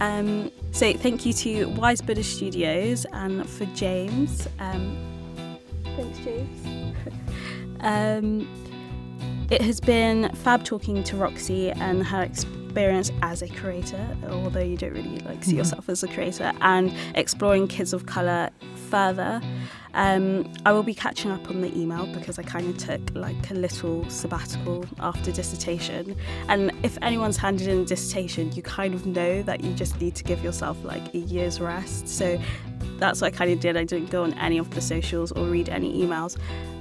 Um, 0.00 0.50
so 0.70 0.92
thank 0.94 1.26
you 1.26 1.32
to 1.34 1.66
Wise 1.70 2.00
Buddha 2.00 2.22
Studios 2.24 3.04
and 3.12 3.48
for 3.48 3.66
James. 3.66 4.48
Um, 4.58 4.96
thanks, 5.96 6.18
James. 6.20 6.88
um, 7.80 8.48
it 9.50 9.60
has 9.60 9.80
been 9.80 10.34
fab 10.36 10.64
talking 10.64 11.04
to 11.04 11.16
Roxy 11.16 11.70
and 11.72 12.06
her 12.06 12.22
experience 12.22 12.61
as 12.76 13.42
a 13.42 13.48
creator, 13.48 14.16
although 14.30 14.60
you 14.60 14.76
don't 14.76 14.92
really 14.92 15.18
like 15.20 15.44
see 15.44 15.52
Mhm. 15.52 15.58
yourself 15.58 15.88
as 15.88 16.02
a 16.02 16.08
creator, 16.08 16.52
and 16.60 16.92
exploring 17.14 17.68
kids 17.68 17.92
of 17.92 18.06
colour 18.06 18.50
further. 18.90 19.40
Um, 19.94 20.50
I 20.64 20.72
will 20.72 20.82
be 20.82 20.94
catching 20.94 21.30
up 21.30 21.50
on 21.50 21.60
the 21.60 21.78
email 21.78 22.06
because 22.06 22.38
I 22.38 22.42
kind 22.42 22.66
of 22.68 22.78
took 22.78 23.14
like 23.14 23.50
a 23.50 23.54
little 23.54 24.08
sabbatical 24.08 24.86
after 25.00 25.30
dissertation. 25.30 26.16
And 26.48 26.72
if 26.82 26.96
anyone's 27.02 27.36
handed 27.36 27.68
in 27.68 27.80
a 27.80 27.84
dissertation, 27.84 28.52
you 28.52 28.62
kind 28.62 28.94
of 28.94 29.04
know 29.04 29.42
that 29.42 29.62
you 29.62 29.74
just 29.74 30.00
need 30.00 30.14
to 30.14 30.24
give 30.24 30.42
yourself 30.42 30.82
like 30.82 31.12
a 31.14 31.18
year's 31.18 31.60
rest. 31.60 32.08
So 32.08 32.38
that's 32.98 33.20
what 33.20 33.34
I 33.34 33.36
kind 33.36 33.50
of 33.52 33.60
did. 33.60 33.76
I 33.76 33.84
didn't 33.84 34.10
go 34.10 34.22
on 34.22 34.32
any 34.34 34.56
of 34.58 34.70
the 34.70 34.80
socials 34.80 35.30
or 35.32 35.44
read 35.46 35.68
any 35.68 36.02
emails, 36.02 36.38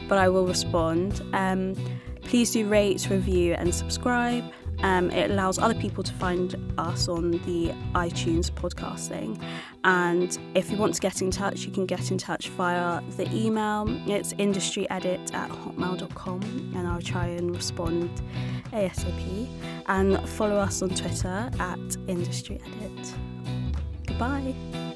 but 0.08 0.18
I 0.18 0.30
will 0.30 0.48
respond. 0.48 1.22
Um, 1.34 1.76
please 2.24 2.52
do 2.52 2.66
rate, 2.68 3.08
review, 3.10 3.56
and 3.56 3.74
subscribe. 3.76 4.46
Um, 4.84 5.12
it 5.12 5.32
allows 5.32 5.60
other 5.60 5.76
people 5.76 6.04
to 6.04 6.14
find 6.14 6.56
us 6.78 7.08
on 7.08 7.32
the 7.32 7.74
iTunes 7.94 8.50
podcasting. 8.52 9.42
And 9.84 10.38
if 10.56 10.72
you 10.72 10.78
want 10.78 10.96
to 10.96 11.02
get 11.02 11.22
in 11.22 11.32
touch, 11.32 11.62
you 11.62 11.72
can 11.72 11.86
get 11.86 12.12
in 12.12 12.18
touch 12.18 12.50
via 12.50 13.02
the 13.18 13.32
email. 13.34 13.86
It's 14.10 14.34
industryedit 14.34 15.34
at 15.34 15.50
hotmail.com, 15.50 16.74
and 16.76 16.88
I'll 16.88 17.02
try 17.02 17.28
and 17.28 17.56
respond 17.56 18.10
ASAP. 18.72 19.48
And 19.88 20.28
follow 20.30 20.56
us 20.56 20.82
on 20.82 20.90
Twitter 20.90 21.50
at 21.60 21.80
industryedit. 22.08 23.14
Goodbye. 24.08 24.91